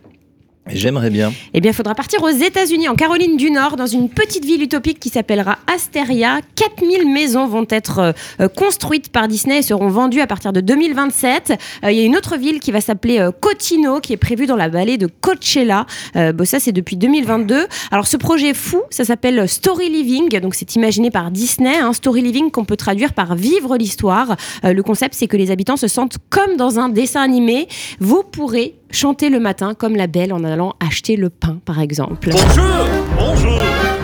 J'aimerais 0.68 1.10
bien. 1.10 1.32
Eh 1.54 1.60
bien, 1.60 1.72
il 1.72 1.74
faudra 1.74 1.94
partir 1.96 2.22
aux 2.22 2.28
États-Unis, 2.28 2.88
en 2.88 2.94
Caroline 2.94 3.36
du 3.36 3.50
Nord, 3.50 3.74
dans 3.76 3.86
une 3.86 4.08
petite 4.08 4.44
ville 4.44 4.62
utopique 4.62 5.00
qui 5.00 5.08
s'appellera 5.08 5.58
Asteria. 5.66 6.38
4000 6.54 7.12
maisons 7.12 7.48
vont 7.48 7.66
être 7.68 8.14
euh, 8.40 8.46
construites 8.48 9.08
par 9.10 9.26
Disney 9.26 9.58
et 9.58 9.62
seront 9.62 9.88
vendues 9.88 10.20
à 10.20 10.28
partir 10.28 10.52
de 10.52 10.60
2027. 10.60 11.52
Euh, 11.84 11.90
Il 11.90 11.98
y 11.98 12.00
a 12.00 12.04
une 12.04 12.16
autre 12.16 12.36
ville 12.36 12.60
qui 12.60 12.70
va 12.70 12.80
s'appeler 12.80 13.18
euh, 13.18 13.32
Cotino, 13.32 13.98
qui 13.98 14.12
est 14.12 14.16
prévue 14.16 14.46
dans 14.46 14.54
la 14.54 14.68
vallée 14.68 14.98
de 14.98 15.08
Coachella. 15.08 15.84
Euh, 16.14 16.32
bon, 16.32 16.44
ça, 16.46 16.60
c'est 16.60 16.70
depuis 16.72 16.96
2022. 16.96 17.66
Alors, 17.90 18.06
ce 18.06 18.16
projet 18.16 18.54
fou, 18.54 18.82
ça 18.90 19.04
s'appelle 19.04 19.48
Story 19.48 19.90
Living. 19.90 20.38
Donc, 20.38 20.54
c'est 20.54 20.76
imaginé 20.76 21.10
par 21.10 21.32
Disney. 21.32 21.76
hein. 21.76 21.92
Story 21.92 22.22
Living 22.22 22.52
qu'on 22.52 22.64
peut 22.64 22.76
traduire 22.76 23.14
par 23.14 23.34
vivre 23.34 23.76
l'histoire. 23.76 24.36
Le 24.62 24.80
concept, 24.82 25.14
c'est 25.16 25.26
que 25.26 25.36
les 25.36 25.50
habitants 25.50 25.76
se 25.76 25.88
sentent 25.88 26.18
comme 26.30 26.56
dans 26.56 26.78
un 26.78 26.88
dessin 26.88 27.20
animé. 27.20 27.66
Vous 27.98 28.22
pourrez 28.22 28.76
chanter 28.92 29.30
le 29.30 29.40
matin 29.40 29.74
comme 29.74 29.96
la 29.96 30.06
belle 30.06 30.32
en 30.32 30.44
allant 30.44 30.74
acheter 30.80 31.16
le 31.16 31.30
pain, 31.30 31.58
par 31.64 31.80
exemple. 31.80 32.30
Bonjour, 32.30 33.58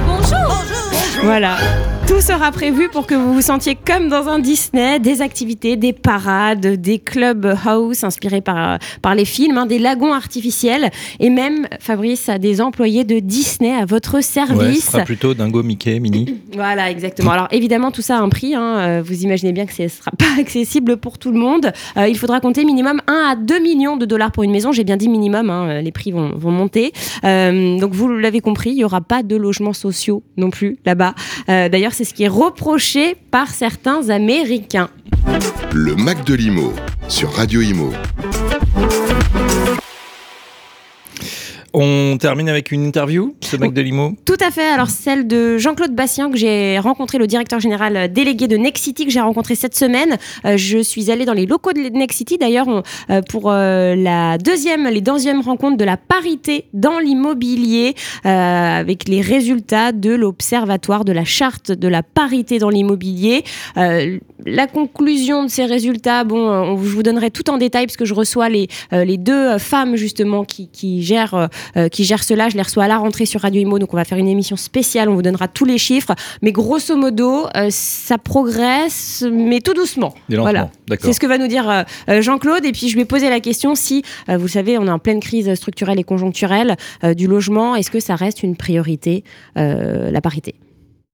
bonjour. 0.07 0.55
Voilà. 1.23 1.57
Tout 2.09 2.23
sera 2.23 2.51
prévu 2.53 2.89
pour 2.89 3.07
que 3.07 3.15
vous 3.15 3.35
vous 3.35 3.43
sentiez 3.43 3.75
comme 3.77 4.09
dans 4.09 4.29
un 4.29 4.39
Disney, 4.39 4.99
des 4.99 5.21
activités, 5.21 5.77
des 5.77 5.93
parades, 5.93 6.67
des 6.81 6.99
club 6.99 7.55
house 7.67 8.03
inspirés 8.03 8.41
par, 8.41 8.79
par 9.03 9.15
les 9.15 9.27
films, 9.27 9.59
hein, 9.59 9.67
des 9.67 9.79
lagons 9.79 10.15
artificiels 10.15 10.91
et 11.21 11.29
même, 11.29 11.69
Fabrice, 11.81 12.31
a 12.31 12.39
des 12.39 12.63
employés 12.63 13.05
de 13.05 13.19
Disney 13.19 13.75
à 13.75 13.85
votre 13.85 14.15
Ouais, 14.15 14.23
ce 14.23 14.33
service. 14.33 14.87
sera 14.91 15.05
plutôt 15.05 15.35
Dingo, 15.35 15.63
Mickey, 15.63 16.01
Minnie. 16.01 16.37
Voilà, 16.55 16.91
exactement. 16.91 17.31
Alors 17.31 17.47
évidemment, 17.53 17.91
tout 17.93 18.01
ça 18.03 18.17
a 18.19 18.21
un 18.21 18.29
prix. 18.31 18.55
hein. 18.55 18.79
Euh, 18.79 19.03
Vous 19.05 19.23
imaginez 19.23 19.53
bien 19.53 19.67
que 19.67 19.73
ce 19.75 19.83
ne 19.83 19.89
sera 19.89 20.11
pas 20.13 20.25
accessible 20.41 20.97
pour 20.97 21.19
tout 21.19 21.31
le 21.31 21.39
monde. 21.39 21.73
Euh, 21.99 22.09
il 22.09 22.17
faudra 22.19 22.41
compter 22.41 22.65
minimum 22.65 23.01
1 23.07 23.13
à 23.33 23.37
2 23.37 23.59
millions 23.61 23.97
de 23.99 24.07
dollars 24.07 24.33
pour 24.33 24.43
une 24.45 24.51
maison. 24.51 24.73
J'ai 24.73 24.83
bien 24.85 24.97
dit 24.97 25.09
minimum, 25.09 25.51
hein, 25.51 25.83
les 25.83 25.93
prix 25.93 26.11
vont, 26.11 26.33
vont 26.35 26.51
monter. 26.51 26.93
Euh, 27.25 27.79
donc 27.79 27.93
vous 27.93 28.09
l'avez 28.09 28.41
compris, 28.41 28.71
il 28.71 28.77
n'y 28.77 28.85
aura 28.85 29.03
pas 29.03 29.23
de 29.23 29.37
logements 29.37 29.73
sociaux 29.75 30.23
non 30.39 30.49
plus 30.51 30.79
là-bas. 30.87 31.15
Euh, 31.51 31.69
D'ailleurs, 31.69 31.93
c'est 31.99 32.05
ce 32.05 32.15
qui 32.15 32.23
est 32.23 32.29
reproché 32.29 33.17
par 33.33 33.51
certains 33.51 34.09
Américains. 34.09 34.89
Le 35.73 35.97
Mac 35.97 36.25
de 36.25 36.35
l'Imo 36.35 36.73
sur 37.09 37.33
Radio 37.33 37.61
Imo. 37.61 37.91
On 41.75 42.17
termine 42.19 42.49
avec 42.49 42.73
une 42.73 42.85
interview, 42.85 43.35
ce 43.41 43.57
mec 43.57 43.73
de 43.73 43.81
Limo. 43.81 44.15
Tout 44.25 44.37
à 44.41 44.51
fait. 44.51 44.69
Alors, 44.69 44.89
celle 44.91 45.27
de 45.27 45.59
Jean-Claude 45.59 45.95
Bastien, 45.95 46.31
que 46.31 46.37
j'ai 46.37 46.79
rencontré, 46.79 47.19
le 47.19 47.27
directeur 47.27 47.61
général 47.61 47.97
euh, 47.97 48.09
délégué 48.09 48.49
de 48.49 48.57
Nexity, 48.57 49.05
que 49.05 49.11
j'ai 49.11 49.21
rencontré 49.21 49.55
cette 49.55 49.75
semaine. 49.75 50.17
Euh, 50.45 50.57
je 50.57 50.79
suis 50.79 51.11
allée 51.11 51.25
dans 51.25 51.33
les 51.33 51.47
locaux 51.47 51.73
de 51.73 51.81
Nexity, 51.81 52.39
d'ailleurs, 52.39 52.83
euh, 53.11 53.23
pour 53.29 53.51
la 53.51 54.39
deuxième, 54.39 54.89
les 54.89 55.01
deuxièmes 55.01 55.41
rencontres 55.41 55.77
de 55.77 55.85
la 55.85 55.97
parité 55.97 56.65
dans 56.73 56.99
l'immobilier, 56.99 57.95
avec 58.25 59.09
les 59.09 59.21
résultats 59.21 59.93
de 59.93 60.15
l'Observatoire 60.15 61.05
de 61.05 61.13
la 61.13 61.25
charte 61.25 61.73
de 61.73 61.89
la 61.89 62.03
parité 62.03 62.59
dans 62.59 62.71
l'immobilier. 62.71 63.45
La 64.47 64.67
conclusion 64.67 65.43
de 65.45 65.49
ces 65.49 65.65
résultats, 65.65 66.23
bon, 66.25 66.49
euh, 66.49 66.61
on- 66.61 66.77
je 66.83 66.89
vous 66.95 67.03
donnerai 67.03 67.31
tout 67.31 67.51
en 67.51 67.59
détail, 67.59 67.87
parce 67.87 67.97
que 67.97 68.05
je 68.05 68.15
reçois 68.15 68.49
les, 68.49 68.69
euh, 68.93 69.05
les 69.05 69.17
deux 69.17 69.33
euh, 69.33 69.59
femmes, 69.59 69.97
justement, 69.97 70.45
qui, 70.45 70.69
qui 70.69 71.03
gèrent 71.03 71.49
euh, 71.77 71.89
qui 71.89 72.05
gère 72.05 72.23
cela. 72.23 72.49
Je 72.49 72.55
les 72.57 72.63
reçois 72.63 72.85
à 72.85 72.89
la 72.89 72.99
rentrée 72.99 73.27
sur 73.27 73.41
Radio 73.41 73.61
Imo, 73.61 73.79
donc 73.79 73.93
on 73.93 73.97
va 73.97 74.05
faire 74.05 74.19
une 74.19 74.29
émission 74.29 74.57
spéciale. 74.57 75.09
On 75.09 75.15
vous 75.15 75.23
donnera 75.23 75.49
tous 75.49 75.65
les 75.65 75.79
chiffres, 75.79 76.15
mais 76.43 76.53
grosso 76.53 76.97
modo, 76.97 77.47
euh, 77.57 77.67
ça 77.71 78.17
progresse, 78.19 79.25
mais 79.31 79.61
tout 79.61 79.75
doucement. 79.75 80.15
Voilà. 80.43 80.71
C'est 81.01 81.13
ce 81.13 81.21
que 81.21 81.27
va 81.27 81.39
nous 81.39 81.49
dire 81.49 81.85
Jean-Claude. 82.09 82.65
Et 82.65 82.73
puis 82.73 82.89
je 82.89 82.95
lui 82.95 83.03
ai 83.03 83.05
posé 83.07 83.29
la 83.29 83.41
question 83.41 83.75
si, 83.75 84.03
vous 84.29 84.43
le 84.43 84.49
savez, 84.49 84.79
on 84.79 84.87
est 84.87 84.91
en 84.91 84.99
pleine 84.99 85.21
crise 85.21 85.53
structurelle 85.55 85.99
et 85.99 86.05
conjoncturelle 86.05 86.77
du 87.17 87.27
logement. 87.27 87.75
Est-ce 87.77 87.91
que 87.91 88.01
ça 88.01 88.15
reste 88.17 88.43
une 88.43 88.57
priorité, 88.57 89.25
euh, 89.57 90.11
la 90.11 90.21
parité? 90.21 90.55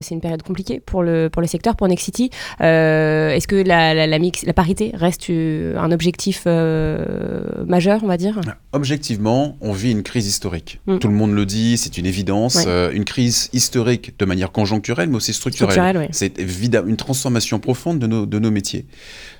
C'est 0.01 0.15
une 0.15 0.21
période 0.21 0.43
compliquée 0.43 0.81
pour 0.81 1.03
le, 1.03 1.29
pour 1.31 1.41
le 1.41 1.49
secteur, 1.49 1.77
pour 1.77 1.89
Nexity. 1.89 2.31
Euh, 2.61 3.31
Est-ce 3.31 3.47
que 3.47 3.57
la, 3.57 3.95
la, 3.95 4.07
la, 4.07 4.19
mix, 4.19 4.45
la 4.45 4.53
parité 4.53 4.91
reste 4.95 5.31
euh, 5.31 5.77
un 5.79 5.93
objectif 5.93 6.43
euh, 6.47 7.65
majeur, 7.67 8.03
on 8.03 8.09
va 8.09 8.17
dire? 8.17 8.41
Objectivement, 8.73 9.57
on 9.61 9.73
vit 9.73 9.93
une 9.93 10.03
crise 10.03 10.27
historique. 10.27 10.81
Mm. 10.87 10.99
Tout 10.99 11.09
le 11.09 11.15
monde 11.15 11.33
le 11.33 11.47
dit, 11.47 11.79
c'est 11.79 11.97
une 11.97 12.07
évidence. 12.07 12.57
Ouais. 12.57 12.65
Euh, 12.67 12.91
une 12.93 13.05
crise 13.05 13.49
historique 13.53 14.19
de 14.19 14.25
manière 14.25 14.53
conjoncturelle, 14.53 15.09
mais 15.09 15.17
aussi 15.17 15.33
structurelle. 15.33 15.97
Ouais. 15.97 16.09
C'est 16.13 16.39
évidemment 16.39 16.89
une 16.89 16.97
transformation 16.97 17.59
profonde 17.59 17.99
de 17.99 18.07
nos, 18.07 18.27
de 18.27 18.39
nos 18.39 18.51
métiers. 18.51 18.87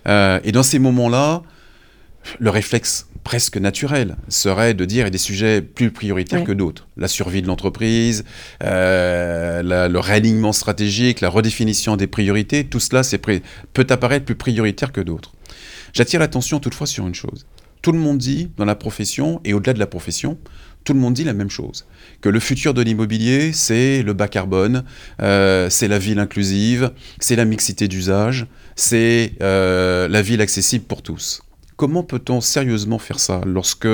Et 0.07 0.53
dans 0.53 0.63
ces 0.63 0.79
moments-là, 0.79 1.43
le 2.39 2.51
réflexe 2.51 3.09
presque 3.25 3.57
naturel 3.57 4.17
serait 4.29 4.75
de 4.75 4.85
dire 4.85 5.11
des 5.11 5.19
sujets 5.19 5.63
plus 5.63 5.91
prioritaires 5.91 6.41
Ouais. 6.41 6.45
que 6.47 6.53
d'autres. 6.53 6.87
La 6.97 7.09
survie 7.09 7.43
de 7.43 7.47
l'entreprise, 7.47 8.25
euh, 8.63 9.63
la- 9.63 9.89
le 9.89 9.99
réalignement 9.99 10.53
stratégique, 10.53 11.21
la 11.21 11.29
redéfinition 11.31 11.97
des 11.97 12.07
priorités, 12.07 12.65
tout 12.65 12.81
cela 12.81 13.03
peut 13.73 13.87
apparaître 13.91 14.25
plus 14.27 14.35
prioritaire 14.37 14.93
que 14.93 15.01
d'autres. 15.01 15.33
J'attire 15.93 16.21
l'attention 16.21 16.61
toutefois 16.61 16.87
sur 16.87 17.07
une 17.07 17.15
chose. 17.15 17.47
Tout 17.83 17.93
le 17.93 17.99
monde 17.99 18.19
dit 18.19 18.51
dans 18.57 18.65
la 18.65 18.75
profession 18.75 19.41
et 19.45 19.53
au-delà 19.55 19.73
de 19.73 19.79
la 19.79 19.87
profession, 19.87 20.39
tout 20.85 20.93
le 20.93 21.01
monde 21.01 21.15
dit 21.15 21.25
la 21.25 21.33
même 21.35 21.51
chose. 21.51 21.87
Que 22.21 22.29
le 22.29 22.41
futur 22.41 22.75
de 22.75 22.83
l'immobilier, 22.83 23.53
c'est 23.53 24.03
le 24.03 24.13
bas 24.13 24.29
carbone, 24.29 24.85
euh, 25.23 25.71
c'est 25.71 25.89
la 25.89 25.99
ville 25.99 26.19
inclusive, 26.19 26.91
c'est 27.21 27.37
la 27.37 27.45
mixité 27.47 27.89
d'usage, 27.89 28.47
c'est 28.77 29.33
euh, 29.43 30.09
la 30.09 30.21
ville 30.23 30.41
accessible 30.43 30.85
pour 30.85 31.03
tous. 31.03 31.43
Comment 31.77 32.03
peut-on 32.03 32.41
sérieusement 32.41 32.99
faire 32.99 33.19
ça 33.19 33.41
lorsque 33.47 33.89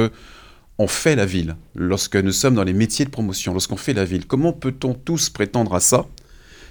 on 0.78 0.86
fait 0.86 1.16
la 1.16 1.26
ville, 1.26 1.56
lorsque 1.74 2.16
nous 2.16 2.32
sommes 2.32 2.54
dans 2.54 2.64
les 2.64 2.72
métiers 2.72 3.04
de 3.04 3.10
promotion, 3.10 3.52
lorsqu'on 3.52 3.76
fait 3.76 3.92
la 3.92 4.04
ville, 4.04 4.26
comment 4.26 4.52
peut-on 4.52 4.94
tous 4.94 5.28
prétendre 5.30 5.74
à 5.74 5.80
ça 5.80 6.06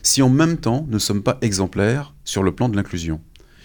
si 0.02 0.22
en 0.22 0.30
même 0.30 0.58
temps 0.58 0.86
nous 0.88 0.94
ne 0.96 1.00
sommes 1.00 1.22
pas 1.24 1.38
exemplaires 1.42 2.14
sur 2.24 2.42
le 2.44 2.52
plan 2.54 2.70
de 2.70 2.76
l'inclusion? 2.76 3.22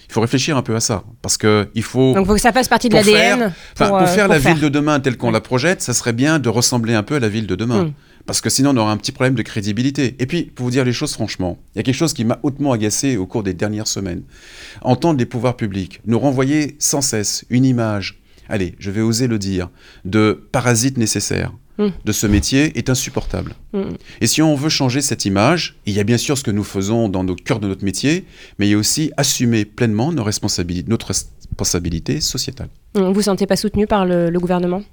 Il 0.07 0.11
faut 0.13 0.21
réfléchir 0.21 0.55
un 0.55 0.61
peu 0.61 0.75
à 0.75 0.79
ça, 0.79 1.03
parce 1.23 1.35
que 1.35 1.67
il 1.73 1.81
faut. 1.81 2.13
Donc, 2.13 2.25
il 2.25 2.27
faut 2.27 2.35
que 2.35 2.39
ça 2.41 2.51
fasse 2.53 2.67
partie 2.67 2.89
de 2.89 2.95
pour 2.95 3.03
l'ADN. 3.03 3.51
faire- 3.75 3.87
pour, 3.89 3.97
euh, 3.97 4.05
faire 4.05 4.25
pour 4.25 4.33
la 4.35 4.39
ville 4.39 4.59
de 4.61 4.69
demain 4.69 4.99
telle 4.99 5.17
qu'on 5.17 5.31
la 5.31 5.41
projette, 5.41 5.81
ça 5.81 5.95
serait 5.95 6.13
bien 6.13 6.37
de 6.37 6.47
ressembler 6.47 6.93
un 6.93 7.01
peu 7.01 7.15
à 7.15 7.19
la 7.19 7.27
ville 7.27 7.47
de 7.47 7.55
demain. 7.55 7.85
Mm. 7.85 7.93
Parce 8.25 8.41
que 8.41 8.49
sinon, 8.49 8.71
on 8.71 8.77
aura 8.77 8.91
un 8.91 8.97
petit 8.97 9.11
problème 9.11 9.35
de 9.35 9.41
crédibilité. 9.43 10.15
Et 10.19 10.25
puis, 10.25 10.43
pour 10.43 10.65
vous 10.65 10.71
dire 10.71 10.83
les 10.83 10.93
choses 10.93 11.13
franchement, 11.13 11.59
il 11.73 11.77
y 11.77 11.79
a 11.79 11.83
quelque 11.83 11.95
chose 11.95 12.13
qui 12.13 12.25
m'a 12.25 12.39
hautement 12.43 12.71
agacé 12.71 13.17
au 13.17 13.25
cours 13.25 13.43
des 13.43 13.53
dernières 13.53 13.87
semaines. 13.87 14.23
Entendre 14.81 15.19
les 15.19 15.25
pouvoirs 15.25 15.55
publics 15.57 16.01
nous 16.05 16.19
renvoyer 16.19 16.75
sans 16.79 17.01
cesse 17.01 17.45
une 17.49 17.65
image, 17.65 18.19
allez, 18.49 18.75
je 18.79 18.91
vais 18.91 19.01
oser 19.01 19.27
le 19.27 19.37
dire, 19.37 19.69
de 20.05 20.47
parasite 20.51 20.97
nécessaire 20.97 21.51
Mm. 21.77 21.87
de 22.05 22.11
ce 22.13 22.25
métier 22.25 22.77
est 22.77 22.89
insupportable. 22.89 23.53
Mm. 23.73 23.81
Et 24.21 24.27
si 24.27 24.41
on 24.41 24.55
veut 24.55 24.69
changer 24.69 25.01
cette 25.01 25.25
image, 25.25 25.75
il 25.85 25.93
y 25.93 25.99
a 25.99 26.03
bien 26.05 26.17
sûr 26.17 26.37
ce 26.37 26.43
que 26.43 26.51
nous 26.51 26.63
faisons 26.63 27.09
dans 27.09 27.23
nos 27.25 27.35
cœurs 27.35 27.59
de 27.59 27.67
notre 27.67 27.83
métier, 27.83 28.25
mais 28.57 28.67
il 28.67 28.71
y 28.71 28.73
a 28.73 28.77
aussi 28.77 29.11
assumer 29.17 29.65
pleinement 29.65 30.13
nos 30.13 30.23
responsabilités, 30.23 30.89
notre 30.89 31.07
responsabilité 31.07 32.21
sociétale. 32.21 32.69
Vous 32.93 33.13
vous 33.13 33.21
sentez 33.23 33.45
pas 33.45 33.57
soutenu 33.57 33.87
par 33.87 34.05
le, 34.05 34.29
le 34.29 34.39
gouvernement? 34.39 34.83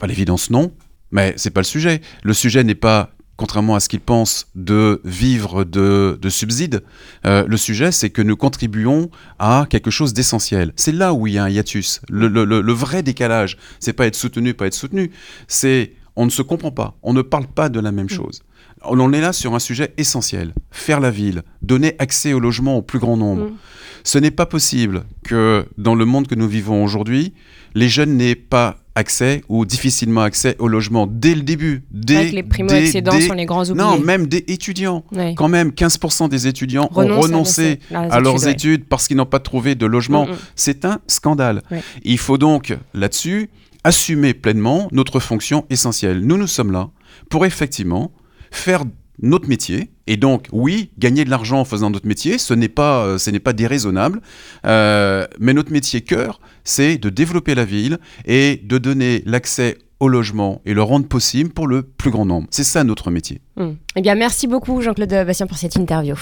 À 0.00 0.06
l'évidence, 0.06 0.50
non. 0.50 0.72
Mais 1.14 1.32
c'est 1.36 1.50
pas 1.50 1.60
le 1.60 1.64
sujet. 1.64 2.00
Le 2.24 2.34
sujet 2.34 2.62
n'est 2.64 2.74
pas, 2.74 3.10
contrairement 3.36 3.76
à 3.76 3.80
ce 3.80 3.88
qu'ils 3.88 4.00
pensent, 4.00 4.48
de 4.56 5.00
vivre 5.04 5.64
de, 5.64 6.18
de 6.20 6.28
subsides. 6.28 6.82
Euh, 7.24 7.44
le 7.46 7.56
sujet, 7.56 7.92
c'est 7.92 8.10
que 8.10 8.20
nous 8.20 8.36
contribuons 8.36 9.10
à 9.38 9.66
quelque 9.70 9.90
chose 9.92 10.12
d'essentiel. 10.12 10.72
C'est 10.76 10.92
là 10.92 11.14
où 11.14 11.26
il 11.28 11.34
y 11.34 11.38
a 11.38 11.44
un 11.44 11.48
hiatus. 11.48 12.00
Le, 12.10 12.26
le- 12.28 12.44
le- 12.44 12.72
vrai 12.72 13.02
décalage, 13.04 13.56
c'est 13.80 13.92
pas 13.92 14.06
être 14.06 14.16
soutenu, 14.16 14.52
pas 14.54 14.66
être 14.66 14.74
soutenu. 14.74 15.12
C'est 15.48 15.92
on 16.16 16.26
ne 16.26 16.30
se 16.30 16.42
comprend 16.42 16.72
pas. 16.72 16.96
On 17.02 17.12
ne 17.12 17.22
parle 17.22 17.46
pas 17.46 17.68
de 17.68 17.80
la 17.80 17.92
même 17.92 18.08
chose. 18.10 18.42
On 18.82 18.98
en 19.00 19.12
est 19.12 19.20
là 19.20 19.32
sur 19.32 19.54
un 19.54 19.58
sujet 19.60 19.94
essentiel. 19.96 20.52
Faire 20.70 21.00
la 21.00 21.10
ville, 21.10 21.42
donner 21.62 21.94
accès 21.98 22.32
au 22.34 22.40
logement 22.40 22.76
au 22.76 22.82
plus 22.82 22.98
grand 22.98 23.16
nombre. 23.16 23.46
Mm. 23.46 23.56
Ce 24.04 24.18
n'est 24.18 24.30
pas 24.30 24.46
possible 24.46 25.04
que 25.24 25.64
dans 25.78 25.94
le 25.94 26.04
monde 26.04 26.26
que 26.26 26.34
nous 26.34 26.48
vivons 26.48 26.84
aujourd'hui, 26.84 27.32
les 27.74 27.88
jeunes 27.88 28.16
n'aient 28.16 28.34
pas 28.34 28.83
accès 28.94 29.42
ou 29.48 29.64
difficilement 29.64 30.22
accès 30.22 30.56
au 30.58 30.68
logement 30.68 31.06
dès 31.06 31.34
le 31.34 31.42
début. 31.42 31.84
Dès, 31.90 32.16
Avec 32.16 32.32
les 32.32 32.42
primo-accédants 32.42 33.12
dès- 33.12 33.26
sont 33.26 33.34
les 33.34 33.46
grands 33.46 33.64
oubliés. 33.68 33.84
Non, 33.84 33.98
même 33.98 34.26
des 34.26 34.44
étudiants. 34.48 35.04
Quand 35.36 35.48
même, 35.48 35.70
15% 35.70 36.28
des 36.28 36.46
étudiants 36.46 36.88
ont 36.94 37.20
renoncé 37.20 37.80
à 37.92 38.20
leurs 38.20 38.34
études, 38.36 38.46
ouais. 38.46 38.52
études 38.52 38.84
parce 38.88 39.08
qu'ils 39.08 39.16
n'ont 39.16 39.26
pas 39.26 39.40
trouvé 39.40 39.74
de 39.74 39.86
logement. 39.86 40.26
Mm, 40.26 40.30
mm. 40.32 40.36
C'est 40.54 40.84
un 40.84 41.00
scandale. 41.06 41.62
Il 42.04 42.18
faut 42.18 42.38
donc, 42.38 42.76
là-dessus, 42.94 43.50
assumer 43.82 44.32
pleinement 44.34 44.88
notre 44.92 45.20
fonction 45.20 45.66
essentielle. 45.70 46.20
Nous, 46.24 46.36
nous 46.38 46.46
sommes 46.46 46.72
là 46.72 46.90
pour 47.28 47.44
effectivement 47.46 48.12
faire 48.50 48.84
notre 49.22 49.48
métier. 49.48 49.90
Et 50.06 50.16
donc, 50.16 50.48
oui, 50.52 50.90
gagner 50.98 51.24
de 51.24 51.30
l'argent 51.30 51.60
en 51.60 51.64
faisant 51.64 51.90
notre 51.90 52.06
métier, 52.06 52.38
ce 52.38 52.54
n'est 52.54 52.68
pas, 52.68 53.04
euh, 53.04 53.18
ce 53.18 53.30
n'est 53.30 53.40
pas 53.40 53.52
déraisonnable. 53.52 54.20
Euh, 54.66 55.26
mais 55.38 55.54
notre 55.54 55.72
métier 55.72 56.02
cœur, 56.02 56.40
c'est 56.64 56.98
de 56.98 57.08
développer 57.08 57.54
la 57.54 57.64
ville 57.64 57.98
et 58.26 58.60
de 58.62 58.78
donner 58.78 59.22
l'accès 59.26 59.78
au 60.00 60.08
logement 60.08 60.60
et 60.66 60.74
le 60.74 60.82
rendre 60.82 61.06
possible 61.06 61.50
pour 61.50 61.66
le 61.66 61.82
plus 61.82 62.10
grand 62.10 62.26
nombre. 62.26 62.46
C'est 62.50 62.64
ça 62.64 62.84
notre 62.84 63.10
métier. 63.10 63.40
Mm. 63.56 63.70
Eh 63.96 64.00
bien, 64.02 64.14
merci 64.14 64.46
beaucoup 64.46 64.80
Jean-Claude 64.82 65.10
Bastien 65.26 65.46
pour 65.46 65.56
cette 65.56 65.76
interview. 65.76 66.14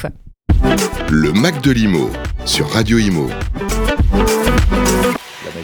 Le 1.10 1.32
Mac 1.32 1.62
de 1.62 1.70
l'Imo 1.70 2.10
sur 2.44 2.68
Radio 2.68 2.98
Imo. 2.98 3.28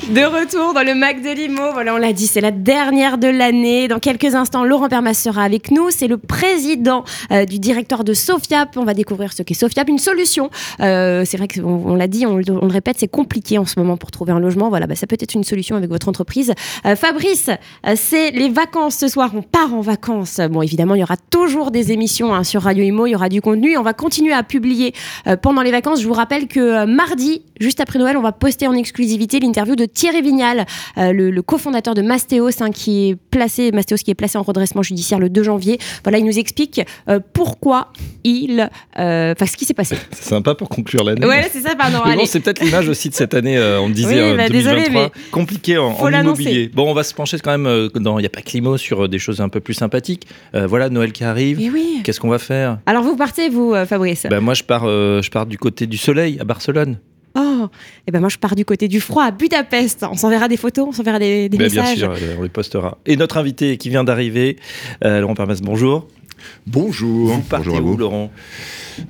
De 0.07 0.23
retour 0.25 0.73
dans 0.73 0.83
le 0.83 0.95
Mac 0.95 1.21
de 1.23 1.29
voilà, 1.73 1.95
on 1.95 1.99
l'a 1.99 2.13
dit, 2.13 2.27
c'est 2.27 2.41
la 2.41 2.51
dernière 2.51 3.19
de 3.19 3.29
l'année. 3.29 3.89
Dans 3.89 3.99
quelques 3.99 4.35
instants, 4.35 4.65
Laurent 4.65 4.89
Permas 4.89 5.13
sera 5.15 5.43
avec 5.43 5.71
nous. 5.71 5.91
C'est 5.91 6.07
le 6.07 6.17
président 6.17 7.05
euh, 7.31 7.45
du 7.45 7.59
directeur 7.59 8.05
de 8.05 8.15
Sofiap. 8.15 8.77
On 8.77 8.85
va 8.85 8.95
découvrir 8.95 9.33
ce 9.33 9.43
qu'est 9.43 9.55
Sofiap, 9.55 9.89
une 9.89 9.99
solution. 9.99 10.51
Euh, 10.81 11.25
c'est 11.27 11.37
vrai 11.37 11.47
qu'on 11.49 11.83
on 11.85 11.95
l'a 11.95 12.07
dit, 12.07 12.25
on, 12.27 12.37
le- 12.37 12.45
répète, 12.69 12.97
c'est 12.99 13.09
compliqué 13.09 13.59
en 13.59 13.67
ce 13.67 13.79
moment 13.79 13.97
pour 13.99 14.11
trouver 14.11 14.33
un 14.33 14.41
logement. 14.41 14.69
Voilà, 14.71 14.87
bah, 14.87 14.95
ça 14.95 15.07
peut 15.07 15.17
être 15.21 15.35
une 15.35 15.45
solution 15.45 15.77
avec 15.77 15.91
votre 15.91 16.09
entreprise. 16.09 16.55
Euh, 16.87 16.97
Fabrice, 16.97 17.49
euh, 17.87 17.93
c'est 17.97 18.31
les 18.31 18.49
vacances 18.49 18.97
ce 18.97 19.09
soir. 19.09 19.31
On 19.35 19.43
part 19.43 19.75
en 19.75 19.81
vacances. 19.83 20.41
Bon, 20.51 20.63
évidemment, 20.63 20.95
il 20.95 21.01
y 21.01 21.05
aura 21.05 21.17
toujours 21.31 21.71
des 21.71 21.93
émissions 21.93 22.35
hein, 22.35 22.45
sur 22.45 22.63
Radio 22.63 22.83
Imo. 22.85 23.07
Il 23.07 23.11
y 23.11 23.15
aura 23.15 23.29
du 23.29 23.43
contenu. 23.43 23.77
On 23.77 23.83
va 23.83 23.93
continuer 23.93 24.33
à 24.33 24.43
publier 24.43 24.95
pendant 25.43 25.61
les 25.63 25.71
vacances. 25.71 26.01
Je 26.01 26.09
vous 26.09 26.15
rappelle 26.15 26.47
que 26.49 26.87
mardi, 26.87 27.43
juste 27.61 27.81
après 27.81 27.99
Noël, 27.99 28.17
on 28.17 28.23
va 28.23 28.33
poster 28.33 28.67
en 28.67 28.75
exclusivité 28.75 29.39
l'interview 29.41 29.77
de 29.77 29.88
Thierry 29.93 30.23
Vignal, 30.23 30.67
euh, 30.99 31.13
le, 31.13 31.31
le 31.31 31.43
cofondateur 31.43 31.95
de 31.95 32.03
Mastéos, 32.03 32.51
hein, 32.61 32.71
qui 32.71 33.11
est 33.11 33.17
placé, 33.31 33.73
Mastéos 33.73 33.99
qui 33.99 34.11
est 34.11 34.15
placé 34.15 34.39
en 34.39 34.43
redressement 34.43 34.83
judiciaire 34.83 35.19
le 35.19 35.29
2 35.29 35.43
janvier. 35.43 35.79
Voilà, 36.05 36.19
il 36.19 36.25
nous 36.25 36.39
explique 36.39 36.81
euh, 37.09 37.21
pourquoi 37.33 37.93
il, 38.25 38.69
euh, 38.99 39.33
enfin, 39.33 39.47
ce 39.47 39.57
qui 39.57 39.65
s'est 39.65 39.75
passé. 39.75 39.97
C'est 40.13 40.25
sympa 40.25 40.55
pour 40.55 40.69
conclure 40.69 41.05
l'année. 41.05 41.27
Ouais, 41.27 41.49
c'est 41.53 41.61
ça, 41.61 41.75
pardon. 41.75 41.99
Mais 42.05 42.13
allez. 42.13 42.21
bon, 42.21 42.27
c'est 42.27 42.41
peut-être 42.41 42.61
l'image 42.61 42.89
aussi 42.89 43.09
de 43.09 43.15
cette 43.15 43.35
année, 43.35 43.57
euh, 43.57 43.81
on 43.81 43.89
disait, 43.89 44.09
Oui, 44.09 44.33
euh, 44.33 44.37
bah, 44.37 44.49
2023, 44.49 44.75
désolé, 44.75 44.91
mais 44.91 45.11
compliqué 45.31 45.79
en, 45.79 45.95
immobilier. 46.09 46.71
Bon, 46.75 46.91
on 46.91 46.95
va 46.95 47.03
se 47.03 47.15
pencher 47.15 47.39
quand 47.39 47.51
même 47.51 47.67
euh, 47.67 47.89
dans 47.95 48.19
Il 48.19 48.23
n'y 48.23 48.27
a 48.27 48.31
pas 48.31 48.43
Climo 48.43 48.77
sur 48.77 49.05
euh, 49.05 49.09
des 49.09 49.19
choses 49.19 49.41
un 49.41 49.49
peu 49.49 49.61
plus 49.61 49.75
sympathiques. 49.75 50.27
Euh, 50.55 50.67
voilà, 50.67 50.89
Noël 50.91 51.13
qui 51.13 51.25
arrive. 51.25 51.59
Eh 51.61 51.71
oui. 51.71 52.01
Qu'est-ce 52.05 52.21
qu'on 52.21 52.29
va 52.29 52.39
faire? 52.39 52.79
Alors 52.87 53.03
vous 53.03 53.17
partez, 53.17 53.49
vous, 53.49 53.75
euh, 53.75 53.87
Fabrice? 53.87 54.27
Ben, 54.29 54.41
Moi, 54.41 54.55
je 54.55 54.63
pars, 54.63 54.85
euh, 54.87 55.23
je 55.23 55.31
pars 55.31 55.47
du 55.47 55.59
côté 55.59 55.87
du 55.87 55.97
soleil, 55.97 56.39
à 56.41 56.45
Barcelone. 56.45 56.99
Oh, 57.61 57.69
et 58.07 58.11
ben 58.11 58.21
moi 58.21 58.29
je 58.29 58.39
pars 58.39 58.55
du 58.55 58.65
côté 58.65 58.89
du 58.89 59.01
froid 59.01 59.25
à 59.25 59.31
Budapest. 59.31 60.05
On 60.11 60.15
s'enverra 60.15 60.49
des 60.49 60.57
photos, 60.57 60.87
on 60.89 60.93
s'enverra 60.93 61.19
des, 61.19 61.49
des 61.49 61.59
Ben, 61.59 61.69
bien 61.69 61.83
messages. 61.83 61.99
sûr, 61.99 62.11
euh, 62.13 62.37
on 62.39 62.43
les 62.43 62.49
postera. 62.49 62.99
Et 63.07 63.17
notre 63.17 63.37
invité 63.39 63.77
qui 63.79 63.89
vient 63.89 64.05
d'arriver, 64.05 64.57
euh, 65.05 65.21
Laurent 65.21 65.35
Parmas, 65.35 65.59
bonjour. 65.63 66.07
Bonjour. 66.67 67.31
Vous 67.31 67.41
partez 67.43 67.67
Bonjour 67.67 67.77
à 67.79 67.83
où, 67.83 67.87
vous. 67.93 67.97
Laurent? 67.97 68.31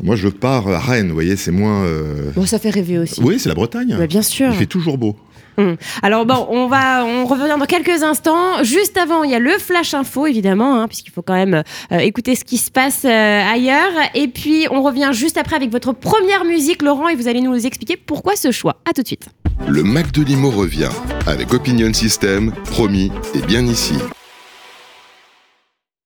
Moi, 0.02 0.16
je 0.16 0.28
pars 0.28 0.68
à 0.68 0.78
Rennes, 0.78 1.08
vous 1.08 1.14
voyez, 1.14 1.36
c'est 1.36 1.50
moins. 1.50 1.84
euh, 1.84 2.30
Bon, 2.34 2.46
ça 2.46 2.58
fait 2.58 2.70
rêver 2.70 2.98
aussi. 2.98 3.20
Oui, 3.22 3.38
c'est 3.38 3.48
la 3.48 3.54
Bretagne. 3.54 3.94
Bah, 3.98 4.06
bien 4.06 4.22
sûr. 4.22 4.48
Il 4.50 4.54
fait 4.54 4.66
toujours 4.66 4.98
beau. 4.98 5.16
Hum. 5.58 5.76
Alors 6.02 6.24
bon, 6.24 6.46
on 6.50 6.68
va, 6.68 7.04
on 7.04 7.26
revient 7.26 7.48
dans 7.58 7.66
quelques 7.66 8.04
instants. 8.04 8.62
Juste 8.62 8.96
avant, 8.96 9.24
il 9.24 9.30
y 9.30 9.34
a 9.34 9.40
le 9.40 9.58
flash 9.58 9.92
info 9.92 10.26
évidemment, 10.26 10.80
hein, 10.80 10.86
puisqu'il 10.86 11.10
faut 11.10 11.22
quand 11.22 11.34
même 11.34 11.62
euh, 11.92 11.98
écouter 11.98 12.36
ce 12.36 12.44
qui 12.44 12.58
se 12.58 12.70
passe 12.70 13.02
euh, 13.04 13.42
ailleurs. 13.52 13.90
Et 14.14 14.28
puis 14.28 14.66
on 14.70 14.82
revient 14.82 15.10
juste 15.12 15.36
après 15.36 15.56
avec 15.56 15.70
votre 15.70 15.92
première 15.92 16.44
musique, 16.44 16.82
Laurent, 16.82 17.08
et 17.08 17.16
vous 17.16 17.26
allez 17.26 17.40
nous 17.40 17.66
expliquer 17.66 17.96
pourquoi 17.96 18.36
ce 18.36 18.52
choix. 18.52 18.76
À 18.88 18.92
tout 18.92 19.02
de 19.02 19.06
suite. 19.06 19.26
Le 19.66 19.82
Mac 19.82 20.12
de 20.12 20.22
l'Imo 20.22 20.50
revient 20.50 20.90
avec 21.26 21.52
Opinion 21.52 21.92
System, 21.92 22.52
promis 22.64 23.10
et 23.34 23.40
bien 23.40 23.66
ici. 23.66 23.94